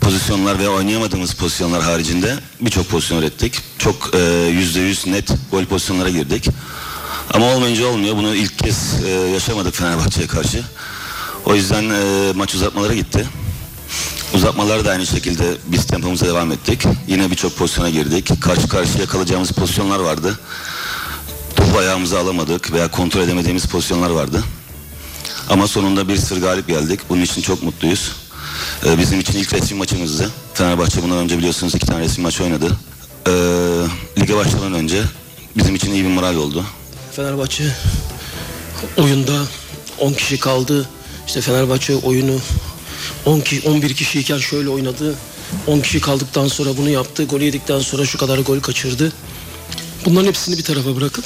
pozisyonlar 0.00 0.58
ve 0.58 0.68
oynayamadığımız 0.68 1.34
pozisyonlar 1.34 1.82
haricinde 1.82 2.38
birçok 2.60 2.88
pozisyon 2.88 3.18
ürettik. 3.18 3.60
Çok 3.78 4.10
e, 4.14 4.18
yüzde 4.52 4.80
yüz 4.80 5.06
net 5.06 5.28
gol 5.50 5.64
pozisyonlara 5.64 6.10
girdik. 6.10 6.48
Ama 7.34 7.46
olmayınca 7.46 7.86
olmuyor. 7.86 8.16
Bunu 8.16 8.34
ilk 8.34 8.58
kez 8.58 9.04
e, 9.04 9.10
yaşamadık 9.10 9.74
Fenerbahçe'ye 9.74 10.26
karşı. 10.26 10.62
O 11.44 11.54
yüzden 11.54 11.90
e, 11.90 12.32
maç 12.32 12.54
uzatmalara 12.54 12.94
gitti. 12.94 13.28
Uzatmalar 14.34 14.84
da 14.84 14.90
aynı 14.90 15.06
şekilde 15.06 15.44
biz 15.66 15.86
tempomuza 15.86 16.26
devam 16.26 16.52
ettik. 16.52 16.84
Yine 17.06 17.30
birçok 17.30 17.56
pozisyona 17.56 17.90
girdik. 17.90 18.42
Karşı 18.42 18.68
karşıya 18.68 19.06
kalacağımız 19.06 19.50
pozisyonlar 19.50 19.98
vardı. 19.98 20.38
Topu 21.56 21.78
ayağımıza 21.78 22.20
alamadık 22.20 22.72
veya 22.72 22.90
kontrol 22.90 23.20
edemediğimiz 23.20 23.66
pozisyonlar 23.66 24.10
vardı. 24.10 24.44
Ama 25.48 25.68
sonunda 25.68 26.00
1-0 26.02 26.40
galip 26.40 26.68
geldik. 26.68 27.00
Bunun 27.08 27.22
için 27.22 27.42
çok 27.42 27.62
mutluyuz. 27.62 28.12
Ee, 28.86 28.98
bizim 28.98 29.20
için 29.20 29.38
ilk 29.38 29.52
resmi 29.52 29.78
maçımızdı. 29.78 30.30
Fenerbahçe 30.54 31.02
bundan 31.02 31.18
önce 31.18 31.38
biliyorsunuz 31.38 31.74
iki 31.74 31.86
tane 31.86 32.00
resmi 32.00 32.22
maç 32.22 32.40
oynadı. 32.40 32.78
Ee, 33.28 33.30
lige 34.20 34.36
başlamadan 34.36 34.74
önce 34.74 35.02
bizim 35.56 35.74
için 35.74 35.92
iyi 35.92 36.04
bir 36.04 36.08
moral 36.08 36.34
oldu. 36.36 36.64
Fenerbahçe 37.16 37.64
oyunda 38.96 39.42
10 39.98 40.12
kişi 40.12 40.38
kaldı. 40.38 40.88
İşte 41.26 41.40
Fenerbahçe 41.40 41.96
oyunu 41.96 42.40
10 43.26 43.40
ki 43.40 43.62
11 43.66 43.94
kişiyken 43.94 44.38
şöyle 44.38 44.68
oynadı. 44.68 45.14
10 45.66 45.80
kişi 45.80 46.00
kaldıktan 46.00 46.48
sonra 46.48 46.76
bunu 46.76 46.88
yaptı. 46.88 47.24
Gol 47.24 47.40
yedikten 47.40 47.78
sonra 47.78 48.06
şu 48.06 48.18
kadar 48.18 48.38
gol 48.38 48.60
kaçırdı. 48.60 49.12
Bunların 50.04 50.28
hepsini 50.28 50.58
bir 50.58 50.62
tarafa 50.62 50.96
bırakıp 50.96 51.24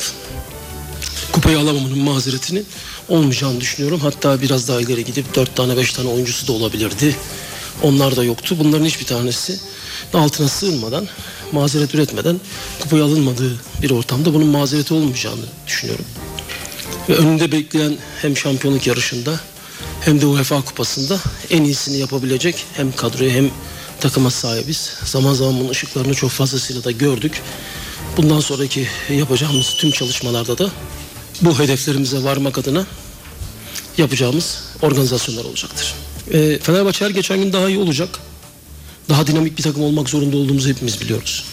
kupayı 1.32 1.58
alamamanın 1.58 1.98
mazeretini 1.98 2.62
olmayacağını 3.08 3.60
düşünüyorum. 3.60 4.00
Hatta 4.00 4.42
biraz 4.42 4.68
daha 4.68 4.80
ileri 4.80 5.04
gidip 5.04 5.34
4 5.34 5.56
tane 5.56 5.76
5 5.76 5.92
tane 5.92 6.08
oyuncusu 6.08 6.46
da 6.46 6.52
olabilirdi. 6.52 7.16
Onlar 7.82 8.16
da 8.16 8.24
yoktu. 8.24 8.56
Bunların 8.58 8.84
hiçbir 8.84 9.04
tanesi 9.04 9.58
altına 10.14 10.48
sığınmadan, 10.48 11.08
mazeret 11.52 11.94
üretmeden 11.94 12.40
kupayı 12.80 13.02
alınmadığı 13.04 13.60
bir 13.82 13.90
ortamda 13.90 14.34
bunun 14.34 14.46
mazereti 14.46 14.94
olmayacağını 14.94 15.44
düşünüyorum. 15.66 16.04
Ve 17.08 17.14
önünde 17.14 17.52
bekleyen 17.52 17.96
hem 18.22 18.36
şampiyonluk 18.36 18.86
yarışında 18.86 19.40
hem 20.00 20.20
de 20.20 20.26
UEFA 20.26 20.64
kupasında 20.64 21.18
en 21.50 21.64
iyisini 21.64 21.96
yapabilecek 21.98 22.64
hem 22.74 22.92
kadroya 22.92 23.30
hem 23.30 23.50
takıma 24.00 24.30
sahibiz. 24.30 24.92
Zaman 25.04 25.34
zaman 25.34 25.60
bunun 25.60 25.68
ışıklarını 25.68 26.14
çok 26.14 26.30
fazlasıyla 26.30 26.84
da 26.84 26.90
gördük. 26.90 27.42
Bundan 28.16 28.40
sonraki 28.40 28.88
yapacağımız 29.10 29.74
tüm 29.74 29.90
çalışmalarda 29.90 30.58
da 30.58 30.70
bu 31.40 31.58
hedeflerimize 31.58 32.24
varmak 32.24 32.58
adına 32.58 32.86
yapacağımız 33.98 34.62
organizasyonlar 34.82 35.44
olacaktır. 35.44 35.94
E, 36.32 36.58
Fenerbahçe 36.58 37.04
her 37.04 37.10
geçen 37.10 37.38
gün 37.38 37.52
daha 37.52 37.68
iyi 37.68 37.78
olacak. 37.78 38.08
Daha 39.08 39.26
dinamik 39.26 39.58
bir 39.58 39.62
takım 39.62 39.82
olmak 39.82 40.08
zorunda 40.08 40.36
olduğumuzu 40.36 40.68
hepimiz 40.68 41.00
biliyoruz. 41.00 41.44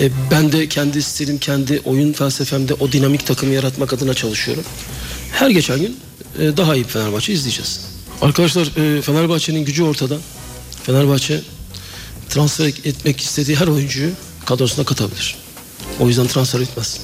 E, 0.00 0.10
ben 0.30 0.52
de 0.52 0.68
kendi 0.68 1.02
stilim, 1.02 1.38
kendi 1.38 1.80
oyun 1.84 2.12
felsefemde 2.12 2.74
o 2.74 2.92
dinamik 2.92 3.26
takımı 3.26 3.54
yaratmak 3.54 3.92
adına 3.92 4.14
çalışıyorum. 4.14 4.64
Her 5.32 5.50
geçen 5.50 5.80
gün 5.80 5.96
e, 6.38 6.56
daha 6.56 6.74
iyi 6.74 6.84
bir 6.84 6.88
Fenerbahçe 6.88 7.32
izleyeceğiz. 7.32 7.80
Arkadaşlar 8.22 8.66
e, 8.66 9.02
Fenerbahçe'nin 9.02 9.64
gücü 9.64 9.82
ortada. 9.82 10.18
Fenerbahçe 10.82 11.40
transfer 12.28 12.66
etmek 12.66 13.20
istediği 13.20 13.56
her 13.56 13.66
oyuncuyu 13.66 14.10
kadrosuna 14.46 14.84
katabilir. 14.84 15.36
O 16.00 16.08
yüzden 16.08 16.26
transfer 16.26 16.60
etmez. 16.60 17.00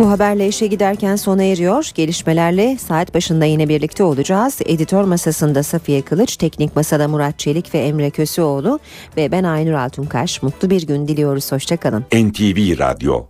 Bu 0.00 0.10
haberle 0.10 0.48
işe 0.48 0.66
giderken 0.66 1.16
sona 1.16 1.42
eriyor. 1.42 1.90
Gelişmelerle 1.94 2.78
saat 2.78 3.14
başında 3.14 3.44
yine 3.44 3.68
birlikte 3.68 4.04
olacağız. 4.04 4.58
Editör 4.66 5.04
masasında 5.04 5.62
Safiye 5.62 6.02
Kılıç, 6.02 6.36
teknik 6.36 6.76
masada 6.76 7.08
Murat 7.08 7.38
Çelik 7.38 7.74
ve 7.74 7.78
Emre 7.78 8.10
Köseoğlu 8.10 8.78
ve 9.16 9.32
ben 9.32 9.44
Aynur 9.44 9.72
Altunkaş. 9.72 10.42
Mutlu 10.42 10.70
bir 10.70 10.86
gün 10.86 11.08
diliyoruz. 11.08 11.52
Hoşçakalın. 11.52 12.04
NTV 12.12 12.78
Radyo 12.78 13.24